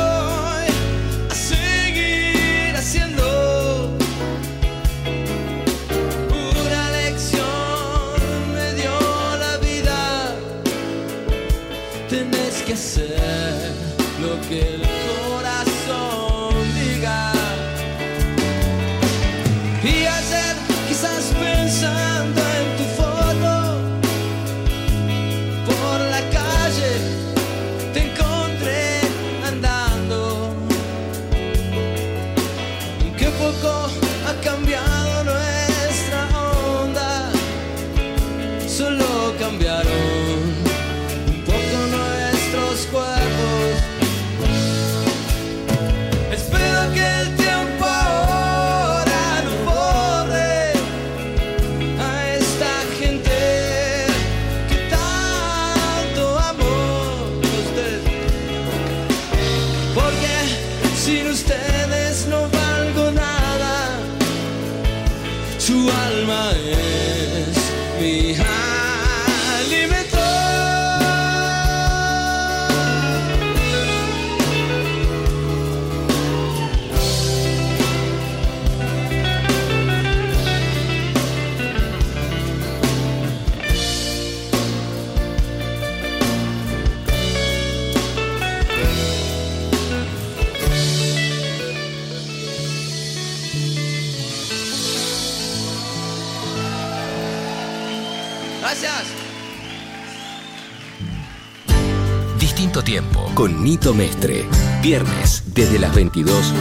con 103.35 103.63
Nito 103.63 103.93
Mestre. 103.93 104.45
Viernes 104.81 105.43
desde 105.53 105.79
las 105.79 105.93
22 105.95 106.53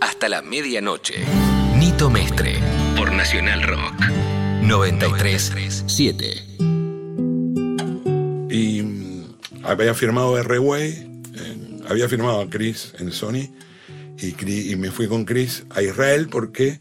hasta 0.00 0.28
la 0.28 0.42
medianoche. 0.42 1.14
Nito 1.78 2.10
Mestre 2.10 2.56
por 2.96 3.12
Nacional 3.12 3.62
Rock 3.62 3.94
937. 4.62 6.44
Y 8.50 8.82
mm, 8.82 9.24
había 9.64 9.94
firmado 9.94 10.36
R-Way, 10.38 10.90
eh, 10.90 11.80
había 11.88 12.08
firmado 12.08 12.40
a 12.40 12.50
Chris 12.50 12.92
en 12.98 13.12
Sony, 13.12 13.48
y, 14.18 14.32
Chris- 14.32 14.70
y 14.70 14.76
me 14.76 14.90
fui 14.90 15.06
con 15.08 15.24
Chris 15.24 15.64
a 15.70 15.82
Israel 15.82 16.28
porque 16.30 16.80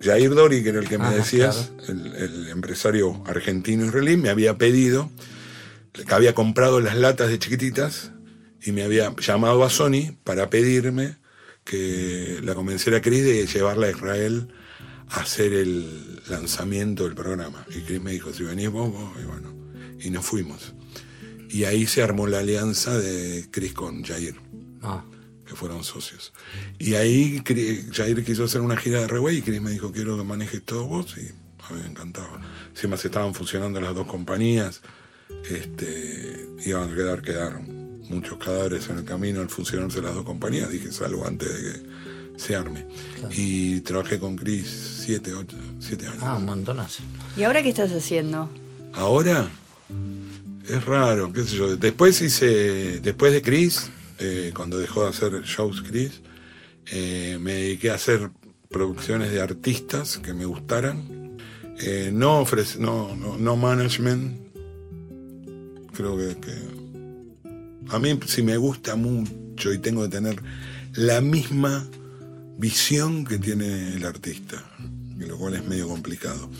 Jair 0.00 0.34
Dori, 0.34 0.62
que 0.62 0.68
era 0.68 0.78
el 0.78 0.88
que 0.88 0.98
me 0.98 1.06
Ah, 1.06 1.10
decías, 1.10 1.72
el, 1.88 2.14
el 2.14 2.48
empresario 2.48 3.22
argentino 3.26 3.84
israelí, 3.86 4.16
me 4.16 4.28
había 4.28 4.56
pedido, 4.58 5.10
que 6.04 6.14
había 6.14 6.34
comprado 6.34 6.80
las 6.80 6.96
latas 6.96 7.28
de 7.28 7.38
chiquititas 7.38 8.12
y 8.62 8.72
me 8.72 8.82
había 8.82 9.14
llamado 9.16 9.64
a 9.64 9.70
Sony 9.70 10.16
para 10.24 10.50
pedirme 10.50 11.16
que 11.64 12.40
la 12.42 12.54
convenciera 12.54 12.98
a 12.98 13.02
Chris 13.02 13.24
de 13.24 13.46
llevarla 13.46 13.88
a 13.88 13.90
Israel 13.90 14.48
a 15.08 15.20
hacer 15.20 15.52
el 15.52 16.22
lanzamiento 16.28 17.04
del 17.04 17.14
programa. 17.14 17.64
Y 17.70 17.82
Chris 17.82 18.00
me 18.00 18.12
dijo, 18.12 18.32
si 18.32 18.44
venís 18.44 18.70
vos, 18.70 18.92
vos, 18.92 19.12
y 19.20 19.24
bueno, 19.24 19.54
y 20.00 20.10
nos 20.10 20.24
fuimos. 20.24 20.74
Y 21.48 21.64
ahí 21.64 21.86
se 21.86 22.02
armó 22.02 22.26
la 22.26 22.40
alianza 22.40 22.98
de 22.98 23.46
Chris 23.50 23.72
con 23.72 24.02
Jair, 24.04 24.36
Ah, 24.82 25.04
que 25.44 25.54
fueron 25.54 25.82
socios. 25.84 26.32
Y 26.78 26.94
ahí 26.94 27.42
Jair 27.92 28.24
quiso 28.24 28.44
hacer 28.44 28.60
una 28.60 28.76
gira 28.76 29.00
de 29.00 29.08
Reway 29.08 29.38
y 29.38 29.42
Chris 29.42 29.60
me 29.60 29.70
dijo, 29.70 29.92
quiero 29.92 30.16
que 30.16 30.24
manejes 30.24 30.62
todo 30.62 30.86
vos, 30.86 31.16
y 31.18 31.28
a 31.64 31.72
mí 31.72 31.80
me 31.82 31.88
encantaba. 31.88 32.40
Encima 32.70 32.96
se 32.96 33.08
estaban 33.08 33.34
fusionando 33.34 33.80
las 33.80 33.94
dos 33.94 34.06
compañías, 34.06 34.82
este, 35.50 36.48
iban 36.64 36.90
a 36.90 36.94
quedar, 36.94 37.22
quedaron 37.22 38.02
muchos 38.08 38.38
cadáveres 38.38 38.88
en 38.88 38.98
el 38.98 39.04
camino 39.04 39.40
al 39.40 39.48
fusionarse 39.48 40.00
las 40.00 40.14
dos 40.14 40.24
compañías, 40.24 40.70
dije, 40.70 40.92
salvo 40.92 41.26
antes 41.26 41.48
de 41.48 41.72
que 41.72 41.86
se 42.38 42.54
arme. 42.54 42.86
Y 43.32 43.80
trabajé 43.80 44.18
con 44.18 44.36
Chris 44.36 44.66
siete, 45.04 45.34
ocho, 45.34 45.56
siete 45.80 46.06
años. 46.06 46.22
ah, 46.22 46.36
un 46.36 46.44
montonazo. 46.44 47.02
¿Y 47.36 47.42
ahora 47.42 47.62
qué 47.62 47.70
estás 47.70 47.92
haciendo? 47.92 48.50
Ahora 48.92 49.48
es 50.68 50.84
raro, 50.84 51.32
qué 51.32 51.44
sé 51.44 51.56
yo. 51.56 51.76
Después 51.76 52.20
hice, 52.20 53.00
después 53.00 53.32
de 53.32 53.42
Chris, 53.42 53.90
eh, 54.18 54.52
cuando 54.54 54.78
dejó 54.78 55.04
de 55.04 55.10
hacer 55.10 55.42
shows 55.42 55.82
Chris, 55.82 56.20
eh, 56.86 57.38
me 57.40 57.52
dediqué 57.54 57.90
a 57.90 57.94
hacer 57.94 58.30
producciones 58.70 59.30
de 59.32 59.40
artistas 59.40 60.18
que 60.18 60.34
me 60.34 60.44
gustaran. 60.44 61.36
Eh, 61.78 62.10
no, 62.12 62.40
ofrece, 62.40 62.78
no, 62.78 63.14
no, 63.16 63.36
no 63.36 63.56
management. 63.56 64.45
Creo 65.96 66.16
que, 66.16 66.36
que 66.40 66.52
a 67.88 67.98
mí 67.98 68.18
si 68.26 68.42
me 68.42 68.56
gusta 68.56 68.96
mucho 68.96 69.72
y 69.72 69.78
tengo 69.78 70.02
que 70.02 70.08
tener 70.08 70.42
la 70.94 71.20
misma 71.20 71.86
visión 72.58 73.24
que 73.24 73.38
tiene 73.38 73.94
el 73.94 74.04
artista, 74.04 74.62
lo 75.18 75.36
cual 75.38 75.54
es 75.54 75.64
medio 75.64 75.88
complicado. 75.88 76.50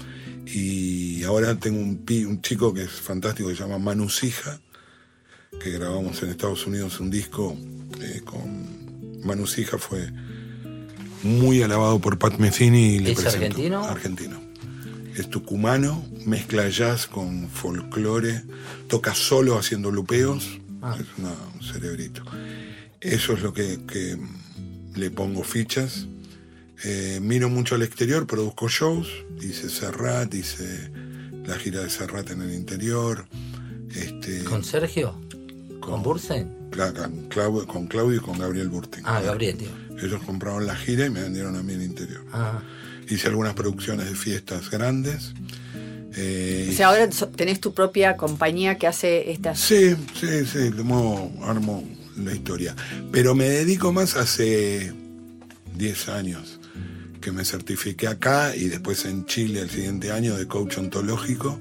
Y 0.47 1.23
ahora 1.25 1.59
tengo 1.59 1.81
un, 1.81 1.99
pi- 1.99 2.25
un 2.25 2.41
chico 2.41 2.73
que 2.73 2.83
es 2.85 2.91
fantástico, 2.91 3.49
que 3.49 3.57
se 3.57 3.63
llama 3.63 3.79
Manu 3.79 4.09
Sija, 4.09 4.61
que 5.63 5.71
grabamos 5.71 6.23
en 6.23 6.31
Estados 6.31 6.67
Unidos 6.67 7.01
un 7.01 7.11
disco 7.11 7.57
eh, 8.01 8.21
con 8.25 9.21
Manu 9.25 9.47
Sija, 9.47 9.79
fue 9.79 10.11
muy 11.23 11.63
alabado 11.63 11.99
por 11.99 12.19
Pat 12.19 12.39
Metheny 12.39 12.97
y 12.97 12.99
le 13.01 13.13
¿Es 13.13 13.27
argentino? 13.27 13.85
Argentino. 13.85 14.41
Es 15.17 15.31
tucumano, 15.31 16.05
mezcla 16.27 16.69
jazz 16.69 17.07
con 17.07 17.49
folclore, 17.49 18.43
toca 18.89 19.15
solo 19.15 19.59
haciendo 19.59 19.91
lupeos, 19.91 20.61
Ah. 20.83 20.97
es 21.01 21.07
una- 21.19 21.35
un 21.55 21.63
cerebrito. 21.63 22.23
Eso 23.01 23.33
es 23.33 23.43
lo 23.43 23.53
que, 23.53 23.81
que 23.87 24.19
le 24.95 25.11
pongo 25.11 25.43
fichas. 25.43 26.07
Eh, 26.85 27.19
miro 27.23 27.49
mucho 27.49 27.75
al 27.75 27.83
exterior, 27.83 28.27
produzco 28.27 28.69
shows, 28.69 29.09
hice 29.41 29.71
Serrat, 29.71 30.35
hice 30.35 30.91
la 31.47 31.57
gira 31.59 31.81
de 31.83 31.89
Serrat 31.91 32.31
en 32.31 32.43
el 32.43 32.53
interior. 32.53 33.27
Este, 33.95 34.45
¿Con 34.45 34.63
Sergio? 34.65 35.19
¿Con 35.81 36.03
Bursen? 36.03 36.53
Cla- 36.71 36.93
con, 36.93 37.29
Clau- 37.31 37.67
con 37.67 37.87
Claudio 37.87 38.19
y 38.19 38.21
con 38.21 38.39
Gabriel 38.39 38.69
Burting. 38.69 39.03
Ah, 39.07 39.21
Gabriel, 39.23 39.57
tío. 39.57 39.69
Ellos 40.03 40.21
compraron 40.27 40.67
la 40.67 40.77
gira 40.77 41.07
y 41.07 41.11
me 41.11 41.23
vendieron 41.23 41.57
a 41.57 41.63
mí 41.63 41.73
el 41.73 41.83
interior. 41.83 42.23
Ah, 42.33 42.61
Hice 43.09 43.29
algunas 43.29 43.55
producciones 43.55 44.09
de 44.09 44.15
fiestas 44.17 44.71
grandes. 44.71 45.33
eh, 46.15 46.69
O 46.71 46.73
sea, 46.73 46.89
ahora 46.89 47.09
tenés 47.37 47.61
tu 47.61 47.73
propia 47.73 48.17
compañía 48.17 48.77
que 48.77 48.87
hace 48.87 49.31
estas... 49.31 49.61
Sí, 49.61 49.95
sí, 50.19 50.45
sí, 50.45 50.71
como 50.77 51.33
armo 51.43 51.85
la 52.17 52.35
historia. 52.35 52.75
Pero 53.13 53.35
me 53.35 53.49
dedico 53.49 53.93
más 53.93 54.17
hace 54.17 54.93
10 55.77 56.09
años 56.09 56.61
que 57.21 57.33
me 57.33 57.45
certifiqué 57.45 58.09
acá 58.09 58.55
y 58.55 58.69
después 58.69 59.05
en 59.05 59.27
Chile 59.27 59.61
el 59.61 59.71
siguiente 59.71 60.13
año 60.13 60.37
de 60.37 60.47
coach 60.47 60.79
ontológico 60.79 61.59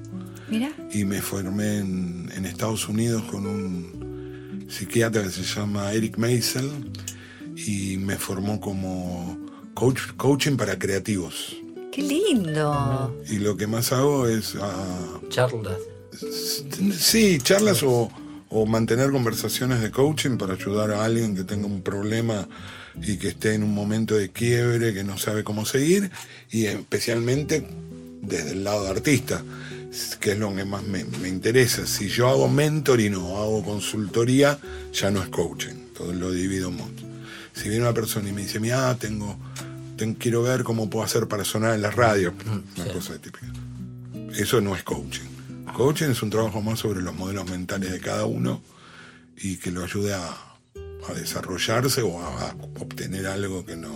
Mira, 0.48 0.70
y 0.92 1.04
me 1.04 1.20
formé 1.20 1.78
en, 1.78 2.30
en 2.36 2.44
Estados 2.46 2.88
Unidos 2.88 3.24
con 3.24 3.46
un 3.46 4.66
psiquiatra 4.68 5.24
que 5.24 5.30
se 5.30 5.42
llama 5.42 5.92
Eric 5.92 6.18
Meisel 6.18 6.70
y 7.56 7.96
me 7.96 8.16
formó 8.16 8.60
como 8.60 9.45
coach, 9.76 10.00
coaching 10.16 10.56
para 10.56 10.78
creativos. 10.78 11.54
qué 11.92 12.02
lindo. 12.02 13.14
Y 13.28 13.38
lo 13.38 13.56
que 13.56 13.66
más 13.66 13.92
hago 13.92 14.26
es... 14.26 14.54
ah, 14.60 15.20
charlas. 15.28 15.76
Sí, 16.98 17.38
charlas 17.42 17.82
o, 17.82 18.10
o 18.48 18.66
mantener 18.66 19.10
conversaciones 19.10 19.82
de 19.82 19.90
coaching 19.90 20.38
para 20.38 20.54
ayudar 20.54 20.90
a 20.92 21.04
alguien 21.04 21.36
que 21.36 21.44
tenga 21.44 21.66
un 21.66 21.82
problema 21.82 22.48
y 23.02 23.18
que 23.18 23.28
esté 23.28 23.52
en 23.52 23.62
un 23.62 23.74
momento 23.74 24.14
de 24.14 24.30
quiebre, 24.30 24.94
que 24.94 25.04
no 25.04 25.18
sabe 25.18 25.44
cómo 25.44 25.66
seguir, 25.66 26.10
y 26.50 26.64
especialmente 26.64 27.68
desde 28.22 28.52
el 28.52 28.64
lado 28.64 28.84
de 28.84 28.90
artista, 28.90 29.44
que 30.20 30.32
es 30.32 30.38
lo 30.38 30.54
que 30.56 30.64
más 30.64 30.84
me, 30.84 31.04
me 31.04 31.28
interesa. 31.28 31.86
Si 31.86 32.08
yo 32.08 32.28
hago 32.28 32.48
mentoring 32.48 33.14
o 33.16 33.36
hago 33.36 33.62
consultoría, 33.62 34.58
ya 34.90 35.10
no 35.10 35.22
es 35.22 35.28
coaching, 35.28 35.92
todo 35.94 36.14
lo 36.14 36.32
divido 36.32 36.70
en 36.70 36.76
montos. 36.78 37.04
Si 37.52 37.68
viene 37.68 37.84
una 37.84 37.94
persona 37.94 38.28
y 38.28 38.32
me 38.32 38.42
dice, 38.42 38.60
mira, 38.60 38.94
tengo, 38.96 39.36
ten- 39.96 40.14
quiero 40.14 40.42
ver 40.42 40.62
cómo 40.64 40.88
puedo 40.90 41.04
hacer 41.04 41.26
para 41.28 41.44
sonar 41.44 41.74
en 41.74 41.82
la 41.82 41.90
radio, 41.90 42.32
una 42.76 42.92
cosa 42.92 43.14
típica. 43.18 43.46
Eso 44.36 44.60
no 44.60 44.74
es 44.76 44.82
coaching. 44.82 45.24
Coaching 45.74 46.10
es 46.10 46.22
un 46.22 46.30
trabajo 46.30 46.60
más 46.62 46.78
sobre 46.80 47.02
los 47.02 47.14
modelos 47.14 47.48
mentales 47.50 47.90
de 47.92 48.00
cada 48.00 48.24
uno 48.26 48.62
y 49.36 49.56
que 49.56 49.70
lo 49.70 49.84
ayude 49.84 50.14
a, 50.14 50.28
a 51.08 51.12
desarrollarse 51.14 52.02
o 52.02 52.20
a, 52.20 52.48
a 52.50 52.54
obtener 52.80 53.26
algo 53.26 53.64
que 53.66 53.76
no, 53.76 53.92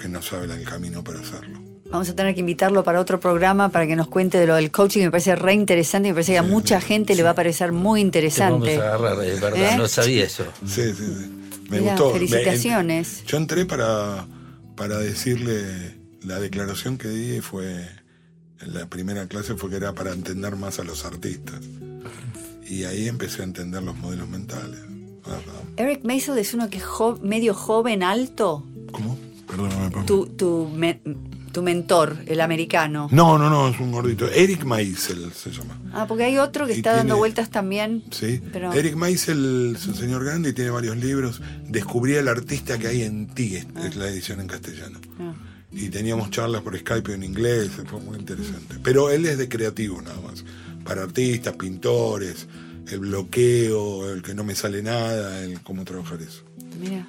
que 0.00 0.08
no 0.08 0.22
sabe 0.22 0.52
el 0.52 0.64
camino 0.64 1.02
para 1.02 1.20
hacerlo. 1.20 1.60
Vamos 1.90 2.08
a 2.08 2.14
tener 2.16 2.34
que 2.34 2.40
invitarlo 2.40 2.82
para 2.84 3.00
otro 3.00 3.20
programa 3.20 3.68
para 3.68 3.86
que 3.86 3.96
nos 3.96 4.08
cuente 4.08 4.38
de 4.38 4.46
lo 4.46 4.54
del 4.54 4.70
coaching. 4.70 5.02
Me 5.02 5.10
parece 5.10 5.34
re 5.36 5.52
interesante. 5.52 6.08
Me 6.08 6.14
parece 6.14 6.32
que 6.32 6.38
a 6.38 6.42
mucha 6.42 6.80
gente 6.80 7.14
le 7.14 7.22
va 7.22 7.30
a 7.30 7.34
parecer 7.34 7.70
muy 7.72 8.00
Te 8.00 8.04
interesante. 8.06 8.78
vamos 8.78 8.92
a 8.92 8.94
agarrar, 9.06 9.24
es 9.26 9.40
verdad, 9.40 9.74
¿Eh? 9.74 9.76
no 9.76 9.88
sabía 9.88 10.24
eso. 10.24 10.44
Sí, 10.66 10.82
sí, 10.94 10.94
sí. 10.96 11.30
Me 11.68 11.80
Mirá, 11.80 11.92
gustó. 11.92 12.06
Me- 12.08 12.12
felicitaciones. 12.14 13.24
yo 13.26 13.36
entré 13.36 13.66
para, 13.66 14.24
para 14.76 14.98
decirle 14.98 15.98
la 16.22 16.38
declaración 16.40 16.98
que 16.98 17.08
di 17.08 17.40
fue 17.40 17.88
en 18.60 18.74
la 18.74 18.86
primera 18.86 19.26
clase 19.26 19.54
fue 19.56 19.70
que 19.70 19.76
era 19.76 19.92
para 19.94 20.12
entender 20.12 20.56
más 20.56 20.78
a 20.78 20.84
los 20.84 21.04
artistas. 21.04 21.60
Y 22.68 22.84
ahí 22.84 23.08
empecé 23.08 23.42
a 23.42 23.44
entender 23.44 23.82
los 23.82 23.96
modelos 23.96 24.28
mentales. 24.28 24.78
Eric 25.76 26.04
Maisel 26.04 26.38
es 26.38 26.54
uno 26.54 26.68
que 26.70 26.78
es 26.78 26.84
jo- 26.84 27.18
medio 27.22 27.54
joven, 27.54 28.02
alto. 28.02 28.66
¿Cómo? 28.92 29.18
Perdóname, 29.46 29.90
Pablo. 29.90 30.06
Tu, 30.06 30.26
tu, 30.26 30.68
me- 30.74 31.00
tu 31.52 31.62
mentor, 31.62 32.16
el 32.26 32.40
americano. 32.40 33.08
No, 33.10 33.38
no, 33.38 33.48
no, 33.50 33.68
es 33.68 33.78
un 33.78 33.92
gordito. 33.92 34.26
Eric 34.28 34.64
Maisel 34.64 35.32
se 35.32 35.50
llama. 35.50 35.78
Ah, 35.92 36.06
porque 36.08 36.24
hay 36.24 36.38
otro 36.38 36.66
que 36.66 36.72
Y 36.72 36.76
está 36.76 36.96
dando 36.96 37.16
vueltas 37.16 37.50
también. 37.50 38.02
Sí. 38.10 38.40
Pero- 38.52 38.72
Eric 38.72 38.96
Maisel 38.96 39.74
es 39.76 39.86
un 39.86 39.94
señor 39.94 40.24
grande 40.24 40.50
y 40.50 40.52
tiene 40.52 40.70
varios 40.70 40.96
libros. 40.96 41.40
Descubrí 41.68 42.14
el 42.14 42.28
artista 42.28 42.78
que 42.78 42.88
hay 42.88 43.02
en 43.02 43.28
ti, 43.28 43.56
es, 43.56 43.66
es 43.84 43.96
la 43.96 44.08
edición 44.08 44.40
en 44.40 44.46
castellano. 44.48 44.98
Ah. 45.20 45.32
Y 45.70 45.88
teníamos 45.88 46.30
charlas 46.30 46.62
por 46.62 46.76
Skype 46.78 47.14
en 47.14 47.22
inglés, 47.22 47.70
fue 47.86 48.00
muy 48.00 48.18
interesante. 48.18 48.76
Pero 48.82 49.10
él 49.10 49.24
es 49.26 49.38
de 49.38 49.48
creativo 49.48 50.02
nada 50.02 50.20
más. 50.20 50.44
Para 50.84 51.02
artistas, 51.02 51.54
pintores, 51.56 52.46
el 52.90 52.98
bloqueo, 52.98 54.10
el 54.12 54.22
que 54.22 54.34
no 54.34 54.44
me 54.44 54.54
sale 54.54 54.82
nada, 54.82 55.40
el 55.42 55.60
cómo 55.62 55.84
trabajar 55.84 56.20
eso. 56.20 56.42
Mira, 56.80 57.06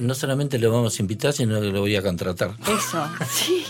No 0.00 0.14
solamente 0.14 0.58
lo 0.58 0.70
vamos 0.72 0.98
a 0.98 1.02
invitar, 1.02 1.32
sino 1.32 1.60
que 1.60 1.68
lo 1.68 1.80
voy 1.80 1.96
a 1.96 2.02
contratar. 2.02 2.56
eso. 2.62 3.08
Sí. 3.30 3.64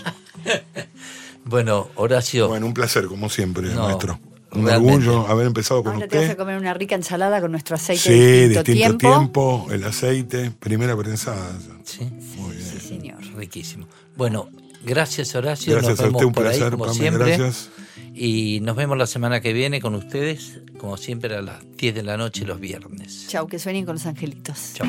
Bueno, 1.45 1.89
Horacio. 1.95 2.47
Bueno, 2.47 2.65
un 2.67 2.73
placer, 2.73 3.05
como 3.07 3.29
siempre, 3.29 3.69
No, 3.73 3.83
maestro. 3.83 4.19
Un 4.51 4.65
realmente. 4.67 4.93
orgullo 5.07 5.27
haber 5.27 5.47
empezado 5.47 5.83
con 5.83 5.93
Ahora 5.95 6.07
te 6.07 6.15
vas 6.15 6.25
a 6.25 6.27
usted. 6.27 6.37
comer 6.37 6.57
una 6.59 6.73
rica 6.73 6.95
ensalada 6.95 7.41
con 7.41 7.51
nuestro 7.51 7.75
aceite 7.75 8.01
Sí, 8.03 8.09
de 8.11 8.47
distinto, 8.49 8.63
distinto 8.71 8.97
tiempo. 8.97 9.17
tiempo, 9.17 9.67
el 9.71 9.83
aceite, 9.83 10.51
primera 10.51 10.95
prensada. 10.95 11.51
Sí, 11.85 12.01
Muy 12.37 12.55
bien. 12.55 12.69
Sí, 12.69 12.87
señor. 12.87 13.17
riquísimo. 13.35 13.87
Bueno, 14.15 14.49
gracias 14.85 15.33
Horacio. 15.33 15.73
Gracias 15.73 15.91
nos 15.93 15.99
a 15.99 16.03
vemos 16.03 16.15
usted, 16.21 16.27
un 16.27 16.33
por 16.33 16.45
ahí, 16.47 16.57
placer, 16.57 16.71
como 16.73 16.85
Pame, 16.85 16.95
siempre. 16.97 17.25
gracias. 17.37 17.69
Y 18.15 18.59
nos 18.61 18.75
vemos 18.75 18.95
la 18.97 19.07
semana 19.07 19.41
que 19.41 19.53
viene 19.53 19.81
con 19.81 19.95
ustedes, 19.95 20.59
como 20.77 20.97
siempre, 20.97 21.35
a 21.35 21.41
las 21.41 21.63
10 21.77 21.95
de 21.95 22.03
la 22.03 22.15
noche 22.17 22.45
los 22.45 22.59
viernes. 22.59 23.25
Chau, 23.29 23.47
que 23.47 23.57
sueñen 23.57 23.85
con 23.85 23.95
los 23.95 24.05
angelitos. 24.05 24.73
Chao. 24.75 24.87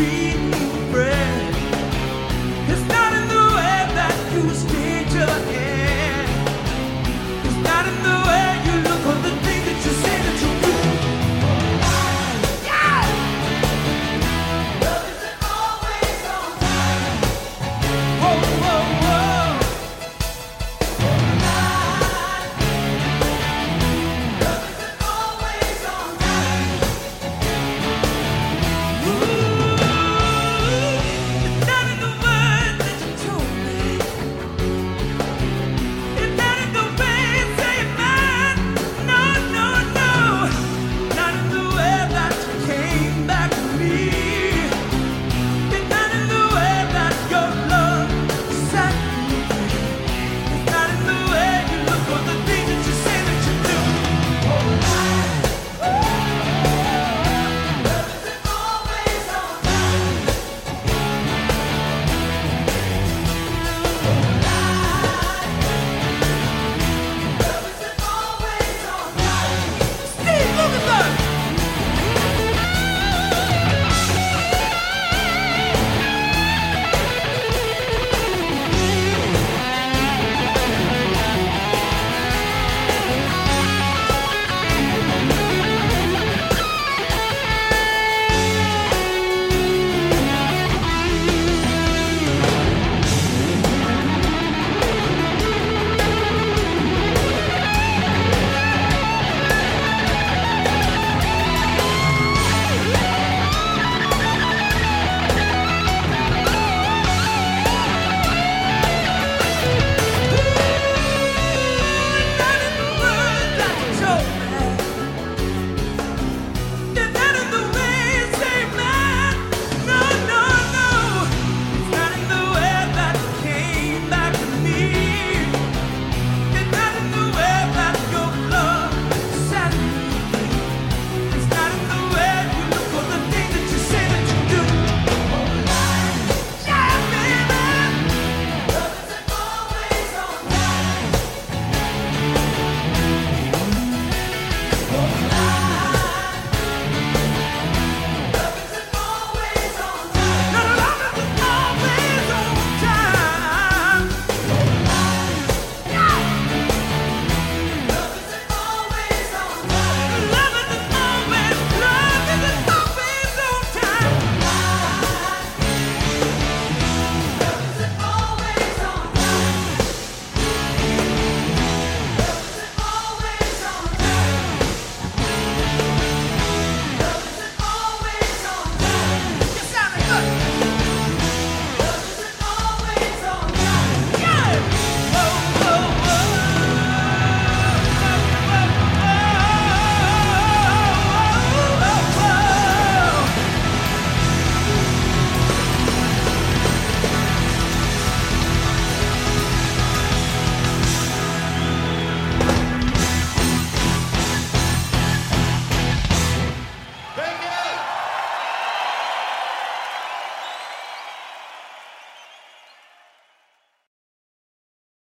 see 0.00 0.29